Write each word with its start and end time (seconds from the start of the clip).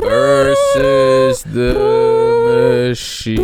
Versus 0.00 1.42
the 1.52 1.74
Machine. 2.46 3.36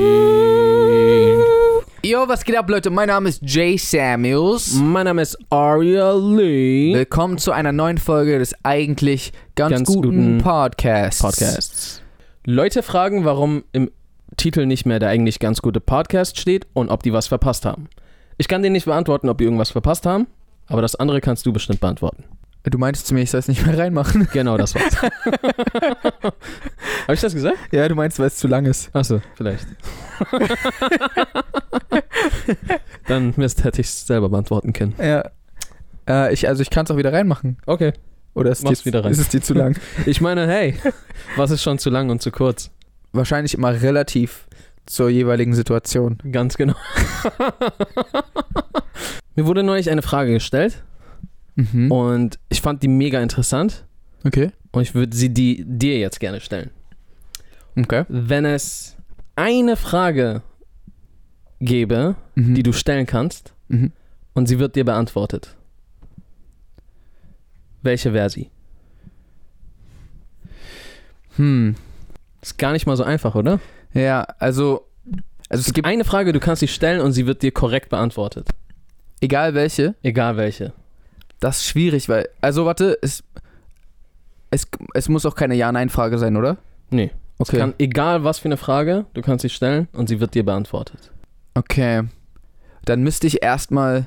Yo, 2.04 2.28
was 2.28 2.44
geht 2.44 2.56
ab, 2.56 2.70
Leute? 2.70 2.90
Mein 2.90 3.08
Name 3.08 3.28
ist 3.28 3.42
Jay 3.44 3.76
Samuels. 3.76 4.74
Mein 4.74 5.06
Name 5.06 5.22
ist 5.22 5.36
Aria 5.50 6.12
Lee. 6.12 6.94
Willkommen 6.94 7.38
zu 7.38 7.50
einer 7.52 7.72
neuen 7.72 7.98
Folge 7.98 8.38
des 8.38 8.54
eigentlich 8.62 9.32
ganz, 9.56 9.72
Ganz 9.74 9.88
guten, 9.88 10.02
guten 10.02 10.38
Podcasts. 10.38 11.20
Podcasts. 11.20 12.02
Leute 12.44 12.82
fragen, 12.84 13.24
warum 13.24 13.64
im 13.72 13.90
Titel 14.36 14.66
nicht 14.66 14.86
mehr 14.86 15.00
der 15.00 15.08
eigentlich 15.08 15.40
ganz 15.40 15.60
gute 15.60 15.80
Podcast 15.80 16.38
steht 16.38 16.66
und 16.72 16.88
ob 16.88 17.02
die 17.02 17.12
was 17.12 17.26
verpasst 17.26 17.64
haben. 17.64 17.88
Ich 18.38 18.46
kann 18.48 18.62
dir 18.62 18.70
nicht 18.70 18.84
beantworten, 18.86 19.28
ob 19.28 19.38
die 19.38 19.44
irgendwas 19.44 19.70
verpasst 19.70 20.06
haben, 20.06 20.26
aber 20.68 20.82
das 20.82 20.94
andere 20.96 21.20
kannst 21.20 21.46
du 21.46 21.52
bestimmt 21.52 21.80
beantworten. 21.80 22.24
Du 22.64 22.78
meintest 22.78 23.08
zu 23.08 23.14
mir, 23.14 23.22
ich 23.22 23.30
soll 23.30 23.40
es 23.40 23.48
nicht 23.48 23.66
mehr 23.66 23.76
reinmachen. 23.76 24.28
Genau 24.32 24.56
das 24.56 24.74
war's. 24.74 25.02
Habe 25.02 26.34
ich 27.14 27.20
das 27.20 27.34
gesagt? 27.34 27.56
Ja, 27.72 27.88
du 27.88 27.96
meinst, 27.96 28.18
weil 28.20 28.28
es 28.28 28.36
zu 28.36 28.46
lang 28.46 28.66
ist. 28.66 28.94
Achso, 28.94 29.20
vielleicht. 29.34 29.66
Dann 33.08 33.34
Mist, 33.36 33.64
hätte 33.64 33.80
ich 33.80 33.88
es 33.88 34.06
selber 34.06 34.28
beantworten 34.28 34.72
können. 34.72 34.94
Ja. 34.98 35.28
Äh, 36.08 36.32
ich, 36.32 36.46
also 36.46 36.62
ich 36.62 36.70
kann 36.70 36.84
es 36.84 36.92
auch 36.92 36.96
wieder 36.96 37.12
reinmachen. 37.12 37.58
Okay. 37.66 37.92
Oder 38.34 38.52
ist, 38.52 38.62
Mach's 38.62 38.86
wieder 38.86 39.04
rein. 39.04 39.12
ist 39.12 39.18
es 39.18 39.28
dir 39.28 39.42
zu 39.42 39.54
lang? 39.54 39.76
Ich 40.06 40.20
meine, 40.20 40.46
hey, 40.46 40.76
was 41.36 41.50
ist 41.50 41.62
schon 41.62 41.78
zu 41.78 41.90
lang 41.90 42.10
und 42.10 42.22
zu 42.22 42.30
kurz? 42.30 42.70
Wahrscheinlich 43.12 43.54
immer 43.54 43.82
relativ 43.82 44.46
zur 44.86 45.10
jeweiligen 45.10 45.54
Situation. 45.54 46.18
Ganz 46.30 46.56
genau. 46.56 46.74
Mir 49.34 49.46
wurde 49.46 49.62
neulich 49.62 49.90
eine 49.90 50.02
Frage 50.02 50.32
gestellt 50.32 50.82
Mhm. 51.54 51.90
und 51.92 52.38
ich 52.48 52.60
fand 52.60 52.82
die 52.82 52.88
mega 52.88 53.20
interessant 53.20 53.84
Okay. 54.24 54.50
und 54.72 54.82
ich 54.82 54.94
würde 54.94 55.14
sie 55.16 55.28
die, 55.34 55.64
dir 55.66 55.98
jetzt 55.98 56.18
gerne 56.20 56.40
stellen. 56.40 56.70
Okay. 57.76 58.04
Wenn 58.08 58.44
es 58.44 58.96
eine 59.36 59.76
Frage 59.76 60.42
gäbe, 61.60 62.16
Mhm. 62.34 62.54
die 62.54 62.62
du 62.62 62.72
stellen 62.72 63.06
kannst 63.06 63.52
Mhm. 63.68 63.92
und 64.34 64.46
sie 64.46 64.58
wird 64.58 64.76
dir 64.76 64.84
beantwortet, 64.84 65.56
welche 67.82 68.12
wäre 68.12 68.30
sie? 68.30 68.50
Hm. 71.36 71.74
Ist 72.40 72.58
gar 72.58 72.72
nicht 72.72 72.86
mal 72.86 72.96
so 72.96 73.04
einfach, 73.04 73.34
oder? 73.34 73.60
Ja, 73.94 74.22
also, 74.38 74.86
also 75.48 75.60
es 75.66 75.72
gibt 75.72 75.86
Eine 75.86 76.04
Frage, 76.04 76.32
du 76.32 76.40
kannst 76.40 76.60
sie 76.60 76.68
stellen 76.68 77.00
und 77.00 77.12
sie 77.12 77.26
wird 77.26 77.42
dir 77.42 77.52
korrekt 77.52 77.88
beantwortet. 77.88 78.48
egal 79.20 79.54
welche, 79.54 79.94
Egal 80.02 80.36
welche. 80.36 80.72
Das 81.42 81.58
ist 81.58 81.66
schwierig, 81.66 82.08
weil, 82.08 82.28
also 82.40 82.66
warte, 82.66 82.96
es, 83.02 83.24
es, 84.50 84.68
es 84.94 85.08
muss 85.08 85.26
auch 85.26 85.34
keine 85.34 85.54
Ja-Nein-Frage 85.56 86.16
sein, 86.18 86.36
oder? 86.36 86.56
Nee. 86.90 87.10
Okay. 87.38 87.56
Es 87.56 87.58
kann, 87.58 87.74
egal 87.78 88.22
was 88.22 88.38
für 88.38 88.46
eine 88.46 88.56
Frage, 88.56 89.06
du 89.14 89.22
kannst 89.22 89.42
sie 89.42 89.48
stellen 89.48 89.88
und 89.92 90.08
sie 90.08 90.20
wird 90.20 90.34
dir 90.34 90.44
beantwortet. 90.44 91.10
okay. 91.54 92.04
Dann 92.84 93.02
müsste 93.02 93.28
ich 93.28 93.44
erstmal 93.44 94.06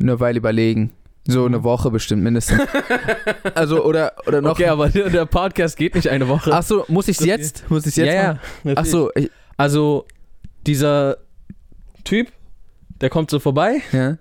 eine 0.00 0.18
Weile 0.18 0.38
überlegen. 0.38 0.92
So 1.28 1.44
eine 1.44 1.62
Woche 1.62 1.92
bestimmt 1.92 2.24
mindestens. 2.24 2.60
also, 3.54 3.84
oder, 3.84 4.14
oder 4.26 4.40
noch. 4.40 4.52
Okay, 4.52 4.66
aber 4.66 4.88
der, 4.88 5.26
Podcast 5.26 5.76
geht 5.76 5.94
nicht 5.94 6.08
eine 6.08 6.26
Woche. 6.26 6.52
Achso, 6.52 6.84
muss 6.88 7.06
ich 7.06 7.20
es 7.20 7.24
jetzt? 7.24 7.70
Muss 7.70 7.82
ich 7.82 7.90
es 7.90 7.96
jetzt? 7.96 8.12
ja, 8.12 8.32
machen? 8.32 8.40
ja. 8.64 8.76
Achso, 8.76 9.10
Also, 9.56 10.06
dieser 10.66 11.18
Typ, 12.02 12.32
der 13.00 13.10
kommt 13.10 13.30
so 13.30 13.38
vorbei 13.38 13.80
ja. 13.92 14.16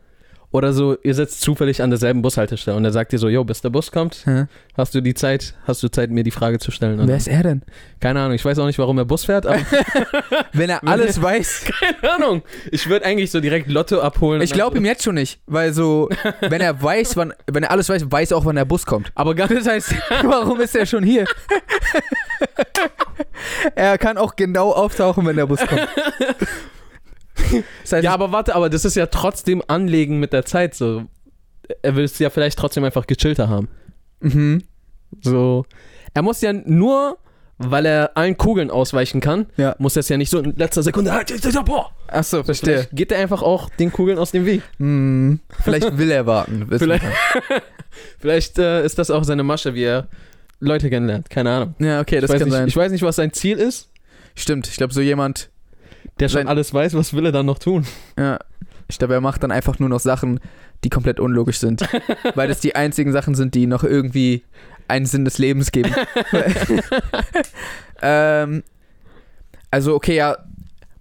Oder 0.52 0.74
so, 0.74 0.98
ihr 1.04 1.14
sitzt 1.14 1.42
zufällig 1.42 1.84
an 1.84 1.92
derselben 1.92 2.22
Bushaltestelle 2.24 2.76
und 2.76 2.84
er 2.84 2.92
sagt 2.92 3.12
dir 3.12 3.20
so, 3.20 3.30
yo, 3.30 3.44
bis 3.44 3.62
der 3.62 3.70
Bus 3.70 3.92
kommt, 3.92 4.26
ja. 4.26 4.48
hast 4.76 4.96
du 4.96 5.02
die 5.02 5.14
Zeit, 5.14 5.54
hast 5.66 5.84
du 5.84 5.90
Zeit, 5.90 6.10
mir 6.10 6.24
die 6.24 6.32
Frage 6.32 6.58
zu 6.58 6.72
stellen? 6.72 7.00
Und 7.00 7.08
Wer 7.08 7.18
ist 7.18 7.28
er 7.28 7.44
denn? 7.44 7.62
keine 8.00 8.22
Ahnung, 8.22 8.34
ich 8.34 8.44
weiß 8.44 8.58
auch 8.60 8.66
nicht, 8.66 8.80
warum 8.80 8.98
er 8.98 9.06
Bus 9.06 9.26
fährt, 9.26 9.46
aber 9.46 9.60
Wenn 10.54 10.70
er 10.70 10.84
alles 10.88 11.22
weiß. 11.22 11.66
keine 11.66 12.14
Ahnung. 12.14 12.42
Ich 12.72 12.90
würde 12.90 13.06
eigentlich 13.06 13.30
so 13.30 13.40
direkt 13.40 13.70
Lotto 13.70 14.00
abholen. 14.00 14.42
Ich 14.42 14.52
glaube 14.52 14.78
ihm 14.78 14.86
jetzt 14.86 15.04
schon 15.04 15.16
nicht, 15.16 15.40
weil 15.46 15.72
so, 15.74 16.10
wenn 16.42 16.62
er 16.62 16.82
weiß, 16.82 17.16
wann, 17.16 17.34
wenn 17.46 17.64
er 17.64 17.72
alles 17.72 17.90
weiß, 17.90 18.12
weiß 18.12 18.32
er 18.32 18.38
auch, 18.38 18.46
wann 18.46 18.56
der 18.56 18.66
Bus 18.66 18.86
kommt. 18.86 19.12
Aber 19.16 19.36
gar 19.36 19.48
Das 19.48 19.68
heißt, 19.68 19.94
warum 20.24 20.60
ist 20.62 20.76
er 20.76 20.86
schon 20.86 21.04
hier? 21.04 21.26
er 23.76 23.98
kann 23.98 24.18
auch 24.18 24.36
genau 24.36 24.72
auftauchen, 24.72 25.26
wenn 25.26 25.36
der 25.36 25.46
Bus 25.46 25.60
kommt. 25.60 25.88
Das 27.84 27.94
heißt, 27.94 28.04
Ja, 28.04 28.14
aber 28.14 28.32
warte, 28.32 28.56
aber 28.56 28.70
das 28.70 28.86
ist 28.86 28.96
ja 28.96 29.06
trotzdem 29.08 29.62
Anlegen 29.68 30.20
mit 30.20 30.34
der 30.34 30.46
Zeit 30.46 30.76
so. 30.76 31.04
Er 31.82 31.96
will 31.96 32.04
es 32.06 32.18
ja 32.20 32.30
vielleicht 32.30 32.58
trotzdem 32.58 32.84
einfach 32.84 33.06
gechillter 33.08 33.50
haben. 33.50 33.68
mhm. 34.22 34.64
So. 35.22 35.66
Er 36.14 36.22
muss 36.22 36.42
ja 36.42 36.54
nur, 36.54 37.18
weil 37.58 37.86
er 37.86 38.12
allen 38.16 38.38
Kugeln 38.38 38.70
ausweichen 38.72 39.22
kann, 39.22 39.48
Ja. 39.58 39.76
muss 39.80 39.96
er 39.96 40.02
es 40.02 40.10
ja 40.10 40.18
nicht 40.18 40.30
so 40.30 40.40
in 40.40 40.56
letzter 40.56 40.82
Sekunde. 40.84 41.12
Boah. 41.66 41.92
Achso, 42.08 42.44
verstehe. 42.44 42.74
Vielleicht 42.78 42.96
geht 42.96 43.12
er 43.12 43.20
einfach 43.20 43.42
auch 43.44 43.70
den 43.70 43.92
Kugeln 43.92 44.18
aus 44.20 44.32
dem 44.32 44.46
Weg. 44.46 44.62
Hm, 44.78 45.40
vielleicht 45.64 45.98
will 45.98 46.10
er 46.12 46.26
warten. 46.26 46.68
Vielleicht-. 46.78 47.06
Vielleicht 48.20 48.58
äh, 48.60 48.86
ist 48.86 48.98
das 49.00 49.10
auch 49.12 49.24
seine 49.24 49.44
Masche, 49.44 49.74
wie 49.74 49.84
er 49.84 50.08
Leute 50.60 50.90
kennenlernt. 50.90 51.30
Keine 51.30 51.52
Ahnung. 51.52 51.76
Ja, 51.80 52.02
okay, 52.02 52.20
das 52.20 52.30
ich, 52.32 52.38
kann 52.38 52.48
nicht, 52.48 52.56
sein. 52.58 52.68
ich 52.68 52.76
weiß 52.78 52.92
nicht, 52.92 53.02
was 53.02 53.16
sein 53.16 53.34
Ziel 53.34 53.58
ist. 53.58 53.90
Stimmt, 54.36 54.68
ich 54.68 54.78
glaube, 54.78 54.94
so 54.94 55.02
jemand, 55.02 55.50
Der 56.20 56.30
schon 56.30 56.40
Sein- 56.42 56.48
alles 56.48 56.74
weiß, 56.74 56.94
was 56.96 57.14
will 57.14 57.26
er 57.26 57.32
dann 57.32 57.46
noch 57.46 57.60
tun? 57.60 57.86
ja, 58.18 58.40
ich 58.88 58.98
glaube, 58.98 59.14
er 59.14 59.22
macht 59.22 59.44
dann 59.44 59.52
einfach 59.52 59.78
nur 59.80 59.88
noch 59.88 60.00
Sachen, 60.00 60.40
die 60.84 60.90
komplett 60.90 61.20
unlogisch 61.20 61.60
sind. 61.60 61.82
weil 62.36 62.48
das 62.48 62.60
die 62.60 62.76
einzigen 62.76 63.12
Sachen 63.12 63.36
sind, 63.36 63.54
die 63.54 63.68
noch 63.68 63.84
irgendwie 63.84 64.44
einen 64.88 65.06
Sinn 65.06 65.26
des 65.26 65.38
Lebens 65.38 65.72
geben. 65.72 65.94
ähm, 68.02 68.64
also, 69.72 69.96
okay, 69.96 70.16
ja. 70.16 70.38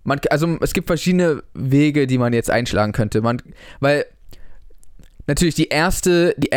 Man, 0.04 0.20
also 0.30 0.56
es 0.60 0.72
gibt 0.72 0.86
verschiedene 0.86 1.42
Wege, 1.54 2.06
die 2.06 2.18
man 2.18 2.32
jetzt 2.32 2.50
einschlagen 2.50 2.92
könnte. 2.92 3.20
Man, 3.20 3.42
weil 3.80 4.06
natürlich 5.26 5.54
die 5.54 5.68
erste, 5.68 6.34
die, 6.38 6.50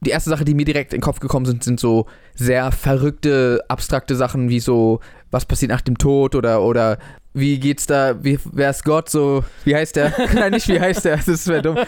die 0.00 0.10
erste 0.10 0.30
Sache, 0.30 0.44
die 0.44 0.54
mir 0.54 0.64
direkt 0.64 0.92
in 0.92 0.98
den 0.98 1.04
Kopf 1.04 1.20
gekommen 1.20 1.46
sind, 1.46 1.64
sind 1.64 1.80
so 1.80 2.06
sehr 2.34 2.70
verrückte, 2.72 3.62
abstrakte 3.68 4.16
Sachen 4.16 4.48
wie 4.48 4.60
so, 4.60 5.00
was 5.30 5.46
passiert 5.46 5.70
nach 5.70 5.80
dem 5.80 5.96
Tod 5.96 6.34
oder, 6.34 6.62
oder 6.62 6.98
wie 7.34 7.58
geht's 7.58 7.86
da, 7.86 8.22
wie, 8.22 8.38
wer 8.44 8.70
ist 8.70 8.84
Gott, 8.84 9.08
so, 9.08 9.44
wie 9.64 9.74
heißt 9.74 9.96
der? 9.96 10.12
Nein, 10.34 10.52
nicht 10.52 10.68
wie 10.68 10.78
heißt 10.78 11.04
der, 11.04 11.16
das 11.16 11.46
wäre 11.46 11.62
dumm. 11.62 11.78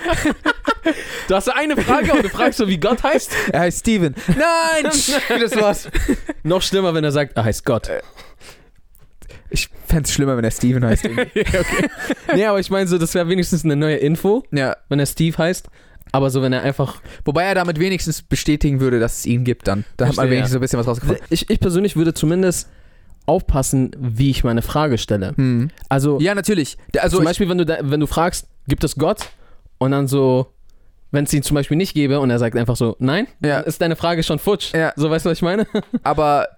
Du 1.28 1.34
hast 1.34 1.48
eine 1.48 1.76
Frage 1.76 2.12
und 2.12 2.24
du 2.24 2.28
fragst 2.28 2.58
so, 2.58 2.68
wie 2.68 2.78
Gott 2.78 3.02
heißt? 3.02 3.32
Er 3.52 3.60
heißt 3.60 3.80
Steven. 3.80 4.14
Nein, 4.28 4.92
das 5.40 5.56
war's. 5.56 5.88
Noch 6.42 6.62
schlimmer, 6.62 6.94
wenn 6.94 7.04
er 7.04 7.12
sagt, 7.12 7.36
er 7.36 7.44
heißt 7.44 7.64
Gott. 7.64 7.90
Ich 9.50 9.68
fände 9.86 10.04
es 10.04 10.12
schlimmer, 10.12 10.36
wenn 10.36 10.44
er 10.44 10.50
Steven 10.50 10.84
heißt. 10.84 11.04
okay. 11.08 11.88
Nee, 12.34 12.44
aber 12.44 12.60
ich 12.60 12.70
meine 12.70 12.86
so, 12.86 12.98
das 12.98 13.14
wäre 13.14 13.28
wenigstens 13.28 13.64
eine 13.64 13.76
neue 13.76 13.96
Info, 13.96 14.44
ja, 14.50 14.76
wenn 14.88 14.98
er 14.98 15.06
Steve 15.06 15.36
heißt. 15.36 15.68
Aber 16.12 16.30
so, 16.30 16.42
wenn 16.42 16.52
er 16.52 16.62
einfach. 16.62 17.00
wobei 17.24 17.44
er 17.44 17.54
damit 17.54 17.78
wenigstens 17.80 18.22
bestätigen 18.22 18.80
würde, 18.80 19.00
dass 19.00 19.18
es 19.18 19.26
ihn 19.26 19.44
gibt 19.44 19.66
dann. 19.66 19.84
Da 19.96 20.06
hat 20.06 20.16
man 20.16 20.30
wenigstens 20.30 20.50
ja. 20.50 20.52
so 20.52 20.58
ein 20.58 20.60
bisschen 20.60 20.78
was 20.78 20.86
rausgefunden. 20.86 21.24
Ich, 21.30 21.50
ich 21.50 21.58
persönlich 21.58 21.96
würde 21.96 22.14
zumindest 22.14 22.68
aufpassen, 23.26 23.90
wie 23.98 24.30
ich 24.30 24.44
meine 24.44 24.62
Frage 24.62 24.98
stelle. 24.98 25.32
Hm. 25.36 25.70
Also, 25.88 26.18
Ja, 26.20 26.34
natürlich. 26.34 26.76
Also 26.98 27.16
zum 27.16 27.24
Beispiel, 27.24 27.48
wenn 27.48 27.58
du, 27.58 27.66
da, 27.66 27.78
wenn 27.82 28.00
du 28.00 28.06
fragst, 28.06 28.46
gibt 28.68 28.84
es 28.84 28.96
Gott? 28.96 29.30
Und 29.78 29.90
dann 29.92 30.06
so, 30.08 30.46
wenn 31.10 31.24
es 31.24 31.32
ihn 31.32 31.42
zum 31.42 31.54
Beispiel 31.54 31.76
nicht 31.76 31.94
gäbe 31.94 32.20
und 32.20 32.30
er 32.30 32.38
sagt 32.38 32.56
einfach 32.56 32.76
so, 32.76 32.96
nein, 32.98 33.26
Ja. 33.42 33.60
ist 33.60 33.80
deine 33.80 33.96
Frage 33.96 34.22
schon 34.22 34.38
futsch. 34.38 34.72
Ja. 34.74 34.92
So, 34.96 35.10
weißt 35.10 35.24
du, 35.26 35.30
was 35.30 35.38
ich 35.38 35.42
meine? 35.42 35.66
aber 36.02 36.48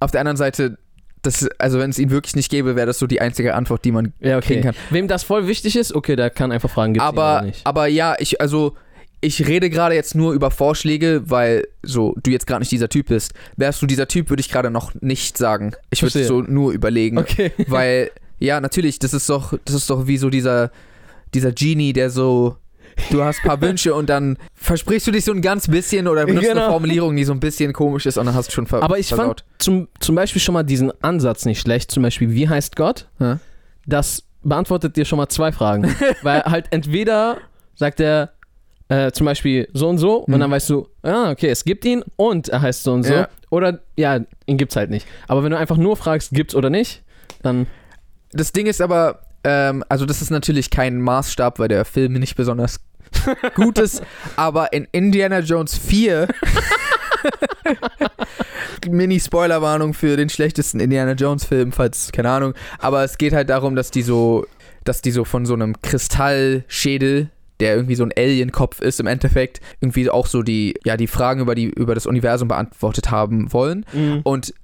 auf 0.00 0.10
der 0.10 0.20
anderen 0.20 0.36
Seite, 0.36 0.78
das, 1.22 1.48
also 1.58 1.78
wenn 1.78 1.90
es 1.90 1.98
ihn 1.98 2.10
wirklich 2.10 2.36
nicht 2.36 2.50
gäbe, 2.50 2.76
wäre 2.76 2.86
das 2.86 2.98
so 2.98 3.06
die 3.06 3.20
einzige 3.20 3.54
Antwort, 3.54 3.84
die 3.84 3.92
man 3.92 4.12
Ja, 4.20 4.40
kriegen 4.40 4.62
kann. 4.62 4.74
Wem 4.90 5.08
das 5.08 5.22
voll 5.22 5.46
wichtig 5.46 5.76
ist, 5.76 5.94
okay, 5.94 6.16
der 6.16 6.30
kann 6.30 6.52
einfach 6.52 6.70
fragen, 6.70 6.92
gibt 6.92 7.02
es 7.02 7.08
aber, 7.08 7.46
aber 7.64 7.86
ja, 7.86 8.14
ich, 8.18 8.40
also 8.40 8.74
ich 9.20 9.46
rede 9.46 9.70
gerade 9.70 9.94
jetzt 9.94 10.14
nur 10.14 10.32
über 10.34 10.50
Vorschläge, 10.50 11.22
weil 11.26 11.66
so 11.82 12.14
du 12.22 12.30
jetzt 12.30 12.46
gerade 12.46 12.60
nicht 12.60 12.72
dieser 12.72 12.88
Typ 12.88 13.06
bist. 13.08 13.32
Wärst 13.56 13.80
du 13.82 13.86
dieser 13.86 14.08
Typ, 14.08 14.28
würde 14.30 14.40
ich 14.40 14.48
gerade 14.50 14.70
noch 14.70 14.92
nicht 15.00 15.38
sagen. 15.38 15.72
Ich 15.90 16.02
würde 16.02 16.24
so 16.24 16.42
nur 16.42 16.72
überlegen. 16.72 17.18
Okay. 17.18 17.52
Weil, 17.66 18.10
ja, 18.38 18.60
natürlich, 18.60 18.98
das 18.98 19.14
ist 19.14 19.28
doch, 19.30 19.54
das 19.64 19.74
ist 19.74 19.90
doch 19.90 20.06
wie 20.06 20.18
so 20.18 20.28
dieser, 20.30 20.70
dieser 21.34 21.52
Genie, 21.52 21.92
der 21.94 22.10
so, 22.10 22.56
du 23.10 23.24
hast 23.24 23.40
ein 23.42 23.48
paar 23.48 23.60
Wünsche 23.62 23.94
und 23.94 24.08
dann 24.10 24.36
versprichst 24.54 25.06
du 25.06 25.10
dich 25.12 25.24
so 25.24 25.32
ein 25.32 25.40
ganz 25.42 25.66
bisschen 25.68 26.06
oder 26.08 26.26
benutzt 26.26 26.46
eine 26.50 26.60
Genau. 26.60 26.70
Formulierung, 26.70 27.16
die 27.16 27.24
so 27.24 27.32
ein 27.32 27.40
bisschen 27.40 27.72
komisch 27.72 28.06
ist 28.06 28.18
und 28.18 28.26
dann 28.26 28.34
hast 28.34 28.48
du 28.48 28.52
schon 28.52 28.66
ver 28.66 28.82
Aber 28.82 28.98
ich 28.98 29.08
versaut. 29.08 29.26
fand 29.26 29.44
zum, 29.58 29.88
zum 29.98 30.14
Beispiel 30.14 30.42
schon 30.42 30.52
mal 30.52 30.62
diesen 30.62 30.92
Ansatz 31.02 31.46
nicht 31.46 31.60
schlecht. 31.60 31.90
Zum 31.90 32.02
Beispiel, 32.02 32.30
wie 32.32 32.48
heißt 32.48 32.76
Gott? 32.76 33.08
Ja. 33.18 33.38
Das 33.86 34.22
beantwortet 34.42 34.96
dir 34.96 35.04
schon 35.06 35.16
mal 35.16 35.28
zwei 35.28 35.50
Fragen. 35.52 35.92
Weil 36.22 36.42
halt 36.44 36.66
entweder 36.70 37.38
sagt 37.74 37.98
er 38.00 38.32
äh, 38.88 39.10
zum 39.12 39.24
Beispiel 39.24 39.68
so 39.72 39.88
und 39.88 39.98
so 39.98 40.24
Mhm. 40.26 40.34
und 40.34 40.40
dann 40.40 40.50
weißt 40.50 40.70
du, 40.70 40.88
ah, 41.02 41.30
okay, 41.30 41.48
es 41.48 41.64
gibt 41.64 41.84
ihn 41.84 42.04
und 42.16 42.48
er 42.48 42.62
heißt 42.62 42.82
so 42.84 42.92
und 42.92 43.02
so. 43.04 43.12
Ja. 43.14 43.28
Oder 43.50 43.80
ja, 43.96 44.20
ihn 44.46 44.56
gibt's 44.56 44.76
halt 44.76 44.90
nicht. 44.90 45.06
Aber 45.28 45.42
wenn 45.44 45.50
du 45.50 45.58
einfach 45.58 45.76
nur 45.76 45.96
fragst, 45.96 46.30
gibt's 46.32 46.54
oder 46.54 46.70
nicht, 46.70 47.02
dann 47.42 47.66
Das 48.32 48.52
Ding 48.52 48.66
ist 48.66 48.80
aber, 48.82 49.20
ähm, 49.44 49.84
also 49.88 50.04
das 50.06 50.20
ist 50.22 50.30
natürlich 50.30 50.70
kein 50.70 51.00
Maßstab, 51.00 51.58
weil 51.58 51.68
der 51.68 51.84
Film 51.84 52.14
nicht 52.14 52.36
besonders 52.36 52.80
gut 53.54 53.78
ist, 53.78 54.02
aber 54.36 54.72
in 54.72 54.86
Indiana 54.92 55.38
Jones 55.38 55.78
4 55.78 56.28
Mini-Spoilerwarnung 58.88 59.94
für 59.94 60.16
den 60.16 60.28
schlechtesten 60.28 60.80
Indiana 60.80 61.12
Jones-Film, 61.12 61.72
falls, 61.72 62.12
keine 62.12 62.30
Ahnung. 62.30 62.54
Aber 62.78 63.02
es 63.04 63.18
geht 63.18 63.32
halt 63.32 63.50
darum, 63.50 63.74
dass 63.76 63.90
die 63.90 64.02
so, 64.02 64.46
dass 64.84 65.02
die 65.02 65.10
so 65.10 65.24
von 65.24 65.46
so 65.46 65.54
einem 65.54 65.80
Kristallschädel, 65.82 67.30
der 67.60 67.74
irgendwie 67.74 67.94
so 67.94 68.04
ein 68.04 68.12
Alien-Kopf 68.16 68.80
ist 68.80 69.00
im 69.00 69.06
Endeffekt, 69.06 69.60
irgendwie 69.80 70.10
auch 70.10 70.26
so 70.26 70.42
die, 70.42 70.74
ja, 70.84 70.96
die 70.96 71.06
Fragen 71.06 71.40
über, 71.40 71.54
die, 71.54 71.66
über 71.66 71.94
das 71.94 72.06
Universum 72.06 72.48
beantwortet 72.48 73.10
haben 73.10 73.52
wollen. 73.52 73.86
Mhm. 73.92 74.20
Und 74.24 74.54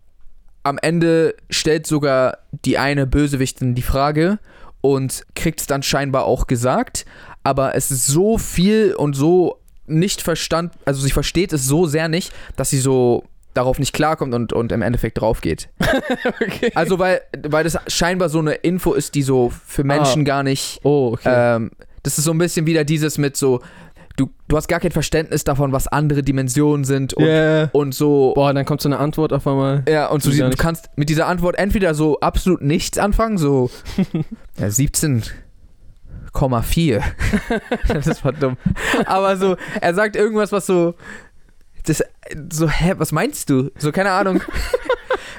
am 0.62 0.78
Ende 0.78 1.34
stellt 1.50 1.86
sogar 1.86 2.38
die 2.64 2.78
eine 2.78 3.06
Bösewichtin 3.06 3.74
die 3.74 3.82
Frage 3.82 4.38
und 4.80 5.24
kriegt 5.34 5.60
es 5.60 5.66
dann 5.66 5.82
scheinbar 5.82 6.24
auch 6.24 6.46
gesagt. 6.46 7.04
Aber 7.42 7.74
es 7.74 7.90
ist 7.90 8.06
so 8.06 8.38
viel 8.38 8.94
und 8.94 9.14
so 9.14 9.58
nicht 9.86 10.22
verstand, 10.22 10.72
also 10.84 11.02
sie 11.02 11.10
versteht 11.10 11.52
es 11.52 11.66
so 11.66 11.86
sehr 11.86 12.08
nicht, 12.08 12.32
dass 12.56 12.70
sie 12.70 12.78
so 12.78 13.24
darauf 13.54 13.78
nicht 13.78 13.92
klarkommt 13.92 14.32
und, 14.34 14.52
und 14.52 14.72
im 14.72 14.82
Endeffekt 14.82 15.20
drauf 15.20 15.40
geht. 15.40 15.68
okay. 16.40 16.72
Also 16.74 16.98
weil, 16.98 17.20
weil 17.46 17.64
das 17.64 17.78
scheinbar 17.88 18.28
so 18.28 18.38
eine 18.38 18.54
Info 18.54 18.94
ist, 18.94 19.14
die 19.14 19.22
so 19.22 19.52
für 19.66 19.84
Menschen 19.84 20.24
gar 20.24 20.42
nicht. 20.42 20.80
oh, 20.84 21.12
okay. 21.14 21.56
Ähm, 21.56 21.70
das 22.02 22.18
ist 22.18 22.24
so 22.24 22.32
ein 22.32 22.38
bisschen 22.38 22.66
wieder 22.66 22.84
dieses 22.84 23.18
mit 23.18 23.36
so, 23.36 23.60
du, 24.16 24.30
du 24.48 24.56
hast 24.56 24.68
gar 24.68 24.80
kein 24.80 24.90
Verständnis 24.92 25.44
davon, 25.44 25.72
was 25.72 25.86
andere 25.88 26.22
Dimensionen 26.22 26.84
sind 26.84 27.14
und, 27.14 27.24
Yeah. 27.24 27.68
und 27.72 27.94
so. 27.94 28.32
Boah, 28.34 28.52
dann 28.52 28.64
kommt 28.64 28.80
so 28.80 28.88
eine 28.88 28.98
Antwort 28.98 29.32
auf 29.32 29.46
einmal. 29.46 29.84
Ja, 29.88 30.08
und 30.08 30.22
so, 30.22 30.30
du 30.30 30.46
nicht- 30.48 30.58
kannst 30.58 30.90
mit 30.96 31.08
dieser 31.08 31.26
Antwort 31.26 31.56
entweder 31.58 31.94
so 31.94 32.20
absolut 32.20 32.62
nichts 32.62 32.98
anfangen, 32.98 33.38
so 33.38 33.70
ja, 34.58 34.66
17,4. 34.66 37.02
das 37.88 38.24
war 38.24 38.32
dumm. 38.32 38.56
Aber 39.06 39.36
so, 39.36 39.56
er 39.80 39.94
sagt 39.94 40.16
irgendwas, 40.16 40.52
was 40.52 40.66
so, 40.66 40.94
das, 41.84 42.02
so, 42.52 42.68
hä, 42.68 42.94
was 42.98 43.12
meinst 43.12 43.50
du? 43.50 43.70
So, 43.78 43.92
keine 43.92 44.10
Ahnung. 44.12 44.40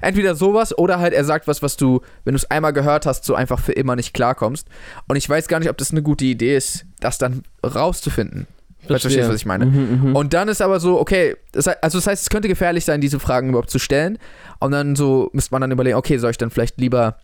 Entweder 0.04 0.36
sowas 0.36 0.78
oder 0.78 1.00
halt 1.00 1.14
er 1.14 1.24
sagt 1.24 1.48
was, 1.48 1.62
was 1.62 1.78
du, 1.78 2.02
wenn 2.26 2.34
du 2.34 2.38
es 2.38 2.50
einmal 2.50 2.74
gehört 2.74 3.06
hast, 3.06 3.26
so 3.26 3.36
einfach 3.36 3.60
für 3.60 3.74
immer 3.74 3.96
nicht 3.96 4.14
klarkommst. 4.14 4.68
Und 5.08 5.16
ich 5.16 5.28
weiß 5.30 5.48
gar 5.48 5.60
nicht, 5.60 5.70
ob 5.70 5.78
das 5.78 5.92
eine 5.92 6.02
gute 6.02 6.26
Idee 6.26 6.56
ist, 6.56 6.86
das 7.00 7.18
dann 7.18 7.44
rauszufinden. 7.64 8.48
Verstehst 8.86 9.18
du, 9.18 9.30
was 9.30 9.36
ich 9.36 9.46
meine? 9.46 9.66
Mhm, 9.66 10.10
mhm. 10.10 10.16
Und 10.16 10.34
dann 10.34 10.50
ist 10.50 10.62
aber 10.62 10.80
so, 10.80 11.00
okay, 11.00 11.38
das, 11.54 11.68
also 11.68 11.98
das 11.98 12.08
heißt, 12.08 12.24
es 12.24 12.30
könnte 12.30 12.48
gefährlich 12.48 12.84
sein, 12.84 13.00
diese 13.00 13.20
Fragen 13.20 13.50
überhaupt 13.50 13.70
zu 13.70 13.80
stellen. 13.80 14.18
Und 14.60 14.72
dann 14.72 14.96
so 14.96 15.30
müsste 15.34 15.54
man 15.54 15.62
dann 15.62 15.72
überlegen, 15.72 15.96
okay, 15.96 16.18
soll 16.18 16.32
ich 16.32 16.38
dann 16.38 16.50
vielleicht 16.50 16.80
lieber 16.80 17.18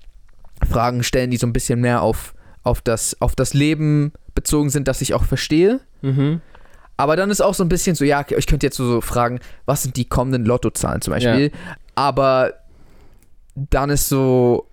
Fragen 0.69 1.03
stellen, 1.03 1.31
die 1.31 1.37
so 1.37 1.47
ein 1.47 1.53
bisschen 1.53 1.81
mehr 1.81 2.01
auf, 2.01 2.33
auf, 2.63 2.81
das, 2.81 3.21
auf 3.21 3.35
das 3.35 3.53
Leben 3.53 4.13
bezogen 4.35 4.69
sind, 4.69 4.87
das 4.87 5.01
ich 5.01 5.13
auch 5.13 5.25
verstehe. 5.25 5.81
Mhm. 6.01 6.41
Aber 6.95 7.15
dann 7.15 7.29
ist 7.29 7.41
auch 7.41 7.53
so 7.53 7.63
ein 7.63 7.69
bisschen 7.69 7.95
so, 7.95 8.03
ja, 8.03 8.25
ich 8.29 8.45
könnte 8.45 8.65
jetzt 8.65 8.77
so, 8.77 8.85
so 8.85 9.01
fragen, 9.01 9.39
was 9.65 9.83
sind 9.83 9.95
die 9.95 10.05
kommenden 10.05 10.45
Lottozahlen 10.45 11.01
zum 11.01 11.13
Beispiel. 11.13 11.51
Aber 11.95 12.53
dann 13.55 13.89
ist 13.89 14.09
so, 14.09 14.69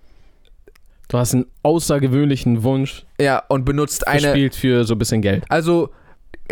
Du 1.09 1.17
hast 1.17 1.33
einen 1.33 1.45
außergewöhnlichen 1.63 2.63
Wunsch 2.63 3.05
ja, 3.19 3.41
und 3.47 3.63
benutzt 3.63 4.07
eine, 4.07 4.21
gespielt 4.21 4.55
für 4.55 4.83
so 4.83 4.95
ein 4.95 4.97
bisschen 4.97 5.21
Geld. 5.21 5.45
also, 5.47 5.89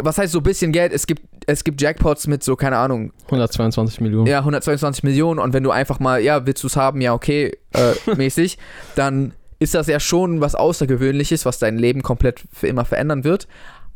was 0.01 0.17
heißt 0.17 0.31
so 0.31 0.39
ein 0.39 0.43
bisschen 0.43 0.71
Geld? 0.71 0.93
Es 0.93 1.07
gibt, 1.07 1.23
es 1.45 1.63
gibt 1.63 1.81
Jackpots 1.81 2.27
mit 2.27 2.43
so, 2.43 2.55
keine 2.55 2.77
Ahnung, 2.77 3.11
122 3.25 4.01
Millionen. 4.01 4.27
Ja, 4.27 4.39
122 4.39 5.03
Millionen 5.03 5.39
und 5.39 5.53
wenn 5.53 5.63
du 5.63 5.71
einfach 5.71 5.99
mal, 5.99 6.21
ja, 6.21 6.45
willst 6.45 6.63
du 6.63 6.67
es 6.67 6.77
haben, 6.77 7.01
ja, 7.01 7.13
okay, 7.13 7.57
äh, 7.73 7.93
mäßig, 8.15 8.57
dann 8.95 9.33
ist 9.59 9.73
das 9.73 9.87
ja 9.87 9.99
schon 9.99 10.41
was 10.41 10.55
Außergewöhnliches, 10.55 11.45
was 11.45 11.59
dein 11.59 11.77
Leben 11.77 12.01
komplett 12.01 12.43
für 12.51 12.67
immer 12.67 12.85
verändern 12.85 13.23
wird. 13.23 13.47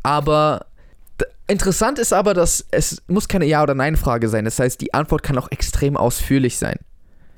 Aber 0.03 0.65
interessant 1.47 1.99
ist 1.99 2.13
aber, 2.13 2.33
dass 2.33 2.65
es 2.71 3.01
muss 3.07 3.27
keine 3.27 3.45
Ja- 3.45 3.63
oder 3.63 3.75
Nein-Frage 3.75 4.29
sein. 4.29 4.45
Das 4.45 4.59
heißt, 4.59 4.79
die 4.79 4.93
Antwort 4.93 5.23
kann 5.23 5.37
auch 5.37 5.51
extrem 5.51 5.97
ausführlich 5.97 6.57
sein. 6.57 6.79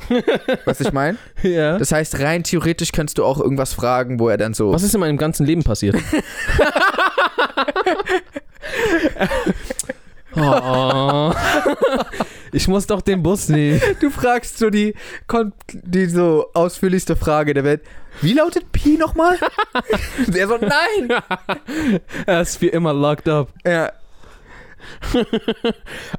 was 0.65 0.81
ich 0.81 0.91
meine? 0.91 1.17
Ja. 1.43 1.77
Das 1.77 1.91
heißt, 1.91 2.19
rein 2.19 2.43
theoretisch 2.43 2.91
könntest 2.91 3.17
du 3.17 3.25
auch 3.25 3.39
irgendwas 3.39 3.73
fragen, 3.73 4.19
wo 4.19 4.29
er 4.29 4.37
dann 4.37 4.53
so. 4.53 4.71
Was 4.73 4.83
ist 4.83 4.93
in 4.93 4.99
meinem 4.99 5.17
ganzen 5.17 5.45
Leben 5.45 5.63
passiert? 5.63 5.95
oh. 10.35 11.33
Ich 12.51 12.67
muss 12.67 12.85
doch 12.87 13.01
den 13.01 13.23
Bus 13.23 13.49
nehmen. 13.49 13.81
Du 13.99 14.09
fragst 14.09 14.57
so 14.57 14.69
die, 14.69 14.93
die 15.71 16.05
so 16.07 16.47
ausführlichste 16.53 17.15
Frage 17.15 17.53
der 17.53 17.63
Welt. 17.63 17.81
Wie 18.21 18.33
lautet 18.33 18.71
Pi 18.71 18.97
nochmal? 18.97 19.37
Der 20.27 20.47
so, 20.47 20.57
nein! 20.57 21.21
Er 22.25 22.41
ist 22.41 22.61
wie 22.61 22.67
immer 22.67 22.93
locked 22.93 23.29
up. 23.29 23.47
Ja, 23.65 23.91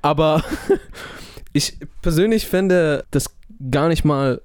Aber 0.00 0.42
ich 1.52 1.78
persönlich 2.00 2.46
fände 2.46 3.04
das 3.10 3.26
gar 3.70 3.88
nicht 3.88 4.04
mal 4.04 4.40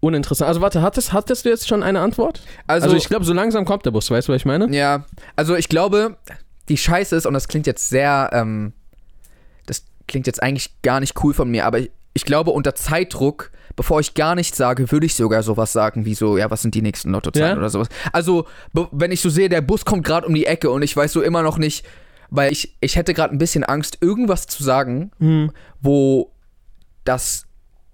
uninteressant. 0.00 0.48
Also 0.48 0.60
warte, 0.60 0.82
hattest, 0.82 1.12
hattest 1.12 1.44
du 1.44 1.48
jetzt 1.48 1.68
schon 1.68 1.82
eine 1.82 2.00
Antwort? 2.00 2.42
also, 2.66 2.86
Also, 2.86 2.96
ich 2.96 3.08
glaube, 3.08 3.24
so 3.24 3.32
langsam 3.32 3.64
kommt 3.64 3.86
der 3.86 3.92
Bus, 3.92 4.10
weißt 4.10 4.28
du, 4.28 4.32
was 4.32 4.40
ich 4.40 4.46
meine? 4.46 4.68
Ja, 4.74 5.04
also 5.36 5.54
ich 5.54 5.68
glaube, 5.68 6.16
die 6.68 6.76
Scheiße 6.76 7.14
ist, 7.16 7.26
und 7.26 7.34
das 7.34 7.48
klingt 7.48 7.66
jetzt 7.66 7.88
sehr, 7.88 8.30
ähm, 8.32 8.72
das 9.66 9.84
klingt 10.08 10.26
jetzt 10.26 10.42
eigentlich 10.42 10.82
gar 10.82 10.98
nicht 11.00 11.22
cool 11.22 11.34
von 11.34 11.48
mir, 11.50 11.66
aber 11.66 11.78
ich, 11.78 11.90
ich 12.14 12.24
glaube, 12.24 12.50
unter 12.50 12.74
Zeitdruck, 12.74 13.52
bevor 13.76 14.00
ich 14.00 14.14
gar 14.14 14.34
nichts 14.34 14.58
sage, 14.58 14.90
würde 14.90 15.06
ich 15.06 15.14
sogar 15.14 15.42
sowas 15.44 15.72
sagen 15.72 16.04
wie 16.04 16.14
so, 16.14 16.36
ja, 16.36 16.50
was 16.50 16.62
sind 16.62 16.74
die 16.74 16.82
nächsten 16.82 17.10
Lottozahlen 17.10 17.52
Ja? 17.52 17.58
oder 17.58 17.70
sowas. 17.70 17.88
Also, 18.12 18.46
wenn 18.90 19.12
ich 19.12 19.20
so 19.20 19.30
sehe, 19.30 19.48
der 19.48 19.60
Bus 19.62 19.84
kommt 19.84 20.04
gerade 20.04 20.26
um 20.26 20.34
die 20.34 20.46
Ecke 20.46 20.70
und 20.70 20.82
ich 20.82 20.96
weiß 20.96 21.12
so 21.12 21.22
immer 21.22 21.42
noch 21.42 21.58
nicht, 21.58 21.86
weil 22.28 22.50
ich, 22.52 22.76
ich 22.80 22.96
hätte 22.96 23.14
gerade 23.14 23.34
ein 23.34 23.38
bisschen 23.38 23.62
Angst, 23.62 23.98
irgendwas 24.00 24.46
zu 24.48 24.62
sagen, 24.64 25.12
Hm. 25.20 25.52
wo 25.80 26.32
das 27.04 27.46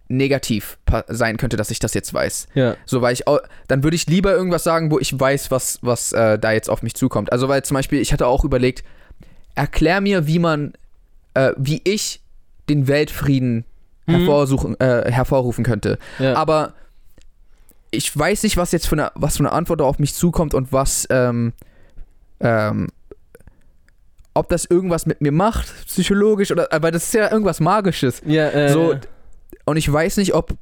negativ 0.09 0.79
sein 1.09 1.37
könnte, 1.37 1.57
dass 1.57 1.71
ich 1.71 1.79
das 1.79 1.93
jetzt 1.95 2.13
weiß. 2.15 2.49
Ja. 2.55 2.77
So, 2.87 3.03
weil 3.03 3.13
ich 3.13 3.29
au- 3.29 3.41
dann 3.67 3.83
würde 3.85 3.95
ich 3.95 4.07
lieber 4.07 4.33
irgendwas 4.33 4.65
sagen, 4.65 4.91
wo 4.91 4.99
ich 4.99 5.19
weiß, 5.19 5.51
was, 5.51 5.79
was 5.83 6.13
äh, 6.13 6.39
da 6.39 6.53
jetzt 6.53 6.71
auf 6.71 6.83
mich 6.83 6.95
zukommt. 6.95 7.31
Also, 7.33 7.49
weil 7.49 7.63
zum 7.63 7.75
Beispiel, 7.75 8.01
ich 8.01 8.13
hatte 8.13 8.27
auch 8.27 8.45
überlegt, 8.45 8.85
erklär 9.55 10.01
mir, 10.01 10.27
wie 10.27 10.39
man, 10.39 10.73
äh, 11.35 11.53
wie 11.57 11.81
ich 11.85 12.21
den 12.69 12.89
Weltfrieden 12.89 13.65
Mhm. 14.07 14.13
hervorsuchen, 14.15 14.81
äh, 14.81 15.11
hervorrufen 15.13 15.65
könnte. 15.65 15.99
ja. 16.19 16.35
Aber 16.35 16.73
ich 17.91 18.17
weiß 18.17 18.43
nicht, 18.43 18.57
was 18.57 18.73
jetzt 18.73 18.87
für 18.87 18.95
eine, 18.97 19.13
was 19.15 19.37
für 19.37 19.43
eine 19.43 19.53
Antwort 19.53 19.81
da 19.81 19.85
auf 19.85 19.99
mich 19.99 20.15
zukommt 20.15 20.55
und 20.55 20.73
was, 20.73 21.07
ähm, 21.11 21.53
ähm, 22.41 22.89
ob 24.35 24.49
das 24.51 24.65
irgendwas 24.67 25.05
mit 25.07 25.21
mir 25.21 25.33
macht, 25.33 25.67
psychologisch 25.87 26.51
oder, 26.53 26.73
aber 26.73 26.91
das 26.91 27.05
ist 27.05 27.15
ja 27.15 27.31
irgendwas 27.31 27.61
Magisches. 27.61 28.23
ja, 28.25 28.49
äh, 28.51 28.69
So, 28.73 28.95
und 29.69 29.77
ich 29.77 29.91
weiß 29.93 30.17
nicht, 30.17 30.35
ob 30.35 30.55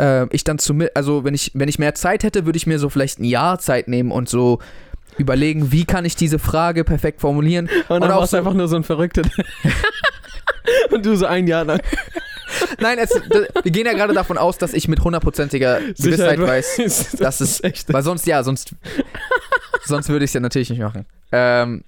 äh, 0.00 0.26
ich 0.34 0.44
dann 0.44 0.58
zu 0.58 0.74
also 0.94 1.24
wenn 1.24 1.34
ich, 1.34 1.50
wenn 1.54 1.68
ich 1.68 1.78
mehr 1.78 1.94
Zeit 1.94 2.22
hätte, 2.24 2.46
würde 2.46 2.56
ich 2.56 2.66
mir 2.66 2.78
so 2.78 2.88
vielleicht 2.88 3.18
ein 3.18 3.24
Jahr 3.24 3.58
Zeit 3.58 3.88
nehmen 3.88 4.10
und 4.10 4.28
so 4.28 4.58
überlegen, 5.18 5.72
wie 5.72 5.84
kann 5.84 6.04
ich 6.04 6.16
diese 6.16 6.38
Frage 6.38 6.84
perfekt 6.84 7.20
formulieren. 7.20 7.68
und 7.88 8.00
dann 8.00 8.10
du 8.18 8.26
so- 8.26 8.36
einfach 8.36 8.54
nur 8.54 8.68
so 8.68 8.76
ein 8.76 8.84
Verrückter. 8.84 9.22
und 10.90 11.04
du 11.04 11.16
so 11.16 11.26
ein 11.26 11.46
Jahr 11.46 11.64
lang. 11.64 11.80
Nein, 12.80 12.98
es, 12.98 13.10
wir 13.10 13.72
gehen 13.72 13.86
ja 13.86 13.92
gerade 13.92 14.14
davon 14.14 14.38
aus, 14.38 14.58
dass 14.58 14.72
ich 14.74 14.88
mit 14.88 15.00
hundertprozentiger 15.02 15.80
Gewissheit 15.98 16.38
weiß, 16.40 16.76
das, 16.78 17.10
das 17.18 17.40
ist- 17.40 17.64
echt. 17.64 17.92
weil 17.92 18.02
sonst 18.02 18.26
ja, 18.26 18.42
sonst 18.42 18.74
sonst 19.84 20.08
würde 20.08 20.24
ich 20.24 20.30
es 20.30 20.34
ja 20.34 20.40
natürlich 20.40 20.70
nicht 20.70 20.80
machen. 20.80 21.06
Ähm, 21.32 21.82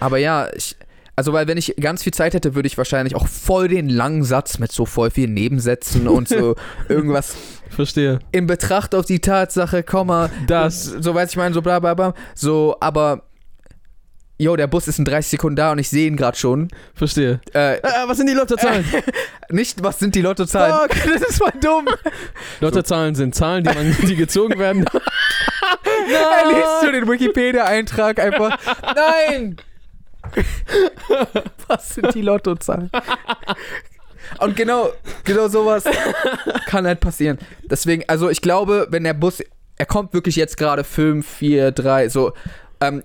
aber 0.00 0.18
ja, 0.18 0.48
ich, 0.54 0.76
also 1.16 1.32
weil 1.32 1.46
wenn 1.46 1.58
ich 1.58 1.74
ganz 1.80 2.02
viel 2.02 2.12
Zeit 2.14 2.34
hätte, 2.34 2.54
würde 2.54 2.66
ich 2.66 2.78
wahrscheinlich 2.78 3.14
auch 3.14 3.26
voll 3.28 3.68
den 3.68 3.88
langen 3.88 4.24
Satz 4.24 4.58
mit 4.58 4.72
so 4.72 4.86
voll 4.86 5.10
vielen 5.10 5.34
Nebensätzen 5.34 6.08
und 6.08 6.28
so 6.28 6.54
irgendwas 6.88 7.34
Verstehe. 7.70 8.18
in 8.32 8.46
Betracht 8.46 8.94
auf 8.94 9.04
die 9.06 9.20
Tatsache, 9.20 9.82
Komma, 9.82 10.30
Das. 10.46 10.84
so 10.84 11.14
weiß 11.14 11.30
ich 11.30 11.36
meine, 11.36 11.54
so 11.54 11.62
bla 11.62 11.80
bla 11.80 11.94
bla. 11.94 12.14
So, 12.34 12.76
aber, 12.80 13.22
jo, 14.38 14.56
der 14.56 14.66
Bus 14.66 14.88
ist 14.88 14.98
in 14.98 15.04
30 15.04 15.30
Sekunden 15.32 15.56
da 15.56 15.72
und 15.72 15.78
ich 15.78 15.88
sehe 15.88 16.06
ihn 16.06 16.16
gerade 16.16 16.36
schon. 16.36 16.68
Verstehe. 16.94 17.40
Äh, 17.52 17.78
Ah, 17.82 18.04
was 18.06 18.16
sind 18.16 18.28
die 18.28 18.34
Lottozahlen? 18.34 18.84
nicht, 19.50 19.82
was 19.82 19.98
sind 19.98 20.14
die 20.14 20.22
Lottozahlen? 20.22 20.74
Fuck, 20.90 21.12
das 21.20 21.28
ist 21.30 21.38
voll 21.38 21.52
dumm. 21.60 21.86
Lottozahlen 22.60 23.14
sind 23.14 23.34
Zahlen, 23.34 23.64
die, 23.64 23.74
man, 23.74 23.96
die 24.06 24.16
gezogen 24.16 24.58
werden. 24.58 24.84
Er 24.84 26.48
liest 26.48 26.80
so 26.82 26.90
den 26.90 27.06
Wikipedia-Eintrag 27.08 28.18
einfach. 28.18 28.58
Nein! 28.94 29.56
was 31.68 31.94
sind 31.94 32.14
die 32.14 32.22
Lottozahlen? 32.22 32.90
Und 34.38 34.56
genau, 34.56 34.90
genau 35.24 35.48
sowas 35.48 35.84
kann 36.66 36.86
halt 36.86 37.00
passieren. 37.00 37.38
Deswegen, 37.64 38.04
also 38.08 38.30
ich 38.30 38.40
glaube, 38.40 38.86
wenn 38.90 39.04
der 39.04 39.14
Bus, 39.14 39.42
er 39.76 39.86
kommt 39.86 40.14
wirklich 40.14 40.36
jetzt 40.36 40.56
gerade 40.56 40.84
5, 40.84 41.26
4, 41.26 41.72
3, 41.72 42.08
so, 42.08 42.32
ähm, 42.80 43.02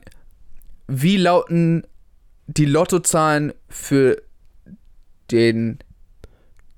wie 0.88 1.18
lauten 1.18 1.86
die 2.48 2.66
Lottozahlen 2.66 3.54
für 3.68 4.22
den, 5.32 5.80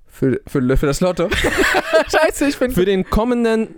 für, 0.08 0.42
für, 0.48 0.78
für 0.78 0.86
das 0.86 1.00
Lotto? 1.00 1.30
Scheiße, 2.12 2.48
ich 2.48 2.58
bin 2.58 2.72
Für 2.72 2.86
den 2.86 3.10
kommenden 3.10 3.76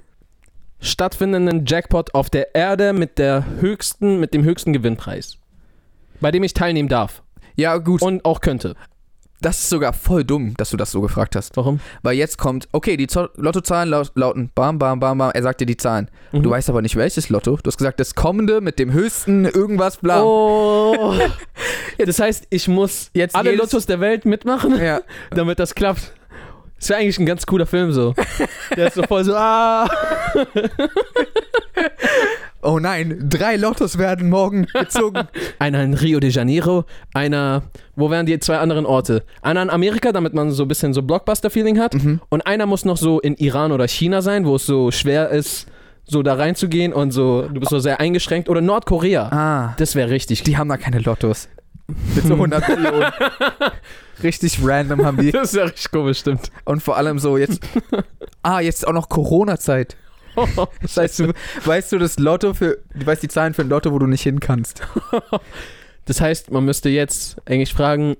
stattfindenden 0.79 1.65
Jackpot 1.65 2.15
auf 2.15 2.29
der 2.29 2.55
Erde 2.55 2.93
mit 2.93 3.17
der 3.17 3.45
höchsten, 3.59 4.19
mit 4.19 4.33
dem 4.33 4.43
höchsten 4.43 4.73
Gewinnpreis. 4.73 5.37
Bei 6.21 6.31
dem 6.31 6.43
ich 6.43 6.53
teilnehmen 6.53 6.87
darf. 6.89 7.21
Ja, 7.55 7.77
gut. 7.77 8.01
Und 8.01 8.23
auch 8.23 8.39
könnte. 8.41 8.75
das 9.41 9.57
ist 9.59 9.69
sogar 9.69 9.91
voll 9.93 10.23
dumm, 10.23 10.53
dass 10.55 10.69
du 10.69 10.77
das 10.77 10.91
so 10.91 11.01
gefragt 11.01 11.35
hast. 11.35 11.57
Warum? 11.57 11.79
Weil 12.03 12.15
jetzt 12.15 12.37
kommt, 12.37 12.67
okay, 12.71 12.95
die 12.95 13.07
Zo- 13.07 13.29
Lottozahlen 13.35 13.89
laut, 13.89 14.11
lauten 14.15 14.51
bam, 14.53 14.77
bam, 14.77 14.99
bam, 14.99 15.17
bam. 15.17 15.31
Er 15.33 15.41
sagt 15.43 15.59
dir 15.61 15.65
die 15.65 15.77
Zahlen. 15.77 16.09
Mhm. 16.31 16.43
Du 16.43 16.51
weißt 16.51 16.69
aber 16.69 16.81
nicht, 16.83 16.95
welches 16.95 17.29
Lotto. 17.29 17.57
Du 17.57 17.67
hast 17.67 17.77
gesagt, 17.77 17.99
das 17.99 18.13
kommende 18.15 18.61
mit 18.61 18.77
dem 18.79 18.93
höchsten 18.93 19.45
irgendwas, 19.45 19.97
bla. 19.97 20.21
Oh. 20.23 21.13
ja, 21.97 22.05
das 22.05 22.19
heißt, 22.19 22.45
ich 22.51 22.67
muss 22.67 23.09
Jetzt 23.13 23.35
alle 23.35 23.49
jedes- 23.51 23.63
Lottos 23.71 23.85
der 23.87 23.99
Welt 23.99 24.25
mitmachen, 24.25 24.79
Ja. 24.79 25.01
damit 25.31 25.57
das 25.59 25.73
klappt. 25.75 26.13
Das 26.77 26.89
wäre 26.89 26.99
eigentlich 26.99 27.19
ein 27.19 27.25
ganz 27.27 27.45
cooler 27.45 27.65
Film 27.67 27.91
so. 27.91 28.13
Der 28.75 28.87
ist 28.87 28.95
so 28.95 29.03
voll 29.03 29.23
so, 29.23 29.35
ah. 29.35 29.87
Oh 32.63 32.79
nein, 32.79 33.25
drei 33.29 33.55
Lottos 33.55 33.97
werden 33.97 34.29
morgen 34.29 34.65
gezogen. 34.73 35.27
Einer 35.59 35.83
in 35.83 35.93
Rio 35.93 36.19
de 36.19 36.29
Janeiro, 36.29 36.85
einer, 37.13 37.63
wo 37.95 38.09
wären 38.11 38.25
die 38.25 38.37
zwei 38.39 38.57
anderen 38.59 38.85
Orte? 38.85 39.23
Einer 39.41 39.63
in 39.63 39.69
Amerika, 39.69 40.11
damit 40.11 40.33
man 40.33 40.51
so 40.51 40.63
ein 40.63 40.67
bisschen 40.67 40.93
so 40.93 41.01
Blockbuster-Feeling 41.01 41.79
hat. 41.79 41.95
Mhm. 41.95 42.21
Und 42.29 42.41
einer 42.45 42.65
muss 42.67 42.85
noch 42.85 42.97
so 42.97 43.19
in 43.19 43.35
Iran 43.35 43.71
oder 43.71 43.87
China 43.87 44.21
sein, 44.21 44.45
wo 44.45 44.55
es 44.55 44.65
so 44.65 44.91
schwer 44.91 45.29
ist, 45.29 45.67
so 46.03 46.21
da 46.23 46.35
reinzugehen 46.35 46.93
und 46.93 47.11
so, 47.11 47.43
du 47.43 47.59
bist 47.59 47.71
so 47.71 47.79
sehr 47.79 47.99
eingeschränkt. 47.99 48.47
Oder 48.49 48.61
Nordkorea. 48.61 49.23
Ah, 49.31 49.73
Das 49.77 49.95
wäre 49.95 50.09
richtig. 50.09 50.43
die 50.43 50.57
haben 50.57 50.69
da 50.69 50.77
keine 50.77 50.99
Lottos. 50.99 51.47
Mit 52.15 52.25
so 52.25 52.35
100 52.35 52.69
Millionen. 52.69 53.11
Richtig 54.23 54.59
random 54.63 55.03
haben 55.03 55.17
die. 55.17 55.31
Das 55.31 55.49
ist 55.49 55.55
ja 55.55 55.63
richtig 55.63 55.89
komisch, 55.91 56.19
stimmt. 56.19 56.51
Und 56.63 56.81
vor 56.83 56.95
allem 56.95 57.17
so 57.19 57.37
jetzt. 57.37 57.61
Ah, 58.43 58.59
jetzt 58.59 58.77
ist 58.77 58.87
auch 58.87 58.93
noch 58.93 59.07
Corona-Zeit. 59.09 59.95
Das 60.81 60.97
heißt, 60.97 61.19
du, 61.19 61.33
weißt 61.65 61.91
du 61.91 61.97
das 61.99 62.17
Lotto 62.19 62.53
für. 62.53 62.79
Du 62.95 63.05
weißt 63.05 63.21
die 63.23 63.27
Zahlen 63.27 63.53
für 63.53 63.61
ein 63.63 63.69
Lotto, 63.69 63.91
wo 63.91 63.99
du 63.99 64.07
nicht 64.07 64.23
hin 64.23 64.39
kannst. 64.39 64.81
Das 66.05 66.19
heißt, 66.19 66.49
man 66.49 66.65
müsste 66.65 66.89
jetzt 66.89 67.37
eigentlich 67.45 67.73
fragen, 67.73 68.17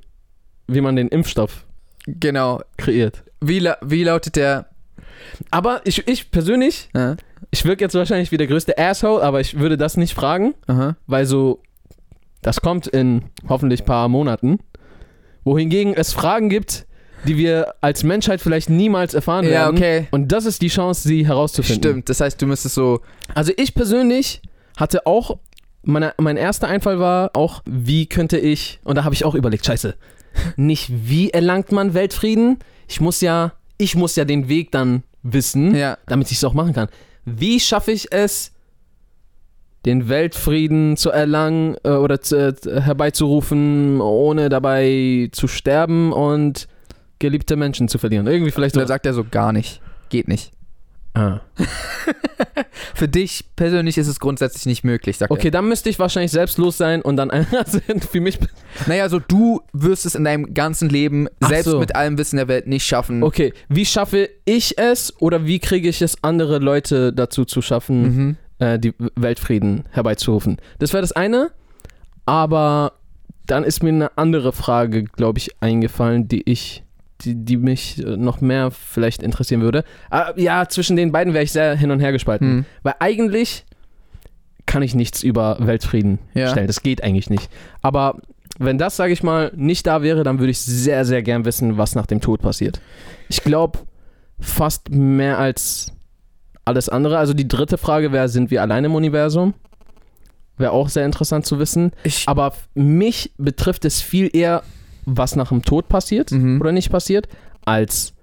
wie 0.67 0.81
man 0.81 0.95
den 0.95 1.07
Impfstoff 1.07 1.65
Genau. 2.05 2.61
kreiert. 2.77 3.23
Wie, 3.41 3.57
la 3.57 3.77
wie 3.81 4.03
lautet 4.03 4.35
der. 4.35 4.67
Aber 5.49 5.81
ich, 5.83 6.07
ich 6.07 6.29
persönlich, 6.29 6.89
Äh, 6.93 7.15
ich 7.49 7.65
wirke 7.65 7.83
jetzt 7.83 7.95
wahrscheinlich 7.95 8.31
wie 8.31 8.37
der 8.37 8.45
größte 8.45 8.77
Asshole, 8.77 9.23
aber 9.23 9.41
ich 9.41 9.57
würde 9.59 9.77
das 9.77 9.97
nicht 9.97 10.13
fragen, 10.13 10.53
aha. 10.67 10.95
weil 11.07 11.25
so, 11.25 11.61
das 12.43 12.61
kommt 12.61 12.85
in 12.85 13.23
hoffentlich 13.49 13.83
paar 13.83 14.07
Monaten. 14.09 14.59
Wohingegen 15.43 15.95
es 15.95 16.13
Fragen 16.13 16.49
gibt, 16.49 16.85
die 17.27 17.37
wir 17.37 17.73
als 17.81 18.03
Menschheit 18.03 18.41
vielleicht 18.41 18.69
niemals 18.69 19.13
erfahren 19.13 19.45
Ja, 19.45 19.51
werden. 19.51 19.77
okay. 19.77 20.07
Und 20.11 20.31
das 20.31 20.45
ist 20.45 20.61
die 20.61 20.67
Chance, 20.69 21.07
sie 21.07 21.25
herauszufinden. 21.27 21.83
Stimmt. 21.91 22.09
Das 22.09 22.21
heißt, 22.21 22.41
du 22.41 22.47
müsstest 22.47 22.75
so. 22.75 23.01
Also 23.35 23.51
ich 23.57 23.73
persönlich 23.73 24.41
hatte 24.77 25.05
auch, 25.05 25.37
meine, 25.83 26.13
mein 26.17 26.37
erster 26.37 26.67
Einfall 26.67 26.99
war 26.99 27.31
auch, 27.35 27.61
wie 27.65 28.05
könnte 28.07 28.37
ich, 28.37 28.79
und 28.83 28.95
da 28.95 29.03
habe 29.03 29.13
ich 29.15 29.25
auch 29.25 29.35
überlegt, 29.35 29.65
scheiße, 29.65 29.95
nicht 30.55 30.89
wie 30.91 31.29
erlangt 31.31 31.71
man 31.71 31.93
Weltfrieden? 31.93 32.59
Ich 32.87 33.01
muss 33.01 33.21
ja, 33.21 33.53
ich 33.77 33.95
muss 33.95 34.15
ja 34.15 34.25
den 34.25 34.47
Weg 34.49 34.71
dann 34.71 35.03
wissen, 35.23 35.75
Ja. 35.75 35.97
damit 36.07 36.31
ich 36.31 36.37
es 36.37 36.43
auch 36.43 36.53
machen 36.53 36.73
kann. 36.73 36.87
Wie 37.25 37.59
schaffe 37.59 37.91
ich 37.91 38.11
es, 38.11 38.51
den 39.85 40.09
Weltfrieden 40.09 40.95
zu 40.95 41.09
erlangen 41.09 41.75
äh, 41.83 41.89
oder 41.89 42.21
zu, 42.21 42.35
äh, 42.37 42.81
herbeizurufen, 42.81 43.99
ohne 43.99 44.49
dabei 44.49 45.29
zu 45.31 45.47
sterben 45.47 46.13
und 46.13 46.67
geliebte 47.21 47.55
Menschen 47.55 47.87
zu 47.87 47.97
verlieren? 47.97 48.27
Irgendwie 48.27 48.51
vielleicht 48.51 48.75
Da 48.75 48.81
so. 48.81 48.87
sagt 48.87 49.05
er 49.05 49.13
so 49.13 49.23
gar 49.23 49.53
nicht. 49.53 49.79
Geht 50.09 50.27
nicht. 50.27 50.51
Ah. 51.13 51.39
Für 52.95 53.07
dich 53.07 53.45
persönlich 53.55 53.97
ist 53.97 54.07
es 54.07 54.19
grundsätzlich 54.19 54.65
nicht 54.65 54.83
möglich, 54.83 55.17
sagt 55.17 55.31
Okay, 55.31 55.51
dann 55.51 55.67
müsste 55.67 55.89
ich 55.89 55.99
wahrscheinlich 55.99 56.31
selbstlos 56.31 56.77
sein 56.77 57.01
und 57.01 57.17
dann 57.17 57.29
also 57.31 57.79
für 58.09 58.21
mich 58.21 58.39
er. 58.39 58.47
Naja, 58.87 59.09
so 59.09 59.19
du 59.19 59.61
wirst 59.73 60.05
es 60.05 60.15
in 60.15 60.23
deinem 60.23 60.53
ganzen 60.53 60.87
Leben 60.89 61.27
Ach 61.41 61.49
selbst 61.49 61.69
so. 61.69 61.79
mit 61.79 61.95
allem 61.95 62.17
Wissen 62.17 62.37
der 62.37 62.47
Welt 62.47 62.67
nicht 62.67 62.85
schaffen. 62.85 63.23
Okay, 63.23 63.53
wie 63.69 63.85
schaffe 63.85 64.29
ich 64.45 64.77
es 64.77 65.13
oder 65.21 65.45
wie 65.45 65.59
kriege 65.59 65.89
ich 65.89 66.01
es, 66.01 66.15
andere 66.23 66.59
Leute 66.59 67.11
dazu 67.13 67.43
zu 67.45 67.61
schaffen, 67.61 68.01
Mhm. 68.01 68.37
äh, 68.59 68.79
die 68.79 68.93
Weltfrieden 69.15 69.83
herbeizurufen? 69.91 70.57
Das 70.79 70.93
wäre 70.93 71.01
das 71.01 71.11
eine, 71.11 71.51
aber 72.25 72.93
dann 73.47 73.63
ist 73.65 73.83
mir 73.83 73.89
eine 73.89 74.17
andere 74.17 74.53
Frage, 74.53 75.03
glaube 75.03 75.39
ich, 75.39 75.61
eingefallen, 75.61 76.27
die 76.29 76.49
ich, 76.49 76.83
die, 77.25 77.35
die 77.35 77.57
mich 77.57 77.99
äh, 77.99 78.17
noch 78.17 78.41
mehr 78.41 78.71
vielleicht 78.71 79.23
interessieren 79.23 79.61
würde. 79.61 79.83
Ah, 80.09 80.33
ja, 80.35 80.67
zwischen 80.67 80.95
den 80.95 81.11
beiden 81.11 81.33
wäre 81.33 81.43
ich 81.43 81.51
sehr 81.51 81.75
hin 81.75 81.91
und 81.91 81.99
her 81.99 82.11
gespalten, 82.11 82.47
Hm. 82.49 82.65
weil 82.83 82.95
eigentlich 82.99 83.65
kann 84.65 84.83
ich 84.83 84.95
nichts 84.95 85.23
über 85.23 85.57
Weltfrieden 85.59 86.19
Ja. 86.33 86.49
stellen. 86.49 86.67
Das 86.67 86.81
geht 86.83 87.03
eigentlich 87.03 87.29
nicht. 87.29 87.49
Aber 87.81 88.17
wenn 88.59 88.77
das, 88.77 88.95
sage 88.95 89.11
ich 89.13 89.23
mal, 89.23 89.51
nicht 89.55 89.87
da 89.87 90.01
wäre, 90.03 90.23
dann 90.23 90.39
würde 90.39 90.51
ich 90.51 90.59
sehr, 90.59 91.03
sehr 91.05 91.23
gern 91.23 91.45
wissen, 91.45 91.77
was 91.77 91.95
nach 91.95 92.05
dem 92.05 92.21
Tod 92.21 92.41
passiert. 92.41 92.79
Ich 93.29 93.43
glaube, 93.43 93.79
fast 94.39 94.89
mehr 94.89 95.39
als 95.39 95.93
alles 96.63 96.89
andere. 96.89 97.17
Also 97.17 97.33
die 97.33 97.47
dritte 97.47 97.77
Frage 97.77 98.11
wäre, 98.11 98.29
sind 98.29 98.51
wir 98.51 98.61
allein 98.61 98.85
im 98.85 98.93
Universum? 98.95 99.53
Wäre 100.57 100.71
auch 100.73 100.89
sehr 100.89 101.05
interessant 101.05 101.45
zu 101.45 101.57
wissen. 101.59 101.91
Ich. 102.03 102.27
Aber 102.27 102.53
mich 102.75 103.31
betrifft 103.37 103.83
es 103.83 104.01
viel 104.01 104.29
eher, 104.31 104.61
was 105.05 105.36
nach 105.36 105.50
dem 105.50 105.63
Tod 105.63 105.88
passiert 105.88 106.31
Mhm. 106.31 106.60
oder 106.62 106.72
nicht 106.72 106.89
passiert, 106.91 107.27
als 107.65 108.13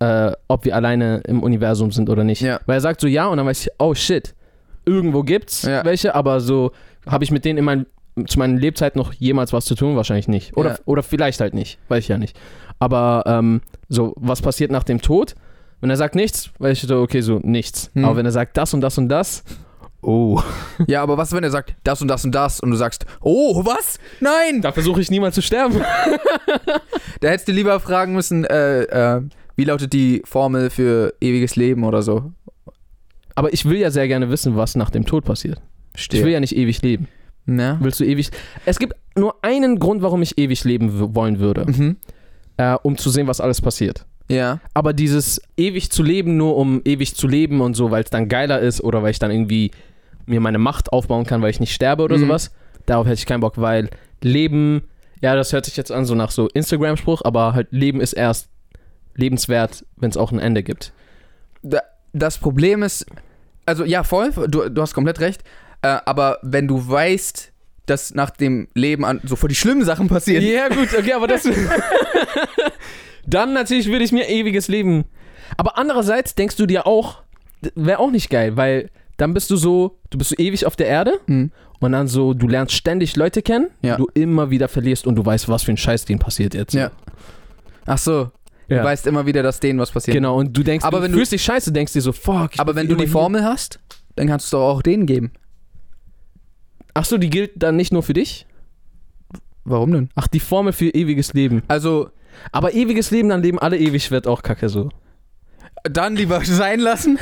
äh, 0.00 0.32
ob 0.48 0.64
wir 0.64 0.74
alleine 0.74 1.18
im 1.26 1.42
Universum 1.42 1.92
sind 1.92 2.08
oder 2.08 2.24
nicht. 2.24 2.40
Ja. 2.40 2.60
Weil 2.66 2.76
er 2.78 2.80
sagt 2.80 3.00
so 3.00 3.06
ja 3.06 3.26
und 3.26 3.36
dann 3.36 3.46
weiß 3.46 3.66
ich, 3.66 3.72
oh 3.78 3.94
shit, 3.94 4.34
irgendwo 4.86 5.22
gibt's 5.22 5.62
Ja. 5.62 5.84
welche, 5.84 6.14
aber 6.14 6.40
so 6.40 6.72
habe 7.06 7.22
ich 7.24 7.30
mit 7.30 7.44
denen 7.44 7.58
in 7.58 7.64
mein, 7.64 7.86
zu 8.26 8.38
meinen 8.38 8.56
Lebzeiten 8.58 8.98
noch 8.98 9.12
jemals 9.12 9.52
was 9.52 9.66
zu 9.66 9.74
tun? 9.74 9.96
Wahrscheinlich 9.96 10.26
nicht. 10.28 10.56
Oder, 10.56 10.70
Ja. 10.70 10.78
oder 10.86 11.02
vielleicht 11.02 11.40
halt 11.40 11.52
nicht, 11.54 11.78
weiß 11.88 12.04
ich 12.04 12.08
ja 12.08 12.16
nicht. 12.18 12.38
Aber 12.78 13.24
ähm, 13.26 13.60
so, 13.88 14.14
was 14.16 14.40
passiert 14.40 14.70
nach 14.70 14.84
dem 14.84 15.02
Tod? 15.02 15.34
Wenn 15.82 15.90
er 15.90 15.96
sagt 15.96 16.14
nichts, 16.14 16.50
weiß 16.58 16.82
ich 16.82 16.88
so, 16.88 17.00
okay, 17.00 17.20
so 17.20 17.38
nichts. 17.42 17.90
Hm. 17.94 18.04
Aber 18.06 18.16
wenn 18.16 18.26
er 18.26 18.32
sagt 18.32 18.56
das 18.56 18.72
und 18.74 18.80
das 18.80 18.96
und 18.98 19.08
das, 19.10 19.44
oh. 20.02 20.40
Ja, 20.86 21.02
aber 21.02 21.16
was, 21.18 21.32
wenn 21.32 21.44
er 21.44 21.50
sagt, 21.50 21.74
das 21.84 22.00
und 22.02 22.08
das 22.08 22.24
und 22.24 22.32
das 22.34 22.60
und 22.60 22.70
du 22.70 22.76
sagst, 22.76 23.06
oh, 23.20 23.64
was? 23.64 23.98
Nein! 24.20 24.62
Da 24.62 24.72
versuche 24.72 25.00
ich 25.00 25.10
niemals 25.10 25.34
zu 25.34 25.42
sterben. 25.42 25.80
Da 27.20 27.28
hättest 27.28 27.48
du 27.48 27.52
lieber 27.52 27.78
fragen 27.80 28.14
müssen, 28.14 28.44
äh, 28.44 28.82
äh, 28.82 29.22
wie 29.56 29.64
lautet 29.64 29.92
die 29.92 30.22
Formel 30.24 30.70
für 30.70 31.12
ewiges 31.20 31.56
Leben 31.56 31.84
oder 31.84 32.02
so. 32.02 32.32
Aber 33.34 33.52
ich 33.52 33.64
will 33.64 33.78
ja 33.78 33.90
sehr 33.90 34.08
gerne 34.08 34.30
wissen, 34.30 34.56
was 34.56 34.74
nach 34.74 34.90
dem 34.90 35.04
Tod 35.06 35.24
passiert. 35.24 35.60
Ich 35.96 36.10
will 36.12 36.30
ja 36.32 36.40
nicht 36.40 36.56
ewig 36.56 36.82
leben. 36.82 37.08
Ja. 37.46 37.78
Willst 37.80 38.00
du 38.00 38.04
ewig. 38.04 38.30
Es 38.64 38.78
gibt 38.78 38.94
nur 39.16 39.36
einen 39.42 39.78
Grund, 39.78 40.02
warum 40.02 40.22
ich 40.22 40.38
ewig 40.38 40.64
leben 40.64 41.14
wollen 41.14 41.40
würde, 41.40 41.64
Mhm. 41.66 41.96
äh, 42.56 42.74
um 42.82 42.96
zu 42.96 43.10
sehen, 43.10 43.26
was 43.26 43.40
alles 43.40 43.60
passiert. 43.60 44.06
Ja. 44.28 44.60
Aber 44.74 44.92
dieses 44.92 45.42
ewig 45.56 45.90
zu 45.90 46.02
leben, 46.04 46.36
nur 46.36 46.56
um 46.56 46.80
ewig 46.84 47.16
zu 47.16 47.26
leben 47.26 47.60
und 47.60 47.74
so, 47.74 47.90
weil 47.90 48.04
es 48.04 48.10
dann 48.10 48.28
geiler 48.28 48.60
ist 48.60 48.80
oder 48.82 49.02
weil 49.02 49.10
ich 49.10 49.18
dann 49.18 49.30
irgendwie 49.32 49.72
mir 50.26 50.40
meine 50.40 50.58
Macht 50.58 50.92
aufbauen 50.92 51.24
kann, 51.26 51.42
weil 51.42 51.50
ich 51.50 51.60
nicht 51.60 51.74
sterbe 51.74 52.02
oder 52.02 52.16
Mhm. 52.16 52.22
sowas, 52.22 52.50
darauf 52.86 53.06
hätte 53.06 53.14
ich 53.18 53.26
keinen 53.26 53.40
Bock, 53.40 53.54
weil 53.60 53.90
Leben, 54.22 54.82
ja, 55.20 55.34
das 55.34 55.52
hört 55.52 55.64
sich 55.64 55.76
jetzt 55.76 55.92
an 55.92 56.04
so 56.04 56.14
nach 56.14 56.30
so 56.30 56.48
Instagram-Spruch, 56.48 57.22
aber 57.24 57.54
halt 57.54 57.68
Leben 57.70 58.00
ist 58.00 58.12
erst 58.12 58.48
lebenswert, 59.14 59.84
wenn 59.96 60.10
es 60.10 60.16
auch 60.16 60.32
ein 60.32 60.38
Ende 60.38 60.62
gibt. 60.62 60.92
Da, 61.62 61.80
das 62.12 62.38
Problem 62.38 62.82
ist, 62.82 63.06
also 63.66 63.84
ja, 63.84 64.02
voll, 64.04 64.30
du, 64.48 64.68
du 64.68 64.82
hast 64.82 64.94
komplett 64.94 65.20
recht, 65.20 65.42
äh, 65.82 65.98
aber 66.04 66.38
wenn 66.42 66.68
du 66.68 66.88
weißt, 66.88 67.52
dass 67.86 68.14
nach 68.14 68.30
dem 68.30 68.68
Leben 68.74 69.04
an, 69.04 69.20
so 69.24 69.34
voll 69.36 69.48
die 69.48 69.54
schlimmen 69.54 69.84
Sachen 69.84 70.08
passieren. 70.08 70.44
Ja, 70.44 70.68
gut, 70.68 70.88
okay, 70.96 71.12
aber 71.12 71.26
das. 71.26 71.42
Dann 73.26 73.52
natürlich 73.52 73.88
würde 73.88 74.04
ich 74.04 74.12
mir 74.12 74.28
ewiges 74.28 74.68
Leben. 74.68 75.04
Aber 75.56 75.76
andererseits 75.78 76.34
denkst 76.34 76.56
du 76.56 76.66
dir 76.66 76.86
auch, 76.86 77.22
wäre 77.74 77.98
auch 77.98 78.10
nicht 78.10 78.30
geil, 78.30 78.56
weil 78.56 78.90
dann 79.20 79.34
bist 79.34 79.50
du 79.50 79.56
so, 79.56 79.98
du 80.10 80.18
bist 80.18 80.30
so 80.30 80.36
ewig 80.36 80.66
auf 80.66 80.76
der 80.76 80.86
Erde 80.88 81.12
Hm. 81.26 81.50
und 81.80 81.92
dann 81.92 82.08
so, 82.08 82.34
du 82.34 82.48
lernst 82.48 82.74
ständig 82.74 83.16
Leute 83.16 83.42
kennen, 83.42 83.68
Ja. 83.82 83.96
die 83.96 84.02
du 84.02 84.08
immer 84.14 84.50
wieder 84.50 84.68
verlierst 84.68 85.06
und 85.06 85.16
du 85.16 85.24
weißt, 85.24 85.48
was 85.48 85.62
für 85.62 85.72
ein 85.72 85.76
Scheiß 85.76 86.04
denen 86.04 86.18
passiert 86.18 86.54
jetzt. 86.54 86.74
Ja. 86.74 86.90
Ach 87.86 87.98
so, 87.98 88.30
ja. 88.68 88.78
du 88.78 88.84
weißt 88.84 89.06
immer 89.06 89.26
wieder, 89.26 89.42
dass 89.42 89.60
denen 89.60 89.78
was 89.78 89.90
passiert. 89.90 90.14
Genau, 90.14 90.36
und 90.38 90.56
du 90.56 90.62
denkst, 90.62 90.84
Aber 90.84 90.98
du 90.98 91.04
wenn 91.04 91.12
du- 91.12 91.18
fühlst 91.18 91.32
dich 91.32 91.42
scheiße, 91.42 91.72
denkst 91.72 91.92
dir 91.92 92.02
so, 92.02 92.12
fuck. 92.12 92.52
Aber 92.58 92.74
wenn 92.74 92.88
du 92.88 92.94
die 92.94 93.06
Formel 93.06 93.44
hast, 93.44 93.78
dann 94.16 94.26
kannst 94.26 94.44
du 94.44 94.46
es 94.46 94.50
doch 94.60 94.68
auch 94.68 94.82
denen 94.82 95.06
geben. 95.06 95.32
Ach 96.94 97.04
so, 97.04 97.18
die 97.18 97.30
gilt 97.30 97.52
dann 97.62 97.76
nicht 97.76 97.92
nur 97.92 98.02
für 98.02 98.12
dich? 98.14 98.46
Warum 99.64 99.92
denn? 99.92 100.08
Ach, 100.16 100.26
die 100.26 100.40
Formel 100.40 100.72
für 100.72 100.88
ewiges 100.88 101.32
Leben. 101.34 101.62
Also, 101.68 102.10
Aber 102.52 102.72
ewiges 102.74 103.10
Leben, 103.10 103.28
dann 103.28 103.42
leben 103.42 103.58
alle 103.58 103.76
ewig, 103.78 104.10
wird 104.10 104.26
auch 104.26 104.42
kacke 104.42 104.68
so. 104.68 104.88
Dann 105.84 106.16
lieber 106.16 106.40
sein 106.44 106.80
lassen. 106.80 107.18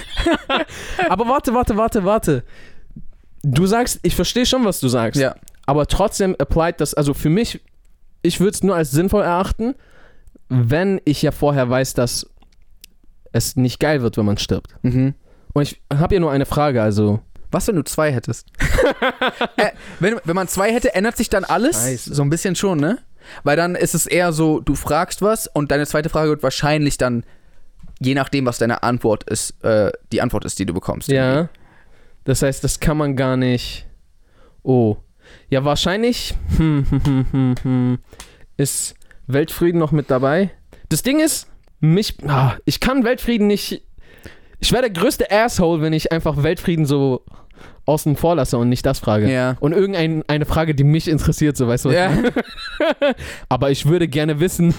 Aber 1.08 1.26
warte, 1.28 1.54
warte, 1.54 1.76
warte, 1.76 2.04
warte. 2.04 2.44
Du 3.42 3.66
sagst, 3.66 4.00
ich 4.02 4.14
verstehe 4.14 4.46
schon, 4.46 4.64
was 4.64 4.80
du 4.80 4.88
sagst. 4.88 5.20
Ja. 5.20 5.34
Aber 5.66 5.86
trotzdem 5.86 6.34
applied 6.38 6.80
das, 6.80 6.94
also 6.94 7.14
für 7.14 7.30
mich, 7.30 7.60
ich 8.22 8.40
würde 8.40 8.52
es 8.52 8.62
nur 8.62 8.74
als 8.74 8.90
sinnvoll 8.90 9.22
erachten, 9.22 9.74
wenn 10.48 11.00
ich 11.04 11.22
ja 11.22 11.30
vorher 11.30 11.68
weiß, 11.68 11.94
dass 11.94 12.26
es 13.32 13.56
nicht 13.56 13.78
geil 13.78 14.02
wird, 14.02 14.16
wenn 14.16 14.24
man 14.24 14.38
stirbt. 14.38 14.74
Mhm. 14.82 15.14
Und 15.52 15.62
ich 15.62 15.80
habe 15.92 16.14
ja 16.14 16.20
nur 16.20 16.30
eine 16.30 16.46
Frage, 16.46 16.82
also. 16.82 17.20
Was, 17.50 17.66
wenn 17.68 17.76
du 17.76 17.84
zwei 17.84 18.12
hättest? 18.12 18.46
äh, 19.56 19.70
wenn, 20.00 20.16
wenn 20.24 20.36
man 20.36 20.48
zwei 20.48 20.72
hätte, 20.72 20.94
ändert 20.94 21.16
sich 21.16 21.30
dann 21.30 21.44
alles? 21.44 21.76
Scheiße. 21.76 22.14
So 22.14 22.22
ein 22.22 22.30
bisschen 22.30 22.56
schon, 22.56 22.78
ne? 22.78 22.98
Weil 23.42 23.56
dann 23.56 23.74
ist 23.74 23.94
es 23.94 24.06
eher 24.06 24.32
so, 24.32 24.60
du 24.60 24.74
fragst 24.74 25.22
was 25.22 25.46
und 25.46 25.70
deine 25.70 25.86
zweite 25.86 26.08
Frage 26.08 26.30
wird 26.30 26.42
wahrscheinlich 26.42 26.98
dann, 26.98 27.24
je 28.00 28.14
nachdem, 28.14 28.47
was 28.47 28.59
deine 28.59 28.83
Antwort 28.83 29.25
ist, 29.25 29.62
äh, 29.64 29.90
die 30.12 30.21
Antwort 30.23 30.45
ist, 30.45 30.59
die 30.59 30.67
du 30.67 30.75
bekommst. 30.75 31.09
Ja. 31.09 31.49
Das 32.25 32.43
heißt, 32.43 32.62
das 32.62 32.81
kann 32.81 32.97
man 32.97 33.17
gar 33.17 33.37
nicht. 33.37 33.87
Oh. 34.62 34.97
Ja, 35.50 35.64
wahrscheinlich 35.64 36.35
hm, 36.57 36.87
hm, 37.33 37.55
hm, 37.62 37.99
ist 38.57 38.95
Weltfrieden 39.26 39.78
noch 39.78 39.93
mit 39.93 40.11
dabei. 40.11 40.50
Das 40.88 41.02
Ding 41.02 41.21
ist, 41.21 41.49
mich, 41.81 42.17
ah, 42.26 42.57
ich 42.64 42.81
kann 42.81 43.05
Weltfrieden 43.05 43.47
nicht. 43.47 43.83
Ich 44.59 44.73
wäre 44.73 44.83
der 44.83 44.90
größte 44.90 45.31
Asshole, 45.31 45.83
wenn 45.83 45.93
ich 45.93 46.11
einfach 46.12 46.43
Weltfrieden 46.43 46.87
so 46.87 47.25
außen 47.87 48.17
vor 48.17 48.37
lasse 48.37 48.59
und 48.59 48.69
nicht 48.69 48.85
das 48.85 48.99
frage. 48.99 49.31
Ja. 49.33 49.57
Und 49.61 49.73
irgendeine 49.73 50.23
eine 50.28 50.45
Frage, 50.45 50.75
die 50.75 50.85
mich 50.85 51.09
interessiert, 51.09 51.57
so 51.57 51.69
weißt 51.69 51.87
du. 51.87 51.88
was 51.90 51.95
ich 51.95 52.00
Ja. 52.00 52.11
meine? 52.11 52.33
Aber 53.49 53.71
ich 53.71 53.87
würde 53.87 54.09
gerne 54.09 54.40
wissen. 54.40 54.75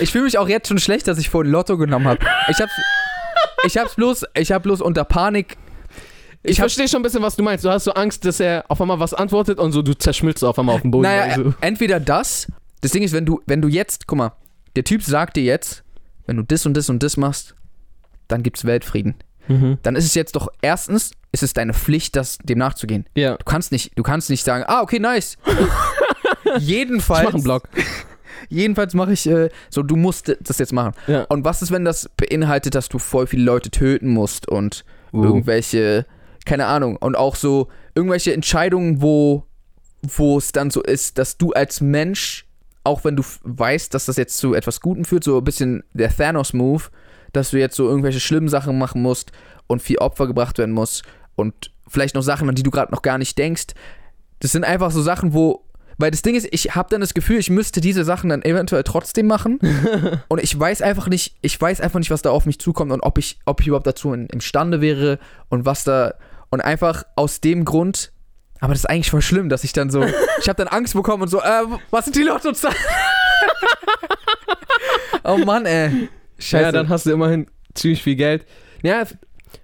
Ich 0.00 0.12
fühle 0.12 0.24
mich 0.24 0.38
auch 0.38 0.48
jetzt 0.48 0.68
schon 0.68 0.78
schlecht, 0.78 1.08
dass 1.08 1.18
ich 1.18 1.30
vorhin 1.30 1.50
Lotto 1.52 1.76
genommen 1.76 2.06
habe. 2.08 2.18
Ich 2.48 2.58
hab's, 2.60 2.72
ich 3.66 3.76
hab's 3.78 3.94
bloß, 3.94 4.24
ich 4.36 4.52
hab 4.52 4.62
bloß 4.62 4.80
unter 4.80 5.04
Panik. 5.04 5.56
Ich, 6.42 6.52
Ich 6.52 6.58
verstehe 6.58 6.88
schon 6.88 7.00
ein 7.00 7.02
bisschen, 7.02 7.22
was 7.22 7.36
du 7.36 7.42
meinst. 7.42 7.64
Du 7.64 7.70
hast 7.70 7.84
so 7.84 7.92
Angst, 7.94 8.24
dass 8.24 8.38
er 8.40 8.64
auf 8.68 8.80
einmal 8.80 9.00
was 9.00 9.14
antwortet 9.14 9.58
und 9.58 9.72
so 9.72 9.80
du 9.82 9.94
zerschmilzt 9.94 10.44
auf 10.44 10.58
einmal 10.58 10.74
auf 10.76 10.82
dem 10.82 10.90
Boden. 10.90 11.04
Naja, 11.04 11.34
Also. 11.34 11.54
entweder 11.60 12.00
das. 12.00 12.46
Das 12.82 12.90
Ding 12.92 13.02
ist, 13.02 13.12
wenn 13.12 13.24
du, 13.24 13.40
wenn 13.46 13.62
du 13.62 13.68
jetzt, 13.68 14.06
guck 14.06 14.18
mal, 14.18 14.32
der 14.76 14.84
Typ 14.84 15.02
sagt 15.02 15.36
dir 15.36 15.42
jetzt, 15.44 15.82
wenn 16.26 16.36
du 16.36 16.42
das 16.42 16.66
und 16.66 16.74
das 16.76 16.90
und 16.90 17.02
das 17.02 17.16
machst, 17.16 17.54
dann 18.28 18.42
gibt's 18.42 18.64
Weltfrieden. 18.64 19.14
Mhm. 19.48 19.78
Dann 19.82 19.96
ist 19.96 20.04
es 20.04 20.14
jetzt 20.14 20.36
doch 20.36 20.48
erstens, 20.62 21.12
ist 21.32 21.42
es 21.42 21.52
deine 21.54 21.72
Pflicht, 21.74 22.16
das 22.16 22.38
dem 22.42 22.58
nachzugehen. 22.58 23.06
Ja. 23.14 23.36
Du 23.36 23.44
kannst 23.44 23.72
nicht, 23.72 23.92
du 23.96 24.02
kannst 24.02 24.28
nicht 24.30 24.44
sagen, 24.44 24.64
ah, 24.66 24.82
okay, 24.82 24.98
nice. 24.98 25.36
jedenfalls, 26.58 27.20
Ich 27.20 27.26
mach 27.26 27.34
einen 27.34 27.42
Blog. 27.42 27.68
Jedenfalls 28.48 28.94
mache 28.94 29.12
ich, 29.12 29.26
äh, 29.28 29.48
so, 29.70 29.82
du 29.82 29.96
musst 29.96 30.36
das 30.40 30.58
jetzt 30.58 30.72
machen. 30.72 30.94
Ja. 31.06 31.24
Und 31.24 31.44
was 31.44 31.62
ist, 31.62 31.70
wenn 31.70 31.84
das 31.84 32.08
beinhaltet, 32.16 32.74
dass 32.74 32.88
du 32.88 32.98
voll 32.98 33.26
viele 33.26 33.44
Leute 33.44 33.70
töten 33.70 34.08
musst 34.08 34.48
und 34.48 34.84
irgendwelche, 35.12 36.06
keine 36.44 36.66
Ahnung, 36.66 36.96
und 36.96 37.16
auch 37.16 37.36
so 37.36 37.68
irgendwelche 37.94 38.32
Entscheidungen, 38.34 39.00
wo, 39.00 39.44
wo 40.02 40.38
es 40.38 40.52
dann 40.52 40.70
so 40.70 40.82
ist, 40.82 41.18
dass 41.18 41.38
du 41.38 41.52
als 41.52 41.80
Mensch, 41.80 42.46
auch 42.82 43.04
wenn 43.04 43.16
du 43.16 43.22
weißt, 43.44 43.94
dass 43.94 44.06
das 44.06 44.16
jetzt 44.16 44.38
zu 44.38 44.54
etwas 44.54 44.80
Gutem 44.80 45.04
führt, 45.04 45.24
so 45.24 45.38
ein 45.38 45.44
bisschen 45.44 45.84
der 45.92 46.14
Thanos-Move, 46.14 46.84
dass 47.32 47.50
du 47.50 47.58
jetzt 47.58 47.76
so 47.76 47.88
irgendwelche 47.88 48.20
schlimmen 48.20 48.48
Sachen 48.48 48.78
machen 48.78 49.02
musst 49.02 49.32
und 49.66 49.82
viel 49.82 49.98
Opfer 49.98 50.26
gebracht 50.26 50.58
werden 50.58 50.74
muss 50.74 51.02
und 51.36 51.70
vielleicht 51.88 52.14
noch 52.14 52.22
Sachen, 52.22 52.48
an 52.48 52.54
die 52.54 52.62
du 52.62 52.70
gerade 52.70 52.92
noch 52.92 53.02
gar 53.02 53.18
nicht 53.18 53.38
denkst. 53.38 53.66
Das 54.40 54.52
sind 54.52 54.64
einfach 54.64 54.90
so 54.90 55.02
Sachen, 55.02 55.32
wo, 55.32 55.64
weil 55.98 56.10
das 56.10 56.22
Ding 56.22 56.34
ist, 56.34 56.48
ich 56.50 56.74
habe 56.74 56.88
dann 56.90 57.00
das 57.00 57.14
Gefühl, 57.14 57.38
ich 57.38 57.50
müsste 57.50 57.80
diese 57.80 58.04
Sachen 58.04 58.30
dann 58.30 58.42
eventuell 58.42 58.82
trotzdem 58.82 59.26
machen 59.26 59.58
und 60.28 60.42
ich 60.42 60.58
weiß 60.58 60.82
einfach 60.82 61.08
nicht, 61.08 61.36
ich 61.42 61.60
weiß 61.60 61.80
einfach 61.80 61.98
nicht, 61.98 62.10
was 62.10 62.22
da 62.22 62.30
auf 62.30 62.46
mich 62.46 62.58
zukommt 62.58 62.92
und 62.92 63.00
ob 63.00 63.18
ich, 63.18 63.38
ob 63.46 63.60
ich 63.60 63.66
überhaupt 63.68 63.86
dazu 63.86 64.12
in, 64.12 64.26
imstande 64.26 64.80
wäre 64.80 65.18
und 65.48 65.64
was 65.64 65.84
da 65.84 66.14
und 66.50 66.60
einfach 66.60 67.04
aus 67.16 67.40
dem 67.40 67.64
Grund, 67.64 68.12
aber 68.60 68.72
das 68.72 68.80
ist 68.80 68.86
eigentlich 68.86 69.10
voll 69.10 69.22
schlimm, 69.22 69.48
dass 69.48 69.64
ich 69.64 69.72
dann 69.72 69.90
so, 69.90 70.04
ich 70.40 70.48
habe 70.48 70.56
dann 70.56 70.68
Angst 70.68 70.94
bekommen 70.94 71.24
und 71.24 71.28
so, 71.28 71.40
äh, 71.40 71.62
was 71.90 72.06
sind 72.06 72.16
die 72.16 72.22
Lottozahlen? 72.22 72.76
oh 75.24 75.38
Mann, 75.38 75.66
ey. 75.66 76.08
Scheiße. 76.38 76.64
Ja, 76.64 76.72
dann 76.72 76.88
hast 76.88 77.06
du 77.06 77.12
immerhin 77.12 77.46
ziemlich 77.74 78.02
viel 78.02 78.16
Geld. 78.16 78.46
Ja, 78.82 79.04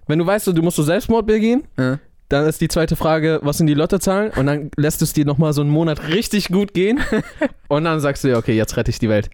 wenn 0.06 0.18
du 0.18 0.26
weißt, 0.26 0.46
du 0.46 0.62
musst 0.62 0.76
so 0.76 0.82
Selbstmord 0.82 1.26
begehen, 1.26 1.64
Ja. 1.78 1.99
Dann 2.30 2.46
ist 2.46 2.60
die 2.60 2.68
zweite 2.68 2.96
Frage, 2.96 3.40
was 3.42 3.58
sind 3.58 3.66
die 3.66 3.75
Lottozahlen? 3.75 4.30
Und 4.37 4.46
dann 4.46 4.70
lässt 4.76 5.02
es 5.02 5.12
dir 5.12 5.25
nochmal 5.26 5.52
so 5.52 5.60
einen 5.60 5.70
Monat 5.70 6.08
richtig 6.08 6.49
gut 6.49 6.72
gehen. 6.72 7.00
und 7.68 7.84
dann 7.84 8.00
sagst 8.00 8.25
du 8.25 8.28
dir, 8.28 8.38
okay, 8.38 8.56
jetzt 8.56 8.76
rette 8.76 8.90
ich 8.90 8.99
die 8.99 9.08
Welt. 9.08 9.28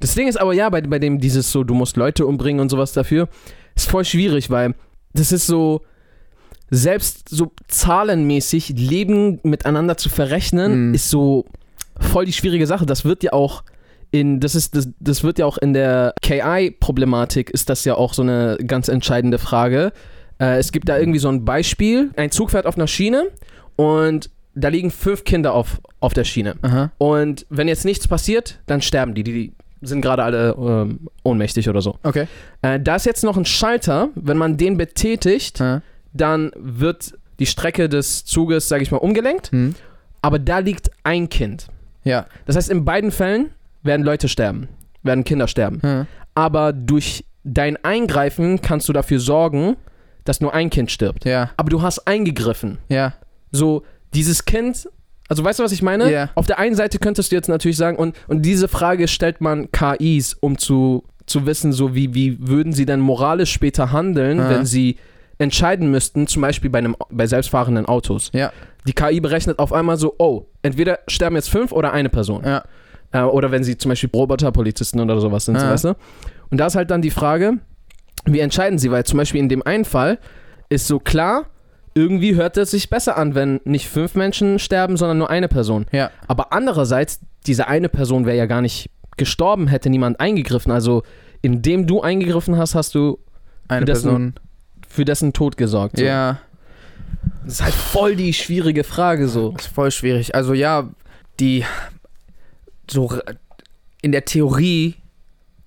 Das 0.00 0.14
Ding 0.14 0.28
ist 0.28 0.40
aber, 0.40 0.54
ja, 0.54 0.70
bei, 0.70 0.80
bei 0.80 0.98
dem 0.98 1.20
dieses 1.20 1.52
so, 1.52 1.64
du 1.64 1.74
musst 1.74 1.96
Leute 1.96 2.24
umbringen 2.26 2.60
und 2.60 2.70
sowas 2.70 2.92
dafür, 2.92 3.28
ist 3.74 3.90
voll 3.90 4.04
schwierig, 4.04 4.48
weil 4.48 4.74
das 5.12 5.32
ist 5.32 5.46
so, 5.46 5.82
selbst 6.70 7.28
so 7.28 7.52
zahlenmäßig 7.68 8.70
Leben 8.70 9.40
miteinander 9.42 9.96
zu 9.96 10.08
verrechnen, 10.08 10.88
Mhm. 10.88 10.94
ist 10.94 11.10
so 11.10 11.46
voll 12.00 12.26
die 12.26 12.32
schwierige 12.32 12.66
Sache. 12.66 12.86
Das 12.86 13.04
wird 13.04 13.22
ja 13.22 13.32
auch 13.32 13.62
in, 14.10 14.40
das 14.40 14.54
ist, 14.54 14.74
das, 14.76 14.88
das 15.00 15.24
wird 15.24 15.38
ja 15.38 15.46
auch 15.46 15.58
in 15.58 15.72
der 15.72 16.14
KI-Problematik 16.22 17.50
ist 17.50 17.70
das 17.70 17.84
ja 17.84 17.94
auch 17.94 18.14
so 18.14 18.22
eine 18.22 18.56
ganz 18.66 18.88
entscheidende 18.88 19.38
Frage. 19.38 19.92
Äh, 20.38 20.58
es 20.58 20.72
gibt 20.72 20.88
da 20.88 20.98
irgendwie 20.98 21.18
so 21.18 21.28
ein 21.28 21.44
Beispiel, 21.44 22.10
ein 22.16 22.30
Zug 22.30 22.50
fährt 22.50 22.66
auf 22.66 22.76
einer 22.76 22.86
Schiene 22.86 23.28
und 23.76 24.30
da 24.54 24.68
liegen 24.68 24.90
fünf 24.90 25.24
Kinder 25.24 25.52
auf, 25.52 25.80
auf 26.00 26.14
der 26.14 26.24
Schiene. 26.24 26.54
Aha. 26.62 26.90
Und 26.98 27.46
wenn 27.50 27.68
jetzt 27.68 27.84
nichts 27.84 28.08
passiert, 28.08 28.58
dann 28.66 28.80
sterben 28.80 29.14
die. 29.14 29.22
Die, 29.22 29.32
die 29.32 29.52
sind 29.82 30.00
gerade 30.00 30.22
alle 30.24 30.54
ähm, 30.58 31.00
ohnmächtig 31.24 31.68
oder 31.68 31.82
so. 31.82 31.98
Okay. 32.02 32.26
Äh, 32.62 32.80
da 32.80 32.96
ist 32.96 33.04
jetzt 33.06 33.22
noch 33.22 33.36
ein 33.36 33.44
Schalter, 33.44 34.08
wenn 34.14 34.38
man 34.38 34.56
den 34.56 34.76
betätigt, 34.78 35.58
Ja. 35.60 35.82
dann 36.14 36.52
wird 36.56 37.12
die 37.38 37.44
Strecke 37.46 37.88
des 37.90 38.24
Zuges, 38.24 38.68
sage 38.68 38.82
ich 38.82 38.90
mal, 38.90 38.96
umgelenkt. 38.96 39.52
Hm. 39.52 39.74
Aber 40.22 40.38
da 40.38 40.58
liegt 40.60 40.90
ein 41.04 41.28
Kind. 41.28 41.66
Ja. 42.04 42.24
Das 42.46 42.56
heißt, 42.56 42.70
in 42.70 42.84
beiden 42.86 43.10
Fällen 43.10 43.50
werden 43.82 44.04
Leute 44.06 44.28
sterben, 44.28 44.68
werden 45.02 45.22
Kinder 45.24 45.48
sterben. 45.48 45.80
Ja. 45.84 46.06
Aber 46.34 46.72
durch 46.72 47.24
dein 47.44 47.76
Eingreifen 47.84 48.62
kannst 48.62 48.88
du 48.88 48.94
dafür 48.94 49.20
sorgen, 49.20 49.76
dass 50.28 50.40
nur 50.40 50.52
ein 50.54 50.70
Kind 50.70 50.90
stirbt. 50.90 51.24
Ja. 51.24 51.50
Aber 51.56 51.70
du 51.70 51.82
hast 51.82 52.06
eingegriffen. 52.06 52.78
Ja. 52.88 53.14
So, 53.52 53.82
dieses 54.14 54.44
Kind, 54.44 54.88
also 55.28 55.42
weißt 55.44 55.58
du, 55.58 55.64
was 55.64 55.72
ich 55.72 55.82
meine? 55.82 56.10
Ja. 56.12 56.30
Auf 56.34 56.46
der 56.46 56.58
einen 56.58 56.74
Seite 56.76 56.98
könntest 56.98 57.32
du 57.32 57.36
jetzt 57.36 57.48
natürlich 57.48 57.76
sagen, 57.76 57.96
und, 57.96 58.16
und 58.28 58.42
diese 58.42 58.68
Frage 58.68 59.08
stellt 59.08 59.40
man 59.40 59.70
KIs, 59.72 60.34
um 60.34 60.58
zu, 60.58 61.04
zu 61.26 61.46
wissen, 61.46 61.72
so 61.72 61.94
wie, 61.94 62.14
wie 62.14 62.36
würden 62.48 62.72
sie 62.72 62.86
denn 62.86 63.00
moralisch 63.00 63.52
später 63.52 63.92
handeln, 63.92 64.38
Ja. 64.38 64.50
wenn 64.50 64.66
sie 64.66 64.96
entscheiden 65.38 65.90
müssten, 65.90 66.26
zum 66.26 66.42
Beispiel 66.42 66.70
bei, 66.70 66.78
einem, 66.78 66.96
bei 67.10 67.26
selbstfahrenden 67.26 67.86
Autos. 67.86 68.30
Ja. 68.32 68.52
Die 68.86 68.92
KI 68.94 69.20
berechnet 69.20 69.58
auf 69.58 69.72
einmal 69.72 69.96
so, 69.98 70.14
oh, 70.18 70.46
entweder 70.62 71.00
sterben 71.08 71.36
jetzt 71.36 71.50
fünf 71.50 71.72
oder 71.72 71.92
eine 71.92 72.08
Person. 72.08 72.42
Ja. 72.44 72.64
Äh, 73.12 73.20
oder 73.22 73.50
wenn 73.50 73.62
sie 73.62 73.76
zum 73.76 73.90
Beispiel 73.90 74.08
Roboterpolizisten 74.14 75.00
oder 75.00 75.20
sowas 75.20 75.44
sind, 75.44 75.58
so, 75.60 75.66
weißt 75.66 75.84
du? 75.84 75.94
Und 76.50 76.58
da 76.58 76.66
ist 76.66 76.76
halt 76.76 76.90
dann 76.90 77.02
die 77.02 77.10
Frage, 77.10 77.58
wie 78.26 78.40
entscheiden 78.40 78.78
sie? 78.78 78.90
Weil 78.90 79.04
zum 79.04 79.18
Beispiel 79.18 79.40
in 79.40 79.48
dem 79.48 79.62
einen 79.66 79.84
Fall 79.84 80.18
ist 80.68 80.86
so 80.86 80.98
klar, 80.98 81.46
irgendwie 81.94 82.34
hört 82.34 82.56
es 82.56 82.72
sich 82.72 82.90
besser 82.90 83.16
an, 83.16 83.34
wenn 83.34 83.60
nicht 83.64 83.88
fünf 83.88 84.14
Menschen 84.14 84.58
sterben, 84.58 84.96
sondern 84.96 85.18
nur 85.18 85.30
eine 85.30 85.48
Person. 85.48 85.86
Ja. 85.92 86.10
Aber 86.28 86.52
andererseits, 86.52 87.20
diese 87.46 87.68
eine 87.68 87.88
Person 87.88 88.26
wäre 88.26 88.36
ja 88.36 88.46
gar 88.46 88.60
nicht 88.60 88.90
gestorben, 89.16 89.66
hätte 89.68 89.88
niemand 89.88 90.20
eingegriffen. 90.20 90.70
Also 90.72 91.02
indem 91.40 91.86
du 91.86 92.02
eingegriffen 92.02 92.56
hast, 92.58 92.74
hast 92.74 92.94
du 92.94 93.18
Eine 93.68 93.80
Für 93.80 93.84
dessen- 93.86 94.02
Person. 94.10 94.34
für 94.88 95.04
dessen 95.04 95.32
Tod 95.32 95.56
gesorgt. 95.56 95.96
So. 95.98 96.04
Ja. 96.04 96.38
Das 97.44 97.54
ist 97.54 97.62
halt 97.64 97.74
voll 97.74 98.14
die 98.16 98.32
schwierige 98.32 98.84
Frage 98.84 99.26
so. 99.28 99.52
Das 99.52 99.66
ist 99.66 99.74
voll 99.74 99.90
schwierig. 99.90 100.34
Also 100.34 100.52
ja, 100.54 100.88
die 101.40 101.64
so 102.90 103.18
in 104.02 104.12
der 104.12 104.24
Theorie 104.24 104.94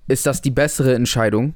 ist 0.08 0.26
das 0.26 0.40
die 0.42 0.50
bessere 0.50 0.94
Entscheidung. 0.94 1.54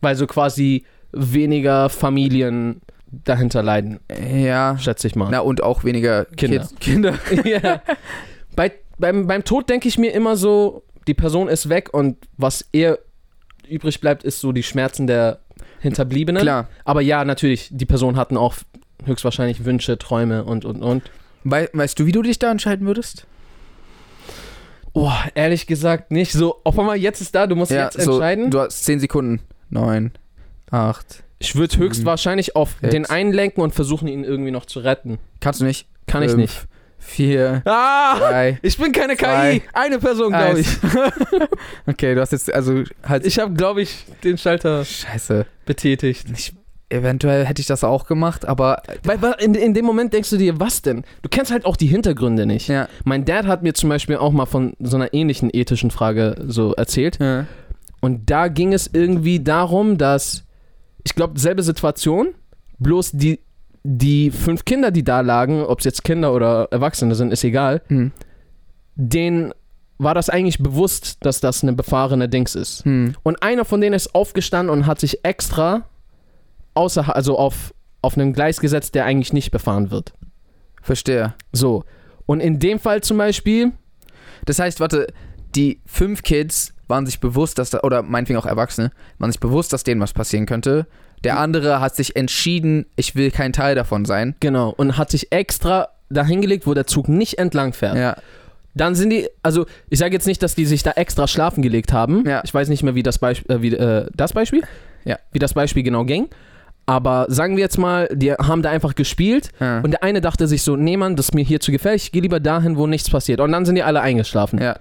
Weil 0.00 0.16
so 0.16 0.26
quasi 0.26 0.84
weniger 1.12 1.88
Familien 1.88 2.80
dahinter 3.24 3.62
leiden, 3.62 4.00
Ja. 4.34 4.76
schätze 4.78 5.06
ich 5.06 5.16
mal. 5.16 5.28
Na 5.30 5.40
und 5.40 5.62
auch 5.62 5.84
weniger 5.84 6.24
Kinder. 6.24 6.58
Kids, 6.58 6.74
Kinder. 6.80 7.14
ja. 7.44 7.80
Bei, 8.54 8.72
beim, 8.98 9.26
beim 9.26 9.44
Tod 9.44 9.68
denke 9.70 9.88
ich 9.88 9.98
mir 9.98 10.12
immer 10.12 10.36
so, 10.36 10.82
die 11.06 11.14
Person 11.14 11.48
ist 11.48 11.68
weg 11.68 11.94
und 11.94 12.16
was 12.36 12.64
eher 12.72 12.98
übrig 13.68 14.00
bleibt, 14.00 14.24
ist 14.24 14.40
so 14.40 14.52
die 14.52 14.62
Schmerzen 14.62 15.06
der 15.06 15.38
Hinterbliebenen. 15.80 16.42
Klar. 16.42 16.68
Aber 16.84 17.00
ja, 17.00 17.24
natürlich, 17.24 17.68
die 17.70 17.86
Personen 17.86 18.16
hatten 18.16 18.36
auch 18.36 18.56
höchstwahrscheinlich 19.04 19.64
Wünsche, 19.64 19.98
Träume 19.98 20.44
und, 20.44 20.64
und, 20.64 20.82
und. 20.82 21.02
Wei 21.44 21.68
weißt 21.72 21.98
du, 21.98 22.06
wie 22.06 22.12
du 22.12 22.22
dich 22.22 22.38
da 22.38 22.50
entscheiden 22.50 22.86
würdest? 22.86 23.26
Oh, 24.92 25.12
ehrlich 25.34 25.66
gesagt 25.66 26.10
nicht. 26.10 26.32
So, 26.32 26.60
auf 26.64 26.78
einmal 26.78 26.96
jetzt 26.96 27.20
ist 27.20 27.34
da, 27.34 27.46
du 27.46 27.54
musst 27.54 27.70
jetzt 27.70 28.00
so, 28.00 28.12
entscheiden. 28.12 28.50
Du 28.50 28.60
hast 28.60 28.84
10 28.84 28.98
Sekunden. 29.00 29.40
9, 29.70 30.12
8. 30.70 31.22
ich 31.38 31.56
würde 31.56 31.76
höchstwahrscheinlich 31.78 32.56
auf 32.56 32.76
Sechs. 32.80 32.92
den 32.92 33.06
einen 33.06 33.32
lenken 33.32 33.60
und 33.60 33.74
versuchen, 33.74 34.08
ihn 34.08 34.24
irgendwie 34.24 34.50
noch 34.50 34.66
zu 34.66 34.80
retten. 34.80 35.18
Kannst 35.40 35.60
du 35.60 35.64
nicht? 35.64 35.86
Kann 36.06 36.22
ich 36.22 36.30
Fünf, 36.30 36.40
nicht. 36.40 36.60
4, 36.98 37.62
Ah! 37.66 38.16
3. 38.18 38.58
Ich 38.62 38.78
bin 38.78 38.90
keine 38.92 39.16
Zwei, 39.16 39.58
KI. 39.60 39.62
Eine 39.72 39.98
Person, 39.98 40.30
glaube 40.32 40.60
ich. 40.60 40.68
Okay, 41.86 42.14
du 42.14 42.20
hast 42.20 42.32
jetzt 42.32 42.52
also 42.52 42.82
halt. 43.04 43.24
Ich 43.26 43.38
habe, 43.38 43.54
glaube 43.54 43.82
ich, 43.82 44.04
den 44.24 44.38
Schalter 44.38 44.84
Scheiße. 44.84 45.46
betätigt. 45.66 46.26
Ich, 46.36 46.52
eventuell 46.88 47.44
hätte 47.46 47.60
ich 47.60 47.66
das 47.66 47.84
auch 47.84 48.06
gemacht, 48.06 48.44
aber 48.46 48.82
Weil, 49.04 49.20
weil 49.22 49.34
in, 49.38 49.54
in 49.54 49.74
dem 49.74 49.84
Moment 49.84 50.12
denkst 50.12 50.30
du 50.30 50.36
dir, 50.36 50.58
was 50.58 50.82
denn? 50.82 51.04
Du 51.22 51.28
kennst 51.28 51.50
halt 51.52 51.64
auch 51.64 51.76
die 51.76 51.86
Hintergründe 51.86 52.46
nicht. 52.46 52.68
ja. 52.68 52.88
Mein 53.04 53.24
Dad 53.24 53.46
hat 53.46 53.62
mir 53.62 53.74
zum 53.74 53.88
Beispiel 53.88 54.16
auch 54.16 54.32
mal 54.32 54.46
von 54.46 54.74
so 54.80 54.96
einer 54.96 55.12
ähnlichen 55.14 55.50
ethischen 55.52 55.90
Frage 55.90 56.36
so 56.46 56.74
erzählt. 56.74 57.18
ja. 57.20 57.46
Und 58.00 58.30
da 58.30 58.48
ging 58.48 58.72
es 58.72 58.88
irgendwie 58.92 59.40
darum, 59.40 59.98
dass, 59.98 60.44
ich 61.04 61.14
glaube, 61.14 61.38
selbe 61.38 61.62
Situation, 61.62 62.28
bloß 62.78 63.12
die, 63.12 63.40
die 63.82 64.30
fünf 64.30 64.64
Kinder, 64.64 64.90
die 64.90 65.04
da 65.04 65.20
lagen, 65.20 65.62
ob 65.62 65.78
es 65.80 65.84
jetzt 65.84 66.04
Kinder 66.04 66.32
oder 66.34 66.68
Erwachsene 66.70 67.14
sind, 67.14 67.32
ist 67.32 67.44
egal, 67.44 67.82
Hm. 67.88 68.12
denen 68.94 69.52
war 69.98 70.14
das 70.14 70.28
eigentlich 70.28 70.58
bewusst, 70.58 71.18
dass 71.20 71.40
das 71.40 71.62
eine 71.62 71.72
befahrene 71.72 72.28
Dings 72.28 72.54
ist. 72.54 72.84
Hm. 72.84 73.14
Und 73.22 73.42
einer 73.42 73.64
von 73.64 73.80
denen 73.80 73.94
ist 73.94 74.14
aufgestanden 74.14 74.70
und 74.70 74.86
hat 74.86 75.00
sich 75.00 75.24
extra 75.24 75.88
außer, 76.74 77.14
also 77.16 77.38
auf, 77.38 77.72
auf 78.02 78.18
einen 78.18 78.34
Gleis 78.34 78.60
gesetzt, 78.60 78.94
der 78.94 79.06
eigentlich 79.06 79.32
nicht 79.32 79.50
befahren 79.50 79.90
wird. 79.90 80.12
Verstehe. 80.82 81.34
So. 81.52 81.84
Und 82.26 82.40
in 82.40 82.58
dem 82.58 82.78
Fall 82.78 83.02
zum 83.02 83.16
Beispiel, 83.16 83.72
Das 84.44 84.58
heißt, 84.58 84.80
warte, 84.80 85.06
die 85.54 85.80
fünf 85.86 86.22
Kids 86.22 86.74
waren 86.88 87.06
sich 87.06 87.20
bewusst, 87.20 87.58
dass 87.58 87.70
da, 87.70 87.80
oder 87.82 88.02
meinetwegen 88.02 88.38
auch 88.38 88.46
Erwachsene, 88.46 88.90
waren 89.18 89.30
sich 89.32 89.40
bewusst, 89.40 89.72
dass 89.72 89.84
denen 89.84 90.00
was 90.00 90.12
passieren 90.12 90.46
könnte. 90.46 90.86
Der 91.24 91.38
andere 91.38 91.80
hat 91.80 91.96
sich 91.96 92.14
entschieden, 92.16 92.86
ich 92.96 93.14
will 93.16 93.30
kein 93.30 93.52
Teil 93.52 93.74
davon 93.74 94.04
sein. 94.04 94.34
genau, 94.40 94.70
und 94.76 94.96
hat 94.98 95.10
sich 95.10 95.32
extra 95.32 95.88
dahingelegt, 96.10 96.66
wo 96.66 96.74
der 96.74 96.86
Zug 96.86 97.08
nicht 97.08 97.38
entlang 97.38 97.72
fährt. 97.72 97.96
Ja. 97.96 98.16
Dann 98.74 98.94
sind 98.94 99.10
die, 99.10 99.26
also 99.42 99.64
ich 99.88 99.98
sage 99.98 100.12
jetzt 100.12 100.26
nicht, 100.26 100.42
dass 100.42 100.54
die 100.54 100.66
sich 100.66 100.82
da 100.82 100.90
extra 100.92 101.26
schlafen 101.26 101.62
gelegt 101.62 101.92
haben. 101.92 102.24
Ja. 102.28 102.42
Ich 102.44 102.52
weiß 102.52 102.68
nicht 102.68 102.82
mehr, 102.82 102.94
wie 102.94 103.02
das 103.02 103.18
Beispiel, 103.18 103.56
äh, 103.56 103.62
wie, 103.62 103.72
äh, 103.74 104.06
das 104.14 104.34
Beispiel? 104.34 104.62
Ja. 105.04 105.18
Wie 105.32 105.38
das 105.38 105.54
Beispiel 105.54 105.82
genau 105.82 106.04
ging. 106.04 106.28
Aber 106.84 107.26
sagen 107.28 107.56
wir 107.56 107.62
jetzt 107.64 107.78
mal, 107.78 108.08
die 108.12 108.32
haben 108.34 108.62
da 108.62 108.70
einfach 108.70 108.94
gespielt 108.94 109.50
Ja. 109.58 109.80
und 109.80 109.90
der 109.90 110.02
eine 110.04 110.20
dachte 110.20 110.46
sich 110.46 110.62
so, 110.62 110.76
nee 110.76 110.96
Mann, 110.96 111.16
das 111.16 111.26
ist 111.30 111.34
mir 111.34 111.42
hier 111.44 111.58
zu 111.58 111.72
gefährlich, 111.72 112.04
ich 112.04 112.12
gehe 112.12 112.22
lieber 112.22 112.38
dahin, 112.38 112.76
wo 112.76 112.86
nichts 112.86 113.10
passiert. 113.10 113.40
Und 113.40 113.50
dann 113.50 113.64
sind 113.64 113.74
die 113.74 113.82
alle 113.82 114.00
eingeschlafen. 114.02 114.60
ja. 114.60 114.76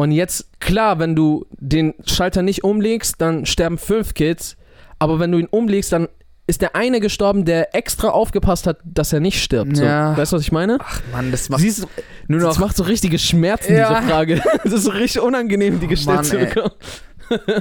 Und 0.00 0.12
jetzt, 0.12 0.48
klar, 0.60 0.98
wenn 0.98 1.14
du 1.14 1.44
den 1.58 1.92
Schalter 2.06 2.40
nicht 2.42 2.64
umlegst, 2.64 3.16
dann 3.18 3.44
sterben 3.44 3.76
fünf 3.76 4.14
Kids. 4.14 4.56
Aber 4.98 5.18
wenn 5.18 5.30
du 5.30 5.38
ihn 5.38 5.46
umlegst, 5.50 5.92
dann 5.92 6.08
ist 6.46 6.62
der 6.62 6.74
eine 6.74 7.00
gestorben, 7.00 7.44
der 7.44 7.74
extra 7.74 8.08
aufgepasst 8.08 8.66
hat, 8.66 8.78
dass 8.82 9.12
er 9.12 9.20
nicht 9.20 9.42
stirbt. 9.42 9.76
So. 9.76 9.84
Ja. 9.84 10.16
Weißt 10.16 10.32
du, 10.32 10.36
was 10.36 10.42
ich 10.42 10.52
meine? 10.52 10.78
Ach 10.80 11.02
Mann, 11.12 11.30
das 11.30 11.48
macht 11.48 11.60
Siehst 11.60 11.86
nur 12.28 12.40
das 12.40 12.56
noch. 12.58 12.66
macht 12.66 12.76
so 12.76 12.84
richtige 12.84 13.18
Schmerzen, 13.18 13.74
Ja. 13.76 13.94
diese 14.00 14.08
Frage. 14.10 14.42
Das 14.64 14.72
ist 14.72 14.84
so 14.84 14.90
richtig 14.90 15.20
unangenehm, 15.22 15.80
die 15.80 15.86
gestellt 15.86 16.16
Mann, 16.16 16.24
zu 16.24 16.38
bekommen. 16.38 16.70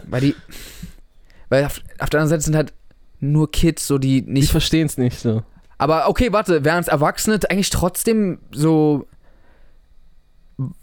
Weil 0.07 0.21
die. 0.21 0.35
Weil 1.49 1.65
auf, 1.65 1.81
auf 1.99 2.09
der 2.09 2.21
anderen 2.21 2.29
Seite 2.29 2.43
sind 2.43 2.55
halt 2.55 2.73
nur 3.19 3.51
Kids, 3.51 3.85
so 3.85 3.97
die 3.97 4.19
Ich 4.19 4.25
nicht. 4.27 4.51
verstehe 4.51 4.85
es 4.85 4.97
nicht 4.97 5.19
so. 5.19 5.43
Aber 5.77 6.07
okay, 6.09 6.31
warte, 6.31 6.63
wären 6.63 6.79
es 6.79 6.87
Erwachsene 6.87 7.37
eigentlich 7.49 7.69
trotzdem 7.69 8.39
so. 8.51 9.05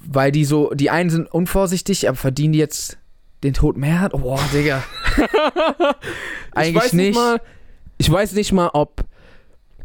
Weil 0.01 0.33
die 0.33 0.45
so. 0.45 0.71
Die 0.71 0.91
einen 0.91 1.11
sind 1.11 1.33
unvorsichtig, 1.33 2.09
aber 2.09 2.17
verdienen 2.17 2.53
die 2.53 2.59
jetzt 2.59 2.99
den 3.43 3.53
Tod 3.53 3.77
mehr? 3.77 4.09
Oh, 4.13 4.39
Digga. 4.53 4.83
eigentlich 6.55 6.77
ich 6.77 6.83
weiß 6.83 6.93
nicht. 6.95 7.15
Mal, 7.15 7.41
ich 7.99 8.11
weiß 8.11 8.33
nicht 8.33 8.53
mal, 8.53 8.71
ob. 8.73 9.05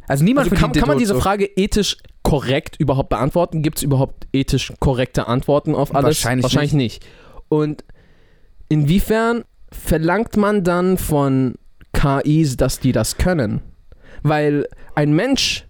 also 0.08 0.24
niemand 0.24 0.52
Also 0.52 0.62
kann, 0.62 0.72
kann 0.72 0.88
man 0.88 0.98
diese. 0.98 1.16
Frage 1.16 1.46
ethisch 1.46 1.98
korrekt 2.24 2.78
überhaupt 2.80 3.10
beantworten? 3.10 3.62
Gibt 3.62 3.78
es 3.78 3.84
überhaupt 3.84 4.28
ethisch 4.32 4.74
korrekte 4.80 5.28
Antworten 5.28 5.76
auf 5.76 5.94
alles? 5.94 6.24
Wahrscheinlich 6.24 6.44
Wahrscheinlich 6.44 6.74
nicht. 6.74 7.06
Und 7.50 7.84
inwiefern 8.70 9.44
verlangt 9.72 10.38
man 10.38 10.64
dann 10.64 10.98
von 10.98 11.56
KIs, 11.94 12.58
dass 12.58 12.80
die 12.80 12.92
das 12.92 13.18
können? 13.18 13.62
Weil 14.24 14.68
ein 14.96 15.14
Mensch, 15.14 15.66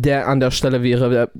der 0.00 0.26
an 0.28 0.40
der 0.40 0.50
Stelle 0.50 0.82
wäre, 0.82 1.10
der 1.10 1.30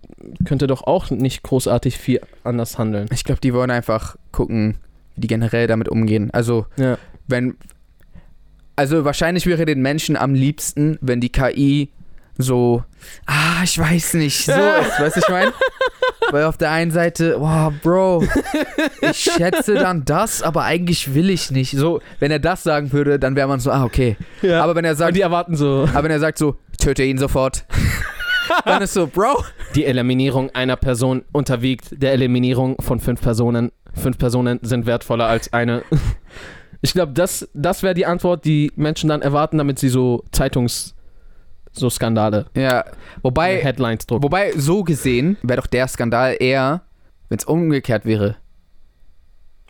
könnte 0.44 0.66
doch 0.66 0.82
auch 0.86 1.10
nicht 1.10 1.42
großartig 1.42 1.96
viel 1.98 2.20
anders 2.44 2.78
handeln. 2.78 3.08
Ich 3.12 3.24
glaube, 3.24 3.40
die 3.40 3.54
wollen 3.54 3.70
einfach 3.70 4.16
gucken, 4.30 4.76
wie 5.14 5.22
die 5.22 5.28
generell 5.28 5.66
damit 5.66 5.88
umgehen. 5.88 6.30
Also, 6.32 6.66
Ja. 6.76 6.98
wenn. 7.26 7.56
Also, 8.76 9.04
wahrscheinlich 9.04 9.46
wäre 9.46 9.64
den 9.66 9.82
Menschen 9.82 10.16
am 10.16 10.34
liebsten, 10.34 10.98
wenn 11.02 11.20
die 11.20 11.28
KI 11.30 11.90
so. 12.38 12.82
Ah, 13.26 13.62
ich 13.62 13.78
weiß 13.78 14.14
nicht. 14.14 14.44
So 14.46 14.52
ist. 14.80 15.00
Weißt 15.00 15.16
du, 15.16 15.20
ich 15.20 15.28
meine? 15.28 15.52
Weil 16.30 16.44
auf 16.44 16.56
der 16.56 16.70
einen 16.70 16.90
Seite, 16.90 17.36
wow, 17.38 17.72
Bro, 17.82 18.24
ich 19.02 19.18
schätze 19.18 19.74
dann 19.74 20.04
das, 20.06 20.42
aber 20.42 20.62
eigentlich 20.64 21.14
will 21.14 21.28
ich 21.30 21.50
nicht. 21.50 21.72
So, 21.72 22.00
wenn 22.20 22.30
er 22.30 22.38
das 22.38 22.62
sagen 22.62 22.92
würde, 22.92 23.18
dann 23.18 23.36
wäre 23.36 23.48
man 23.48 23.60
so, 23.60 23.70
ah, 23.70 23.84
okay. 23.84 24.16
ja. 24.40 24.62
Aber 24.62 24.74
wenn 24.74 24.84
er 24.84 24.92
Und 24.92 24.96
sagt, 24.98 25.16
die 25.16 25.20
erwarten 25.20 25.56
so. 25.56 25.86
aber 25.92 26.04
wenn 26.04 26.10
er 26.10 26.20
sagt 26.20 26.38
so, 26.38 26.56
töte 26.78 27.02
ihn 27.02 27.18
sofort, 27.18 27.64
dann 28.64 28.82
ist 28.82 28.94
so, 28.94 29.06
Bro. 29.06 29.44
Die 29.74 29.84
Eliminierung 29.84 30.50
einer 30.54 30.76
Person 30.76 31.24
unterwiegt 31.32 31.88
der 32.02 32.12
Eliminierung 32.12 32.76
von 32.80 33.00
fünf 33.00 33.20
Personen. 33.20 33.72
Fünf 33.94 34.18
Personen 34.18 34.58
sind 34.62 34.86
wertvoller 34.86 35.26
als 35.26 35.52
eine. 35.52 35.82
Ich 36.84 36.94
glaube, 36.94 37.12
das, 37.12 37.48
das 37.54 37.84
wäre 37.84 37.94
die 37.94 38.06
Antwort, 38.06 38.44
die 38.44 38.72
Menschen 38.74 39.08
dann 39.08 39.22
erwarten, 39.22 39.56
damit 39.56 39.78
sie 39.78 39.88
so 39.88 40.24
Zeitungs... 40.32 40.96
so 41.70 41.88
Skandale, 41.88 42.46
Ja, 42.56 42.84
wobei. 43.22 43.62
Headlines 43.62 44.04
drucken. 44.04 44.24
Wobei, 44.24 44.50
so 44.56 44.82
gesehen, 44.82 45.36
wäre 45.44 45.60
doch 45.60 45.68
der 45.68 45.86
Skandal 45.86 46.36
eher, 46.40 46.82
wenn 47.28 47.38
es 47.38 47.44
umgekehrt 47.44 48.04
wäre. 48.04 48.34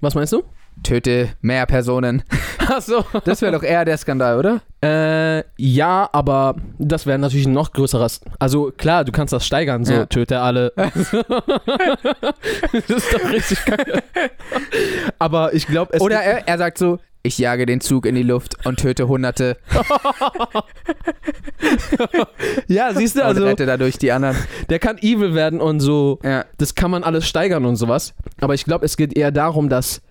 Was 0.00 0.14
meinst 0.14 0.32
du? 0.32 0.42
Töte 0.82 1.30
mehr 1.40 1.66
Personen. 1.66 2.22
Achso. 2.68 3.04
Das 3.24 3.42
wäre 3.42 3.52
doch 3.52 3.62
eher 3.62 3.84
der 3.84 3.96
Skandal, 3.96 4.38
oder? 4.38 4.60
Äh, 4.84 5.44
ja, 5.56 6.08
aber 6.12 6.56
das 6.78 7.06
wäre 7.06 7.18
natürlich 7.18 7.46
ein 7.46 7.52
noch 7.52 7.72
größeres. 7.72 8.20
Also 8.38 8.72
klar, 8.76 9.04
du 9.04 9.12
kannst 9.12 9.32
das 9.32 9.46
steigern, 9.46 9.84
so 9.84 9.92
Ja. 9.92 10.06
töte 10.06 10.40
alle. 10.40 10.72
das 10.76 11.12
ist 12.88 13.14
doch 13.14 13.30
richtig 13.30 13.64
kacke. 13.64 14.02
aber 15.18 15.54
ich 15.54 15.66
glaube, 15.66 15.92
es 15.94 16.00
Oder 16.00 16.20
er, 16.20 16.48
er 16.48 16.58
sagt 16.58 16.78
so, 16.78 16.98
ich 17.24 17.38
jage 17.38 17.66
den 17.66 17.80
Zug 17.80 18.06
in 18.06 18.16
die 18.16 18.24
Luft 18.24 18.66
und 18.66 18.80
töte 18.80 19.06
Hunderte 19.06 19.56
ja, 22.66 22.92
siehst 22.94 23.14
du, 23.16 23.20
und 23.20 23.26
also 23.26 23.44
rette 23.44 23.66
dadurch 23.66 23.98
die 23.98 24.10
anderen. 24.10 24.36
der 24.68 24.78
kann 24.80 24.98
evil 24.98 25.34
werden 25.34 25.60
und 25.60 25.78
so. 25.80 26.18
Ja. 26.24 26.44
Das 26.58 26.74
kann 26.74 26.90
man 26.90 27.04
alles 27.04 27.28
steigern 27.28 27.64
und 27.64 27.76
sowas. 27.76 28.14
Aber 28.40 28.54
ich 28.54 28.64
glaube, 28.64 28.84
es 28.84 28.96
geht 28.96 29.16
eher 29.16 29.30
darum, 29.30 29.68
dass 29.68 30.02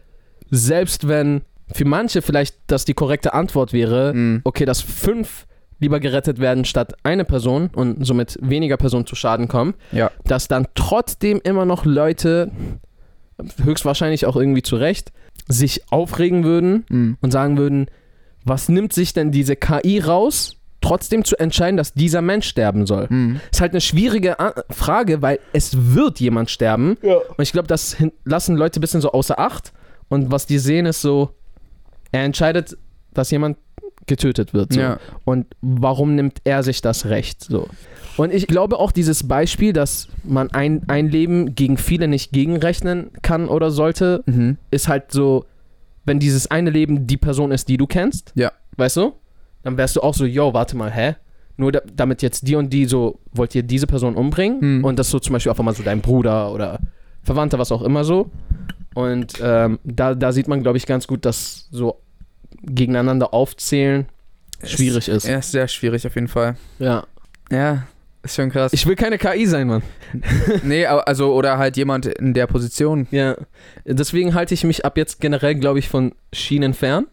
selbst 0.52 1.08
wenn 1.08 1.42
für 1.74 1.86
manche 1.86 2.22
vielleicht 2.22 2.58
das 2.68 2.86
die 2.86 2.94
korrekte 2.94 3.34
Antwort 3.34 3.72
wäre, 3.74 4.14
Mhm. 4.14 4.42
okay, 4.44 4.66
dass 4.66 4.82
fünf 4.82 5.48
lieber 5.80 6.00
gerettet 6.00 6.40
werden 6.40 6.64
statt 6.66 6.94
eine 7.02 7.26
Person 7.26 7.70
und 7.74 8.06
somit 8.06 8.38
weniger 8.42 8.78
Personen 8.78 9.08
zu 9.08 9.16
Schaden 9.16 9.48
kommen, 9.48 9.74
Ja. 9.92 10.12
dass 10.26 10.48
dann 10.48 10.68
trotzdem 10.76 11.42
immer 11.44 11.66
noch 11.66 11.86
Leute, 11.86 12.52
höchstwahrscheinlich 13.64 14.26
auch 14.26 14.36
irgendwie 14.36 14.62
zu 14.62 14.76
Recht, 14.76 15.12
sich 15.48 15.82
aufregen 15.92 16.44
würden 16.44 16.86
Mhm. 16.90 17.18
und 17.22 17.32
sagen 17.32 17.58
würden, 17.58 17.88
was 18.44 18.70
nimmt 18.70 18.94
sich 18.94 19.14
denn 19.14 19.32
diese 19.32 19.56
KI 19.56 20.00
raus, 20.00 20.58
trotzdem 20.82 21.24
zu 21.24 21.38
entscheiden, 21.40 21.78
dass 21.78 21.94
dieser 21.94 22.22
Mensch 22.22 22.48
sterben 22.48 22.86
soll? 22.86 23.08
Mhm. 23.10 23.40
Ist 23.52 23.62
halt 23.62 23.72
eine 23.72 23.82
schwierige 23.82 24.40
A 24.40 24.54
Frage, 24.70 25.22
weil 25.22 25.40
es 25.54 25.94
wird 25.96 26.20
jemand 26.20 26.50
sterben. 26.50 26.98
Und 27.02 27.42
ich 27.42 27.52
glaube, 27.52 27.68
das 27.68 27.96
lassen 28.26 28.56
Leute 28.56 28.80
ein 28.80 28.82
bisschen 28.82 29.02
so 29.02 29.12
außer 29.12 29.40
Acht. 29.40 29.74
Und 30.12 30.32
was 30.32 30.46
die 30.46 30.60
sehen, 30.60 30.86
ist 30.86 31.02
so, 31.02 31.30
er 32.12 32.24
entscheidet, 32.26 32.78
dass 33.14 33.32
jemand 33.32 33.58
getötet 34.08 34.54
wird. 34.54 34.74
So. 34.74 34.80
Ja. 34.80 35.00
Und 35.26 35.46
warum 35.62 36.16
nimmt 36.16 36.40
er 36.44 36.64
sich 36.64 36.82
das 36.82 37.06
Recht? 37.06 37.42
So. 37.44 37.68
Und 38.18 38.34
ich 38.34 38.48
glaube 38.48 38.78
auch 38.78 38.92
dieses 38.92 39.28
Beispiel, 39.28 39.74
dass 39.74 40.08
man 40.24 40.52
ein, 40.52 40.84
ein 40.90 41.08
Leben 41.10 41.56
gegen 41.56 41.78
viele 41.78 42.08
nicht 42.08 42.32
gegenrechnen 42.34 43.12
kann 43.22 43.48
oder 43.48 43.72
sollte, 43.72 44.24
Mhm. 44.26 44.58
ist 44.70 44.88
halt 44.88 45.12
so, 45.12 45.46
wenn 46.04 46.20
dieses 46.20 46.50
eine 46.50 46.72
Leben 46.72 47.08
die 47.08 47.18
Person 47.18 47.52
ist, 47.52 47.70
die 47.70 47.78
du 47.78 47.88
kennst, 47.88 48.34
Ja. 48.36 48.52
weißt 48.78 48.98
du, 48.98 49.14
dann 49.64 49.78
wärst 49.78 49.96
du 49.96 50.02
auch 50.02 50.14
so, 50.16 50.26
yo, 50.26 50.54
warte 50.54 50.76
mal, 50.76 50.92
hä? 50.92 51.16
Nur 51.58 51.72
da, 51.72 51.82
damit 51.96 52.22
jetzt 52.24 52.48
die 52.48 52.56
und 52.56 52.72
die 52.74 52.86
so, 52.86 53.20
wollt 53.34 53.54
ihr 53.56 53.64
diese 53.64 53.86
Person 53.88 54.16
umbringen? 54.16 54.60
Hm. 54.62 54.84
Und 54.84 54.98
das 54.98 55.10
so 55.10 55.20
zum 55.20 55.34
Beispiel 55.34 55.52
einfach 55.52 55.64
mal 55.64 55.76
so 55.76 55.84
dein 55.84 56.02
Bruder 56.02 56.52
oder 56.52 56.80
Verwandter, 57.24 57.60
was 57.60 57.72
auch 57.72 57.82
immer 57.82 58.04
so. 58.04 58.30
Und 58.94 59.36
ähm, 59.42 59.80
da, 59.84 60.16
da 60.16 60.32
sieht 60.32 60.48
man, 60.48 60.64
glaube 60.64 60.78
ich, 60.78 60.86
ganz 60.86 61.08
gut, 61.08 61.26
dass 61.26 61.68
so 61.72 62.02
gegeneinander 62.64 63.34
aufzählen 63.34 64.08
schwierig 64.64 65.08
ist. 65.08 65.28
Ja, 65.28 65.40
ist 65.40 65.52
sehr 65.52 65.68
schwierig 65.68 66.06
auf 66.06 66.16
jeden 66.16 66.28
Fall. 66.28 66.56
Ja. 66.80 67.06
Ja, 67.50 67.84
ist 68.24 68.36
schon 68.36 68.50
krass. 68.50 68.74
Ich 68.74 68.86
will 68.86 68.96
keine 68.96 69.18
KI 69.18 69.46
sein, 69.48 69.68
Mann. 69.68 69.82
nee, 70.64 70.86
also, 70.86 71.34
oder 71.34 71.58
halt 71.58 71.78
jemand 71.78 72.06
in 72.06 72.34
der 72.34 72.48
Position. 72.48 73.08
Ja. 73.12 73.36
Deswegen 73.86 74.34
halte 74.34 74.54
ich 74.54 74.64
mich 74.64 74.86
ab 74.86 74.98
jetzt 74.98 75.20
generell, 75.20 75.56
glaube 75.56 75.80
ich, 75.80 75.90
von 75.90 76.14
Schienen 76.32 76.74
fern, 76.74 77.08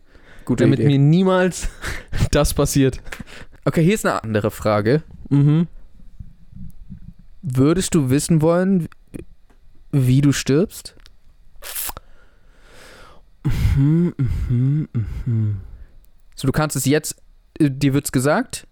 Gute 0.45 0.65
damit 0.65 0.81
Idee. 0.81 0.89
mir 0.89 0.99
niemals 0.99 1.69
das 2.31 2.55
passiert. 2.55 3.01
Okay, 3.65 3.83
hier 3.83 3.95
ist 3.95 4.05
eine 4.05 4.23
andere 4.23 4.51
Frage. 4.51 5.03
Mhm. 5.31 5.67
Würdest 7.43 7.95
du 7.95 8.11
wissen 8.11 8.43
wollen, 8.43 8.89
wie 9.93 10.21
du 10.21 10.33
stirbst? 10.33 10.95
Mhm, 13.77 14.15
mhm, 14.49 14.89
mhm. 15.27 15.61
So, 16.35 16.47
du 16.47 16.53
kannst 16.53 16.77
es 16.77 16.85
jetzt, 16.85 17.17
äh, 17.59 17.71
dir 17.71 17.95
wird's 17.95 18.13
gesagt, 18.13 18.67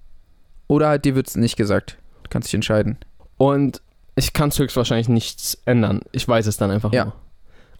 oder 0.68 0.88
halt 0.88 1.04
dir 1.04 1.14
wird's 1.14 1.36
nicht 1.36 1.56
gesagt. 1.56 1.96
Du 2.24 2.30
kannst 2.30 2.48
dich 2.48 2.54
entscheiden. 2.54 2.98
Und 3.36 3.80
ich 4.16 4.32
kann 4.32 4.48
es 4.48 4.58
höchstwahrscheinlich 4.58 5.08
nichts 5.08 5.58
ändern. 5.64 6.00
Ich 6.12 6.26
weiß 6.26 6.46
es 6.46 6.56
dann 6.56 6.70
einfach 6.70 6.92
Ja. 6.92 7.04
nur. 7.06 7.14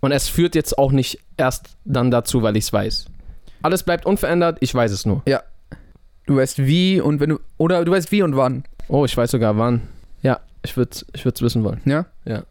Und 0.00 0.12
es 0.12 0.28
führt 0.28 0.54
jetzt 0.54 0.78
auch 0.78 0.92
nicht 0.92 1.18
erst 1.36 1.76
dann 1.84 2.10
dazu, 2.10 2.42
weil 2.42 2.56
ich 2.56 2.64
es 2.64 2.72
weiß. 2.72 3.06
Alles 3.62 3.82
bleibt 3.82 4.06
unverändert, 4.06 4.58
ich 4.60 4.74
weiß 4.74 4.92
es 4.92 5.06
nur. 5.06 5.22
Du 6.26 6.36
weißt 6.36 6.58
wie 6.58 7.00
und 7.00 7.20
wenn 7.20 7.30
du, 7.30 7.40
oder 7.56 7.84
du 7.84 7.92
weißt 7.92 8.10
wie 8.12 8.22
und 8.22 8.36
wann. 8.36 8.64
Oh, 8.88 9.04
ich 9.04 9.16
weiß 9.16 9.30
sogar 9.30 9.56
wann. 9.58 9.82
Ja, 10.22 10.40
ich 10.62 10.76
würde 10.76 10.90
es 10.92 11.06
ich 11.14 11.24
würd's 11.24 11.40
wissen 11.40 11.62
wollen. 11.64 11.80
Ja? 11.84 12.06
Ja. 12.24 12.42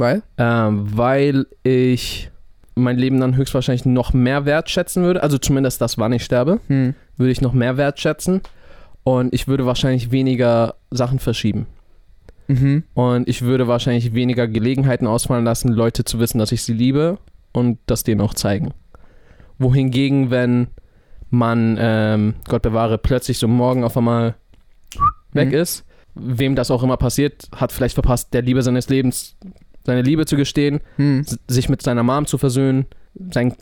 Weil? 0.00 0.22
Ähm, 0.38 0.86
weil 0.96 1.46
ich 1.62 2.30
mein 2.74 2.96
Leben 2.98 3.20
dann 3.20 3.36
höchstwahrscheinlich 3.36 3.84
noch 3.84 4.12
mehr 4.12 4.44
wertschätzen 4.46 5.02
würde. 5.02 5.22
Also 5.22 5.38
zumindest 5.38 5.80
das, 5.80 5.98
wann 5.98 6.12
ich 6.12 6.24
sterbe, 6.24 6.60
Hm. 6.68 6.94
würde 7.16 7.30
ich 7.32 7.40
noch 7.40 7.52
mehr 7.52 7.76
wertschätzen. 7.76 8.40
Und 9.04 9.32
ich 9.34 9.48
würde 9.48 9.66
wahrscheinlich 9.66 10.10
weniger 10.10 10.74
Sachen 10.90 11.18
verschieben. 11.18 11.66
Mhm. 12.48 12.84
Und 12.94 13.28
ich 13.28 13.42
würde 13.42 13.66
wahrscheinlich 13.68 14.12
weniger 14.14 14.46
Gelegenheiten 14.48 15.06
ausfallen 15.06 15.44
lassen, 15.44 15.72
Leute 15.72 16.04
zu 16.04 16.18
wissen, 16.18 16.38
dass 16.38 16.52
ich 16.52 16.62
sie 16.62 16.72
liebe 16.72 17.18
und 17.52 17.78
das 17.86 18.02
denen 18.02 18.20
auch 18.20 18.34
zeigen. 18.34 18.72
Wohingegen, 19.58 20.30
wenn 20.30 20.68
man, 21.30 21.76
ähm, 21.78 22.34
Gott 22.48 22.62
bewahre, 22.62 22.98
plötzlich 22.98 23.38
so 23.38 23.46
morgen 23.48 23.84
auf 23.84 23.96
einmal 23.96 24.34
weg 25.32 25.48
Mhm. 25.48 25.54
ist, 25.54 25.84
wem 26.14 26.56
das 26.56 26.70
auch 26.70 26.82
immer 26.82 26.96
passiert, 26.96 27.48
hat 27.54 27.72
vielleicht 27.72 27.94
verpasst, 27.94 28.34
der 28.34 28.42
Liebe 28.42 28.62
seines 28.62 28.88
Lebens 28.88 29.36
seine 29.84 30.02
Liebe 30.02 30.26
zu 30.26 30.36
gestehen, 30.36 30.80
Hm. 30.96 31.24
sich 31.48 31.68
mit 31.68 31.82
seiner 31.82 32.02
Mom 32.02 32.26
zu 32.26 32.38
versöhnen, 32.38 32.86
seinen 33.32 33.54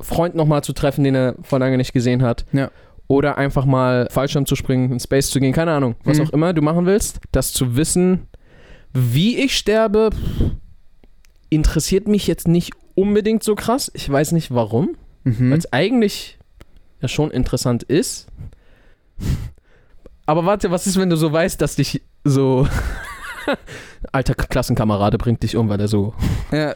Freund 0.00 0.34
nochmal 0.34 0.62
zu 0.62 0.72
treffen, 0.72 1.04
den 1.04 1.14
er 1.14 1.34
vor 1.42 1.58
lange 1.58 1.76
nicht 1.76 1.92
gesehen 1.92 2.22
hat. 2.22 2.44
Ja. 2.52 2.70
Oder 3.08 3.38
einfach 3.38 3.64
mal 3.64 4.06
Fallschirm 4.10 4.46
zu 4.46 4.54
springen, 4.54 4.92
in 4.92 5.00
Space 5.00 5.30
zu 5.30 5.40
gehen, 5.40 5.52
keine 5.52 5.72
Ahnung, 5.72 5.96
was 6.04 6.18
Mhm. 6.18 6.24
auch 6.26 6.30
immer 6.30 6.52
du 6.52 6.62
machen 6.62 6.86
willst. 6.86 7.20
Das 7.32 7.52
zu 7.52 7.76
wissen, 7.76 8.26
wie 8.92 9.38
ich 9.38 9.56
sterbe, 9.56 10.10
interessiert 11.50 12.06
mich 12.08 12.26
jetzt 12.26 12.46
nicht 12.48 12.72
unbedingt 12.94 13.42
so 13.42 13.54
krass. 13.54 13.90
Ich 13.94 14.08
weiß 14.10 14.32
nicht 14.32 14.54
warum, 14.54 14.96
Mhm. 15.24 15.50
weil 15.50 15.58
es 15.58 15.72
eigentlich 15.72 16.38
ja 17.00 17.08
schon 17.08 17.30
interessant 17.30 17.82
ist. 17.82 18.26
Aber 20.26 20.44
warte, 20.44 20.70
was 20.70 20.86
ist, 20.86 20.98
wenn 20.98 21.10
du 21.10 21.16
so 21.16 21.32
weißt, 21.32 21.60
dass 21.60 21.76
dich 21.76 22.02
so. 22.24 22.66
Alter 24.12 24.34
Klassenkamerade 24.34 25.18
bringt 25.18 25.42
dich 25.42 25.56
um, 25.56 25.68
weil 25.68 25.80
er 25.80 25.88
so. 25.88 26.14
Ja, 26.52 26.74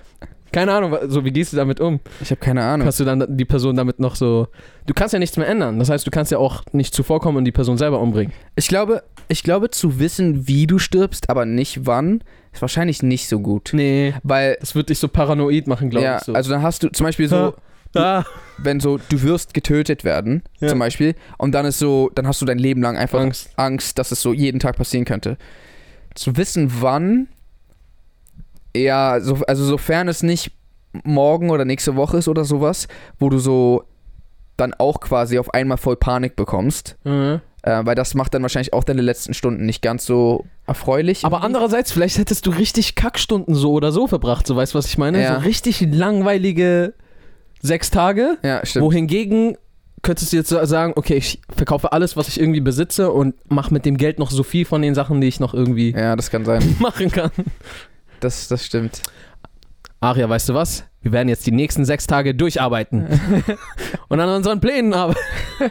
Keine 0.53 0.73
Ahnung, 0.75 0.97
so 1.09 1.25
wie 1.25 1.31
gehst 1.31 1.53
du 1.55 1.57
damit 1.57 1.81
um? 1.81 2.01
ich 2.21 2.31
habe 2.31 2.41
keine 2.41 2.63
Ahnung. 2.63 2.85
Kannst 2.85 3.01
du 3.01 3.05
dann 3.05 3.25
die 3.29 3.45
Person 3.47 3.75
damit 3.77 3.99
noch 4.01 4.17
so. 4.17 4.49
Du 4.87 4.93
kannst 4.93 5.13
ja 5.15 5.19
nichts 5.19 5.37
mehr 5.39 5.49
ändern. 5.49 5.79
Das 5.79 5.89
heißt, 5.89 6.07
du 6.07 6.11
kannst 6.11 6.31
ja 6.31 6.37
auch 6.39 6.63
nicht 6.73 6.95
zuvorkommen 6.95 7.39
und 7.39 7.45
die 7.47 7.53
Person 7.53 7.79
selber 7.79 8.01
umbringen. 8.01 8.35
Ich 8.55 8.69
glaube, 8.69 9.03
ich 9.29 9.43
glaube, 9.43 9.71
zu 9.71 9.99
wissen, 9.99 10.47
wie 10.49 10.67
du 10.67 10.79
stirbst, 10.79 11.31
aber 11.31 11.47
nicht 11.47 11.87
wann, 11.87 12.23
ist 12.53 12.61
wahrscheinlich 12.61 13.03
nicht 13.03 13.29
so 13.29 13.41
gut. 13.41 13.71
Nee. 13.73 14.13
Weil, 14.25 14.59
Das 14.61 14.75
wird 14.75 14.91
dich 14.91 14.99
so 14.99 15.09
paranoid 15.09 15.67
machen, 15.69 15.89
glaube 15.89 16.05
ja, 16.05 16.17
ich. 16.19 16.25
So. 16.25 16.35
also 16.35 16.51
dann 16.51 16.61
hast 16.63 16.83
du 16.83 16.89
zum 16.91 17.05
Beispiel 17.07 17.29
so, 17.29 17.55
ah, 17.95 18.25
wenn 18.59 18.79
so, 18.79 18.99
du 19.09 19.23
wirst 19.23 19.55
getötet 19.55 20.05
werden, 20.05 20.43
Ja. 20.61 20.69
zum 20.69 20.79
Beispiel, 20.79 21.15
und 21.39 21.53
dann 21.53 21.65
ist 21.65 21.79
so, 21.79 22.11
dann 22.15 22.27
hast 22.27 22.43
du 22.43 22.45
dein 22.45 22.59
Leben 22.59 22.83
lang 22.83 22.99
einfach 22.99 23.21
Angst. 23.21 23.51
Angst, 23.57 23.99
dass 23.99 24.13
es 24.13 24.21
so 24.21 24.35
jeden 24.35 24.61
Tag 24.61 24.77
passieren 24.77 25.07
könnte. 25.07 25.39
Zu 26.15 26.37
wissen, 26.37 26.71
wann, 26.81 27.29
ja, 28.77 29.21
so, 29.21 29.37
also 29.47 29.65
sofern 29.65 30.09
es 30.09 30.23
nicht 30.23 30.53
morgen 31.05 31.51
oder 31.51 31.65
nächste 31.65 31.97
Woche 31.97 32.19
ist 32.19 32.29
oder 32.29 32.45
sowas, 32.45 32.89
wo 33.19 33.29
du 33.29 33.39
so 33.39 33.85
dann 34.57 34.75
auch 34.75 35.01
quasi 35.01 35.39
auf 35.39 35.53
einmal 35.55 35.79
voll 35.79 35.97
Panik 35.97 36.37
bekommst, 36.37 36.97
Mhm. 37.05 37.41
äh, 37.63 37.81
weil 37.85 37.95
das 37.95 38.15
macht 38.15 38.35
dann 38.35 38.43
wahrscheinlich 38.43 38.73
auch 38.75 38.85
deine 38.85 39.01
letzten 39.03 39.33
Stunden 39.35 39.65
nicht 39.65 39.81
ganz 39.83 40.05
so 40.05 40.45
erfreulich. 40.67 41.25
Aber 41.25 41.43
andererseits, 41.43 41.93
vielleicht 41.93 42.19
hättest 42.19 42.45
du 42.47 42.51
richtig 42.51 42.95
Kackstunden 42.95 43.55
so 43.55 43.73
oder 43.73 43.91
so 43.93 44.07
verbracht, 44.07 44.47
so 44.47 44.55
weißt 44.55 44.75
du, 44.75 44.79
was 44.79 44.87
ich 44.87 44.99
meine? 44.99 45.23
Ja. 45.23 45.37
So 45.37 45.41
richtig 45.47 45.81
langweilige 45.81 46.93
sechs 47.63 47.91
Tage. 47.91 48.39
ja, 48.43 48.65
stimmt. 48.67 48.85
Wohingegen 48.85 49.57
könntest 50.03 50.33
du 50.33 50.37
jetzt 50.37 50.49
sagen, 50.49 50.93
okay, 50.97 51.15
ich 51.15 51.41
verkaufe 51.55 51.93
alles, 51.93 52.17
was 52.17 52.29
ich 52.29 52.41
irgendwie 52.41 52.61
besitze 52.61 53.11
und 53.13 53.35
mache 53.51 53.73
mit 53.73 53.85
dem 53.87 53.97
Geld 53.97 54.19
noch 54.19 54.31
so 54.31 54.43
viel 54.43 54.65
von 54.65 54.83
den 54.83 54.95
Sachen, 54.95 55.21
die 55.21 55.29
ich 55.29 55.41
noch 55.41 55.55
irgendwie 55.55 55.93
Ja, 55.93 56.17
das 56.17 56.31
kann 56.31 56.45
sein. 56.45 56.77
machen 56.81 57.11
kann. 57.11 57.31
Das, 58.21 58.49
das 58.49 58.65
stimmt. 58.67 59.03
Aria, 60.01 60.29
weißt 60.29 60.49
du 60.49 60.55
was? 60.55 60.85
Wir 61.01 61.13
werden 61.13 61.29
jetzt 61.29 61.47
die 61.47 61.53
nächsten 61.53 61.85
sechs 61.85 62.07
Tage 62.07 62.35
durcharbeiten 62.35 63.07
und 64.09 64.21
an 64.21 64.29
unseren 64.29 64.61
Plänen 64.61 64.95
arbeiten. 64.95 65.21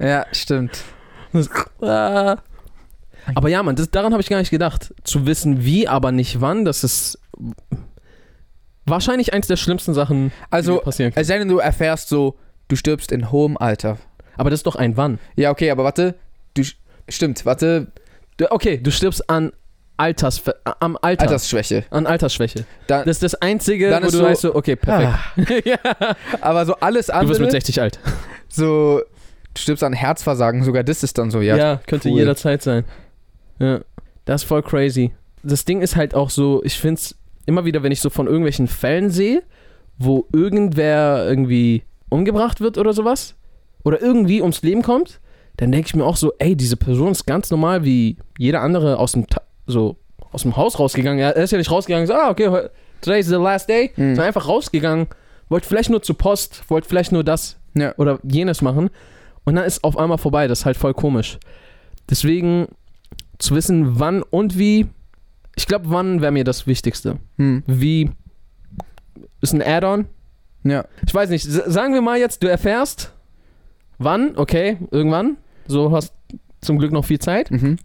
Ja, 0.00 0.26
stimmt. 0.32 0.82
Aber 3.34 3.48
ja, 3.48 3.62
Mann, 3.62 3.76
das, 3.76 3.90
daran 3.90 4.12
habe 4.12 4.20
ich 4.20 4.28
gar 4.28 4.38
nicht 4.38 4.50
gedacht. 4.50 4.92
Zu 5.04 5.24
wissen, 5.24 5.64
wie, 5.64 5.86
aber 5.86 6.10
nicht 6.12 6.40
wann, 6.40 6.64
das 6.64 6.82
ist 6.82 7.20
wahrscheinlich 8.84 9.32
eins 9.32 9.46
der 9.46 9.56
schlimmsten 9.56 9.94
Sachen, 9.94 10.28
die 10.28 10.32
Also, 10.50 10.74
mir 10.74 10.80
passieren 10.80 11.12
sei 11.22 11.38
denn, 11.38 11.48
du 11.48 11.58
erfährst 11.58 12.08
so, 12.08 12.36
du 12.74 12.78
stirbst 12.78 13.12
in 13.12 13.30
hohem 13.30 13.56
Alter. 13.56 13.98
Aber 14.36 14.50
das 14.50 14.58
ist 14.60 14.66
doch 14.66 14.74
ein 14.76 14.96
Wann. 14.96 15.20
Ja, 15.36 15.50
okay, 15.52 15.70
aber 15.70 15.84
warte. 15.84 16.16
Du, 16.54 16.62
stimmt, 17.08 17.46
warte. 17.46 17.86
Du, 18.36 18.50
okay, 18.50 18.78
du 18.78 18.90
stirbst 18.90 19.30
an 19.30 19.52
Alters, 19.96 20.42
am 20.80 20.98
Alter. 21.00 21.22
Altersschwäche. 21.22 21.84
An 21.90 22.06
Altersschwäche. 22.06 22.64
Da, 22.88 23.04
Das 23.04 23.16
ist 23.18 23.22
das 23.22 23.34
Einzige, 23.36 23.90
Dann 23.90 24.02
wo 24.02 24.06
du 24.08 24.16
so- 24.18 24.24
weißt, 24.24 24.40
so, 24.40 24.54
okay, 24.56 24.74
perfekt. 24.74 25.64
ja. 25.66 25.76
aber 26.40 26.66
so 26.66 26.74
alles 26.76 27.06
Du 27.06 27.12
wirst 27.12 27.20
andere, 27.20 27.40
mit 27.42 27.50
60 27.52 27.80
alt. 27.80 28.00
so, 28.48 29.00
du 29.54 29.60
stirbst 29.60 29.84
an 29.84 29.92
Herzversagen, 29.92 30.64
sogar 30.64 30.82
das 30.82 31.04
ist 31.04 31.16
dann 31.16 31.30
so, 31.30 31.40
ja. 31.40 31.56
Ja, 31.56 31.80
könnte 31.86 32.08
cool. 32.08 32.18
jederzeit 32.18 32.60
sein. 32.62 32.84
Ja, 33.60 33.82
das 34.24 34.42
ist 34.42 34.48
voll 34.48 34.62
crazy. 34.64 35.12
Das 35.44 35.64
Ding 35.64 35.80
ist 35.80 35.94
halt 35.94 36.12
auch 36.16 36.30
so, 36.30 36.60
ich 36.64 36.76
finde 36.76 36.98
es 36.98 37.14
immer 37.46 37.64
wieder, 37.64 37.84
wenn 37.84 37.92
ich 37.92 38.00
so 38.00 38.10
von 38.10 38.26
irgendwelchen 38.26 38.66
Fällen 38.66 39.10
sehe, 39.10 39.44
wo 39.96 40.26
irgendwer 40.32 41.24
irgendwie 41.28 41.84
umgebracht 42.14 42.60
wird 42.60 42.78
oder 42.78 42.92
sowas, 42.92 43.34
oder 43.84 44.00
irgendwie 44.00 44.40
ums 44.40 44.62
Leben 44.62 44.82
kommt, 44.82 45.20
dann 45.56 45.70
denke 45.72 45.86
ich 45.88 45.94
mir 45.94 46.04
auch 46.04 46.16
so, 46.16 46.32
ey, 46.38 46.56
diese 46.56 46.76
Person 46.76 47.12
ist 47.12 47.26
ganz 47.26 47.50
normal 47.50 47.84
wie 47.84 48.16
jeder 48.38 48.60
andere 48.62 48.98
aus 48.98 49.12
dem, 49.12 49.26
Ta 49.26 49.42
so, 49.66 49.96
aus 50.32 50.42
dem 50.42 50.56
Haus 50.56 50.78
rausgegangen. 50.78 51.20
Er 51.20 51.36
ist 51.36 51.50
ja 51.52 51.58
nicht 51.58 51.70
rausgegangen, 51.70 52.06
so, 52.06 52.14
ah, 52.14 52.30
okay, 52.30 52.68
today 53.00 53.20
is 53.20 53.28
the 53.28 53.34
last 53.36 53.68
day, 53.68 53.90
Mhm. 53.96 54.14
sondern 54.14 54.26
einfach 54.26 54.48
rausgegangen, 54.48 55.06
wollte 55.48 55.66
vielleicht 55.68 55.90
nur 55.90 56.02
zur 56.02 56.16
Post, 56.18 56.64
wollte 56.68 56.88
vielleicht 56.88 57.12
nur 57.12 57.22
das 57.24 57.56
Ja. 57.74 57.94
oder 57.98 58.18
jenes 58.24 58.62
machen 58.62 58.90
und 59.44 59.54
dann 59.54 59.64
ist 59.64 59.84
auf 59.84 59.96
einmal 59.98 60.18
vorbei. 60.18 60.48
Das 60.48 60.60
ist 60.60 60.64
halt 60.66 60.76
voll 60.76 60.94
komisch. 60.94 61.38
Deswegen 62.10 62.66
zu 63.38 63.54
wissen, 63.54 63.98
wann 64.00 64.22
und 64.22 64.58
wie, 64.58 64.86
ich 65.56 65.66
glaube, 65.66 65.86
wann 65.90 66.20
wäre 66.20 66.32
mir 66.32 66.44
das 66.44 66.66
Wichtigste. 66.66 67.18
Hm. 67.36 67.62
Wie 67.66 68.10
ist 69.40 69.52
ein 69.52 69.62
Add-on? 69.62 70.06
Ja. 70.64 70.84
Ich 71.06 71.14
weiß 71.14 71.30
nicht, 71.30 71.44
sagen 71.44 71.94
wir 71.94 72.00
mal 72.02 72.18
jetzt, 72.18 72.42
du 72.42 72.48
erfährst, 72.48 73.12
wann, 73.98 74.36
okay, 74.36 74.78
irgendwann, 74.90 75.36
so 75.66 75.92
hast 75.92 76.12
zum 76.60 76.78
Glück 76.78 76.92
noch 76.92 77.04
viel 77.04 77.18
Zeit, 77.18 77.50
Mhm. 77.50 77.76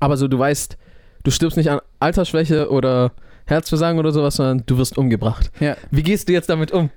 aber 0.00 0.16
so 0.16 0.28
du 0.28 0.38
weißt, 0.38 0.76
du 1.22 1.30
stirbst 1.30 1.56
nicht 1.56 1.70
an 1.70 1.80
Altersschwäche 2.00 2.70
oder 2.70 3.12
Herzversagen 3.46 3.98
oder 3.98 4.10
sowas, 4.12 4.36
sondern 4.36 4.64
du 4.66 4.76
wirst 4.78 4.98
umgebracht. 4.98 5.50
Ja. 5.60 5.76
Wie 5.90 6.02
gehst 6.02 6.28
du 6.28 6.32
jetzt 6.32 6.48
damit 6.48 6.72
um? 6.72 6.90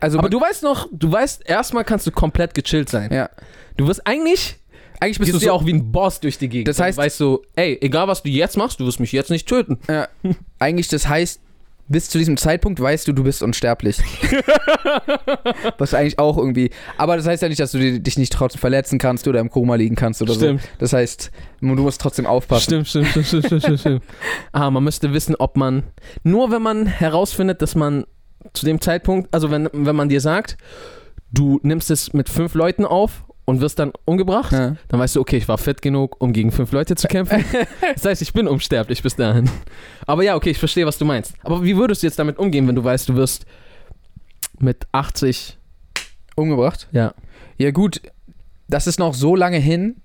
Also, 0.00 0.18
Aber 0.18 0.28
du 0.28 0.40
weißt 0.40 0.62
noch, 0.62 0.88
du 0.92 1.10
weißt, 1.10 1.48
erstmal 1.48 1.84
kannst 1.84 2.06
du 2.06 2.10
komplett 2.12 2.54
gechillt 2.54 2.88
sein. 2.88 3.12
ja. 3.12 3.28
Du 3.76 3.86
wirst 3.86 4.06
eigentlich 4.06 4.56
Eigentlich 5.00 5.18
bist 5.20 5.32
du 5.32 5.38
du 5.38 5.44
ja 5.44 5.50
so, 5.52 5.54
auch 5.56 5.64
wie 5.66 5.72
ein 5.72 5.92
Boss 5.92 6.18
durch 6.18 6.38
die 6.38 6.48
Gegend. 6.48 6.66
Das 6.66 6.80
heißt- 6.80 6.96
du 6.96 7.02
weißt 7.02 7.18
so, 7.18 7.42
ey, 7.54 7.78
egal 7.80 8.08
was 8.08 8.22
du 8.24 8.28
jetzt 8.30 8.56
machst, 8.56 8.80
du 8.80 8.86
wirst 8.86 8.98
mich 8.98 9.12
jetzt 9.12 9.30
nicht 9.30 9.48
töten. 9.48 9.78
ja, 9.88 10.08
eigentlich 10.58 10.88
das 10.88 11.08
heißt, 11.08 11.40
bis 11.88 12.10
zu 12.10 12.18
diesem 12.18 12.36
Zeitpunkt 12.36 12.80
weißt 12.80 13.08
du, 13.08 13.12
du 13.12 13.24
bist 13.24 13.42
unsterblich. 13.42 13.98
Was 15.78 15.94
eigentlich 15.94 16.18
auch 16.18 16.36
irgendwie, 16.36 16.70
aber 16.96 17.16
das 17.16 17.26
heißt 17.26 17.42
ja 17.42 17.48
nicht, 17.48 17.60
dass 17.60 17.72
du 17.72 17.78
di- 17.78 18.00
dich 18.00 18.18
nicht 18.18 18.32
trotzdem 18.32 18.60
verletzen 18.60 18.98
kannst 18.98 19.26
oder 19.28 19.40
im 19.40 19.50
Koma 19.50 19.74
liegen 19.76 19.94
kannst 19.96 20.20
oder 20.22 20.34
Stimmt. 20.34 20.62
so. 20.62 20.68
Das 20.78 20.92
heißt, 20.92 21.30
du 21.60 21.66
musst 21.66 22.00
trotzdem 22.00 22.26
aufpassen. 22.26 22.84
Stimmt, 22.84 22.88
stimmt, 22.88 23.06
stimmt, 23.08 23.26
stimmt, 23.26 23.44
stimmt, 23.46 23.62
stimmt, 23.62 23.80
stimmt. 23.80 24.02
Ah, 24.52 24.70
man 24.70 24.84
müsste 24.84 25.12
wissen, 25.12 25.34
ob 25.36 25.56
man, 25.56 25.82
nur 26.22 26.50
wenn 26.50 26.62
man 26.62 26.86
herausfindet, 26.86 27.62
dass 27.62 27.74
man 27.74 28.04
zu 28.52 28.64
dem 28.66 28.80
Zeitpunkt, 28.80 29.32
also 29.34 29.50
wenn, 29.50 29.68
wenn 29.72 29.96
man 29.96 30.08
dir 30.08 30.20
sagt, 30.20 30.56
du 31.32 31.60
nimmst 31.62 31.90
es 31.90 32.12
mit 32.12 32.28
fünf 32.28 32.54
Leuten 32.54 32.84
auf 32.84 33.24
und 33.48 33.62
wirst 33.62 33.78
dann 33.78 33.92
umgebracht, 34.04 34.52
Ja. 34.52 34.76
dann 34.88 35.00
weißt 35.00 35.16
du, 35.16 35.20
okay, 35.22 35.38
ich 35.38 35.48
war 35.48 35.56
fit 35.56 35.80
genug, 35.80 36.20
um 36.20 36.34
gegen 36.34 36.52
fünf 36.52 36.70
Leute 36.70 36.96
zu 36.96 37.08
kämpfen. 37.08 37.42
Das 37.94 38.04
heißt, 38.04 38.20
ich 38.20 38.34
bin 38.34 38.46
unsterblich 38.46 39.02
bis 39.02 39.16
dahin. 39.16 39.48
Aber 40.06 40.22
ja, 40.22 40.36
okay, 40.36 40.50
ich 40.50 40.58
verstehe, 40.58 40.84
was 40.84 40.98
du 40.98 41.06
meinst. 41.06 41.32
Aber 41.44 41.62
wie 41.64 41.74
würdest 41.74 42.02
du 42.02 42.06
jetzt 42.06 42.18
damit 42.18 42.38
umgehen, 42.38 42.68
wenn 42.68 42.74
du 42.74 42.84
weißt, 42.84 43.08
du 43.08 43.14
wirst 43.14 43.46
mit 44.58 44.86
80, 44.92 45.56
Umgebracht? 46.36 46.88
ja, 46.92 47.14
Ja, 47.56 47.70
gut, 47.70 48.02
das 48.68 48.86
ist 48.86 48.98
noch 48.98 49.14
so 49.14 49.34
lange 49.34 49.56
hin, 49.58 49.96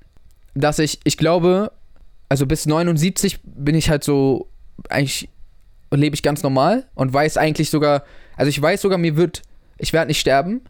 dass 0.56 0.80
ich, 0.80 1.02
ich 1.04 1.18
glaube, 1.18 1.74
also 2.30 2.46
bis 2.46 2.66
79 2.66 3.40
bin 3.44 3.76
ich 3.76 3.90
halt 3.90 4.06
so, 4.06 4.48
eigentlich 4.90 5.28
lebe 5.92 6.16
ich 6.16 6.24
ganz 6.24 6.44
normal 6.44 6.86
und 6.96 7.14
weiß 7.14 7.36
eigentlich 7.36 7.70
sogar, 7.70 8.04
also 8.38 8.48
ich 8.48 8.62
weiß 8.62 8.82
sogar, 8.82 8.98
mir 8.98 9.18
wird, 9.18 9.42
ich 9.78 9.92
werde 9.92 10.08
nicht 10.08 10.22
sterben. 10.22 10.62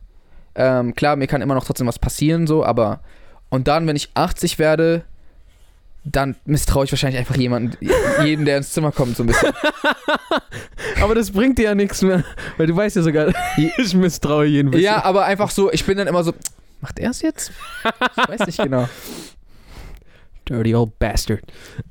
Ähm, 0.56 0.96
klar, 0.96 1.16
mir 1.16 1.28
kann 1.28 1.42
immer 1.42 1.56
noch 1.56 1.66
trotzdem 1.66 1.88
was 1.88 2.00
passieren, 2.00 2.48
so, 2.48 2.64
aber, 2.64 3.02
und 3.50 3.68
dann, 3.68 3.88
wenn 3.88 3.96
ich 3.96 4.10
80 4.14 4.60
werde, 4.60 5.04
dann 6.06 6.36
misstraue 6.46 6.86
ich 6.86 6.92
wahrscheinlich 6.92 7.20
einfach 7.20 7.38
jemanden, 7.38 7.78
jeden, 8.24 8.46
der 8.46 8.58
ins 8.58 8.74
Zimmer 8.74 8.92
kommt, 8.92 9.16
so 9.16 9.24
ein 9.24 9.28
bisschen. 9.28 9.54
Aber 11.02 11.16
das 11.16 11.32
bringt 11.32 11.58
dir 11.58 11.66
ja 11.66 11.76
nichts 11.76 12.02
mehr, 12.02 12.24
weil 12.58 12.68
du 12.68 12.76
weißt 12.76 12.98
ja 12.98 13.02
sogar, 13.02 13.34
ich 13.78 13.94
misstraue 13.94 14.46
jeden 14.46 14.72
bisschen. 14.72 14.86
ja, 14.86 15.04
aber 15.04 15.26
einfach 15.26 15.50
so, 15.50 15.72
ich 15.72 15.86
bin 15.86 15.98
dann 15.98 16.08
immer 16.08 16.24
so, 16.24 16.34
macht 16.82 17.00
er 17.00 17.12
es 17.12 17.22
jetzt? 17.22 17.52
Ich 18.18 18.28
weiß 18.30 18.46
nicht 18.46 18.62
genau. 18.62 18.88
Dirty 20.50 20.76
old 20.76 21.00
bastard. 21.00 21.42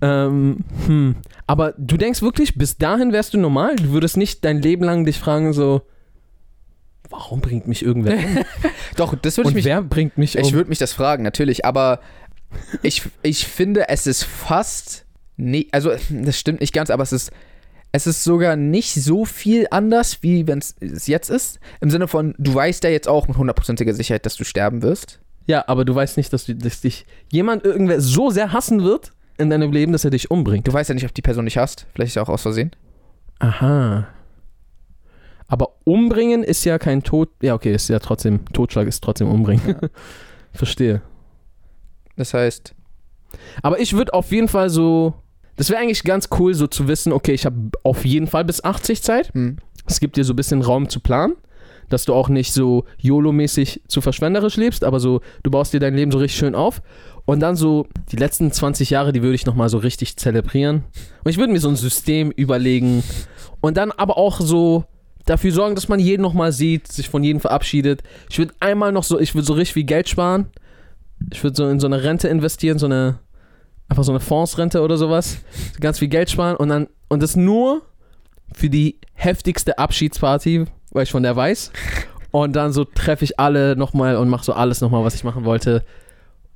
Ähm, 0.03 0.59
hm. 0.87 1.16
Aber 1.46 1.72
du 1.79 1.96
denkst 1.96 2.22
wirklich, 2.22 2.55
bis 2.57 2.77
dahin 2.77 3.12
wärst 3.12 3.35
du 3.35 3.38
normal? 3.38 3.77
Du 3.77 3.90
würdest 3.92 4.16
nicht 4.16 4.44
dein 4.44 4.61
Leben 4.61 4.85
lang 4.85 5.05
dich 5.05 5.18
fragen, 5.18 5.53
so, 5.53 5.83
warum 7.12 7.40
bringt 7.40 7.68
mich 7.68 7.85
irgendwer 7.85 8.14
um? 8.14 8.44
Doch, 8.96 9.14
das 9.14 9.37
würde 9.37 9.51
ich 9.51 9.55
mich. 9.55 9.64
wer 9.64 9.83
bringt 9.83 10.18
mich 10.18 10.37
um? 10.37 10.42
Ich 10.42 10.53
würde 10.53 10.68
mich 10.68 10.79
das 10.79 10.92
fragen, 10.92 11.22
natürlich, 11.22 11.64
aber 11.64 12.01
ich, 12.83 13.03
ich 13.22 13.46
finde, 13.46 13.88
es 13.88 14.07
ist 14.07 14.25
fast. 14.25 15.07
Nee, 15.37 15.68
also, 15.72 15.92
das 16.11 16.38
stimmt 16.38 16.61
nicht 16.61 16.72
ganz, 16.72 16.90
aber 16.90 17.03
es 17.03 17.12
ist. 17.12 17.31
Es 17.94 18.07
ist 18.07 18.25
sogar 18.25 18.57
nicht 18.57 18.94
so 18.94 19.27
viel 19.27 19.66
anders, 19.70 20.22
wie 20.22 20.46
wenn 20.46 20.61
es 20.61 21.07
jetzt 21.07 21.29
ist. 21.29 21.61
Im 21.83 21.90
Sinne 21.90 22.09
von, 22.09 22.35
du 22.38 22.55
weißt 22.55 22.85
ja 22.85 22.90
jetzt 22.90 23.07
auch 23.07 23.29
mit 23.29 23.37
hundertprozentiger 23.37 23.92
Sicherheit, 23.92 24.25
dass 24.25 24.35
du 24.37 24.44
sterben 24.44 24.81
wirst. 24.81 25.20
ja, 25.46 25.64
aber 25.66 25.85
du 25.85 25.94
weißt 25.94 26.16
nicht, 26.16 26.33
dass, 26.33 26.46
du, 26.46 26.55
dass 26.55 26.81
dich 26.81 27.05
jemand 27.31 27.64
irgendwer 27.64 28.01
so 28.01 28.31
sehr 28.31 28.55
hassen 28.55 28.83
wird 28.83 29.12
in 29.37 29.51
deinem 29.51 29.72
Leben, 29.72 29.92
dass 29.92 30.07
er 30.07 30.11
dich 30.11 30.31
umbringt. 30.31 30.66
Du 30.66 30.72
weißt 30.72 30.88
ja 30.88 30.94
nicht, 30.94 31.05
ob 31.05 31.12
die 31.12 31.20
Person 31.20 31.44
dich 31.44 31.59
hasst. 31.59 31.87
Vielleicht 31.94 32.09
ist 32.09 32.14
ja 32.14 32.22
auch 32.22 32.31
aus 32.31 32.40
Versehen. 32.40 32.70
Aha. 33.40 34.09
Aber 35.52 35.74
umbringen 35.84 36.42
ist 36.42 36.64
ja 36.64 36.78
kein 36.78 37.02
Tod. 37.02 37.28
Ja, 37.42 37.52
okay, 37.52 37.74
ist 37.74 37.90
ja 37.90 37.98
trotzdem. 37.98 38.46
Totschlag 38.54 38.86
ist 38.88 39.04
trotzdem 39.04 39.28
umbringen. 39.30 39.76
Verstehe. 40.54 41.02
Das 42.16 42.32
heißt, 42.32 42.74
Aber 43.62 43.78
ich 43.78 43.92
würde 43.92 44.14
auf 44.14 44.32
jeden 44.32 44.48
Fall 44.48 44.70
so. 44.70 45.12
Das 45.56 45.68
wäre 45.68 45.78
eigentlich 45.82 46.04
ganz 46.04 46.30
cool, 46.38 46.54
so 46.54 46.66
zu 46.68 46.88
wissen, 46.88 47.12
okay, 47.12 47.32
ich 47.32 47.44
habe 47.44 47.56
auf 47.82 48.06
jeden 48.06 48.28
Fall 48.28 48.46
bis 48.46 48.64
80 48.64 49.02
Zeit. 49.02 49.34
hm, 49.34 49.58
Es 49.86 50.00
gibt 50.00 50.16
dir 50.16 50.24
so 50.24 50.32
ein 50.32 50.36
bisschen 50.36 50.62
Raum 50.62 50.88
zu 50.88 51.00
planen, 51.00 51.34
dass 51.90 52.06
du 52.06 52.14
auch 52.14 52.30
nicht 52.30 52.54
so 52.54 52.86
YOLO-mäßig 53.02 53.82
zu 53.88 54.00
verschwenderisch 54.00 54.56
lebst, 54.56 54.84
aber 54.84 55.00
so, 55.00 55.20
du 55.42 55.50
baust 55.50 55.74
dir 55.74 55.80
dein 55.80 55.94
Leben 55.94 56.10
so 56.12 56.16
richtig 56.16 56.38
schön 56.38 56.54
auf. 56.54 56.80
Und 57.26 57.40
dann 57.40 57.56
so, 57.56 57.86
die 58.10 58.16
letzten 58.16 58.50
20 58.50 58.88
Jahre, 58.88 59.12
die 59.12 59.20
würde 59.22 59.34
ich 59.34 59.44
nochmal 59.44 59.68
so 59.68 59.76
richtig 59.76 60.16
zelebrieren. 60.16 60.84
Und 61.22 61.30
ich 61.30 61.36
würde 61.36 61.52
mir 61.52 61.60
so 61.60 61.68
ein 61.68 61.76
System 61.76 62.30
überlegen 62.30 63.04
und 63.60 63.76
dann 63.76 63.92
aber 63.92 64.16
auch 64.16 64.40
so 64.40 64.86
dafür 65.24 65.52
sorgen, 65.52 65.74
dass 65.74 65.88
man 65.88 66.00
jeden 66.00 66.22
nochmal 66.22 66.52
sieht, 66.52 66.88
sich 66.88 67.08
von 67.08 67.22
jedem 67.22 67.40
verabschiedet. 67.40 68.02
Ich 68.30 68.38
würde 68.38 68.54
einmal 68.61 68.92
noch 68.92 69.04
so, 69.04 69.18
ich 69.18 69.35
würde 69.35 69.46
so 69.46 69.54
richtig 69.54 69.74
viel 69.74 69.85
Geld 69.85 70.08
sparen. 70.08 70.46
Ich 71.32 71.42
würde 71.42 71.56
so 71.56 71.68
in 71.68 71.80
so 71.80 71.87
eine 71.87 72.02
Rente 72.02 72.28
investieren, 72.28 72.78
so 72.78 72.87
eine, 72.87 73.18
einfach 73.88 74.04
so 74.04 74.12
eine 74.12 74.20
Fondsrente 74.20 74.80
oder 74.80 74.96
sowas. 74.96 75.38
So 75.74 75.80
ganz 75.80 75.98
viel 75.98 76.08
Geld 76.08 76.30
sparen 76.30 76.56
und 76.56 76.68
dann, 76.68 76.88
und 77.08 77.22
das 77.22 77.37
nur 77.37 77.82
für 78.52 78.68
die 78.68 78.98
heftigste 79.14 79.78
Abschiedsparty, 79.78 80.64
weil 80.90 81.02
ich 81.04 81.11
von 81.11 81.22
der 81.22 81.37
weiß. 81.37 81.72
Und 82.32 82.56
dann 82.56 82.72
so 82.72 82.85
treffe 82.85 83.24
ich 83.24 83.38
alle 83.38 83.76
nochmal 83.76 84.16
und 84.16 84.28
mache 84.28 84.44
so 84.44 84.54
alles 84.54 84.80
nochmal, 84.80 85.04
was 85.04 85.14
ich 85.14 85.22
machen 85.22 85.44
wollte. 85.44 85.85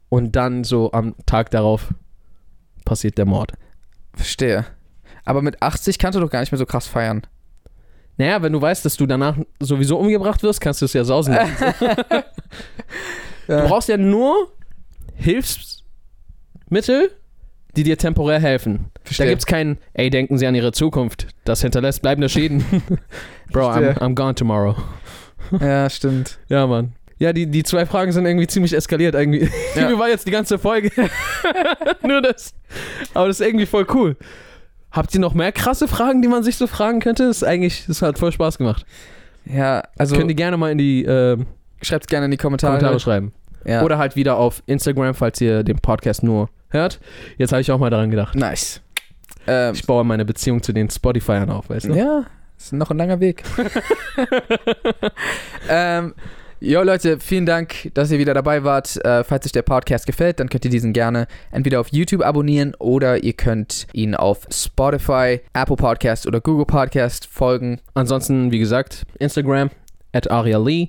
Und 0.09 0.35
dann 0.35 0.65
so 0.65 0.93
am 0.93 1.15
Tag 1.27 1.51
darauf 1.51 1.93
passiert 2.85 3.19
der 3.19 3.27
Mord. 3.27 3.53
verstehe. 4.15 4.65
Aber 5.25 5.43
mit 5.43 5.61
80 5.61 5.99
kannst 5.99 6.17
du 6.17 6.21
doch 6.21 6.31
gar 6.31 6.41
nicht 6.41 6.53
mehr 6.53 6.59
so 6.59 6.67
krass 6.67 6.87
feiern. 6.87 7.23
Naja, 8.19 8.41
wenn 8.43 8.53
du 8.53 8.61
weißt, 8.63 8.85
dass 8.85 8.97
du 8.97 9.07
danach 9.07 9.37
sowieso 9.61 9.99
umgebracht 9.99 10.43
wirst, 10.43 10.61
kannst 10.61 10.81
du 10.81 10.87
es 10.87 10.93
ja 10.93 11.05
sausen 11.05 11.35
lassen. 11.35 11.55
Du 13.49 13.63
brauchst 13.69 13.89
ja 13.89 13.97
nur 13.97 14.51
Hilfsmittel, 15.15 17.13
die 17.77 17.83
dir 17.85 17.97
temporär 17.97 18.41
helfen. 18.41 18.91
Da 18.95 19.01
Verstehe. 19.05 19.29
gibt's 19.29 19.47
keinen, 19.47 19.79
ey, 19.95 20.11
denken 20.11 20.37
Sie 20.39 20.47
an 20.49 20.55
Ihre 20.57 20.73
Zukunft. 20.73 21.29
Das 21.45 21.61
hinterlässt 21.63 22.03
bleibende 22.03 22.29
Schäden. 22.29 22.65
Bro, 23.53 23.69
I'm, 23.71 23.83
Verstehe. 23.83 24.05
I'm 24.07 24.15
gone 24.15 24.35
tomorrow. 24.35 24.75
Ja, 25.61 25.89
stimmt. 25.89 26.39
Ja, 26.49 26.67
Mann. 26.67 26.95
Ja, 27.19 27.33
die, 27.33 27.47
die 27.47 27.63
zwei 27.63 27.87
Fragen 27.87 28.11
sind 28.13 28.27
irgendwie 28.27 28.47
ziemlich 28.49 28.73
eskaliert. 28.75 29.15
Irgendwie, 29.15 29.49
Ja. 29.77 29.97
war 29.99 30.09
jetzt 30.09 30.27
die 30.27 30.33
ganze 30.33 30.59
Folge 30.59 30.91
nur 32.03 32.21
das. 32.21 32.53
Aber 33.15 33.29
das 33.29 33.41
ist 33.41 33.47
irgendwie 33.47 33.67
voll 33.67 33.87
cool. 33.95 34.17
Habt 34.97 35.13
ihr 35.15 35.21
noch 35.21 35.35
mehr 35.35 35.53
krasse 35.53 35.89
Fragen, 35.89 36.23
die 36.23 36.29
man 36.29 36.43
sich 36.43 36.57
so 36.57 36.67
fragen 36.67 37.01
könnte? 37.01 37.27
Das 37.27 37.39
ist 37.39 37.43
eigentlich, 37.45 37.85
das 37.87 38.01
hat 38.01 38.19
voll 38.19 38.33
Spaß 38.33 38.57
gemacht. 38.57 38.87
Ja, 39.45 39.83
also 39.99 40.17
Könnt 40.17 40.31
ihr 40.31 40.35
gerne 40.35 40.57
mal 40.57 40.73
in 40.73 40.79
die 40.79 41.05
äh, 41.05 41.37
schreibt 41.83 42.09
gerne 42.09 42.25
in 42.25 42.31
die 42.31 42.39
Kommentare. 42.39 42.73
Kommentare 42.79 42.99
schreiben. 42.99 43.33
Ja. 43.67 43.83
Oder 43.83 43.99
halt 43.99 44.17
wieder 44.17 44.39
auf 44.39 44.63
Instagram, 44.67 45.15
falls 45.15 45.41
ihr 45.41 45.63
den 45.65 45.79
Podcast 45.79 46.23
nur 46.23 46.49
hört. 46.71 46.99
Jetzt 47.37 47.53
habe 47.53 47.61
ich 47.61 47.71
auch 47.71 47.79
mal 47.79 47.91
daran 47.91 48.11
gedacht. 48.11 48.35
nice. 48.35 48.81
Ähm, 49.47 49.75
Ich 49.75 49.87
baue 49.87 50.03
meine 50.05 50.25
Beziehung 50.25 50.63
zu 50.63 50.73
den 50.73 50.89
Spotifyern 50.89 51.51
auf, 51.51 51.69
weißt 51.69 51.87
du? 51.87 51.93
Ja, 51.95 52.25
ist 52.57 52.73
noch 52.73 52.91
ein 52.91 52.97
langer 52.97 53.21
Weg. 53.21 53.45
ähm, 55.69 56.15
jo 56.61 56.83
Leute, 56.83 57.19
vielen 57.21 57.47
Dank, 57.47 57.91
dass 57.95 58.11
ihr 58.11 58.19
wieder 58.19 58.35
dabei 58.35 58.65
wart. 58.65 58.97
Äh, 59.05 59.25
falls 59.25 59.47
euch 59.47 59.53
der 59.53 59.63
Podcast 59.63 60.07
gefällt, 60.07 60.41
dann 60.41 60.49
könnt 60.49 60.65
ihr 60.65 60.71
diesen 60.71 60.93
gerne 60.93 61.27
entweder 61.51 61.81
auf 61.81 61.89
YouTube 61.93 62.23
abonnieren 62.23 62.75
oder 62.79 63.23
ihr 63.23 63.33
könnt 63.33 63.87
ihn 63.93 64.15
auf 64.15 64.47
Spotify, 64.51 65.41
Apple 65.55 65.77
Podcast 65.77 66.27
oder 66.27 66.41
Google 66.41 66.67
Podcast 66.67 67.27
folgen. 67.27 67.81
Ansonsten, 67.95 68.53
wie 68.53 68.59
gesagt, 68.59 69.05
Instagram, 69.19 69.71
at 70.13 70.31
Aria 70.31 70.59
Lee, 70.59 70.89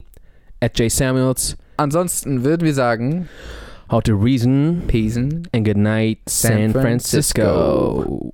at 0.60 0.78
J 0.80 0.92
Samuels, 0.92 1.58
Ansonsten 1.78 2.44
würden 2.44 2.66
wir 2.66 2.74
sagen, 2.74 3.30
How 3.92 4.02
to 4.02 4.16
Reason 4.16 4.82
Peace 4.88 5.16
and 5.16 5.48
Good 5.64 5.78
Night, 5.78 6.18
San 6.28 6.72
San 6.72 6.82
Francisco. 6.82 8.32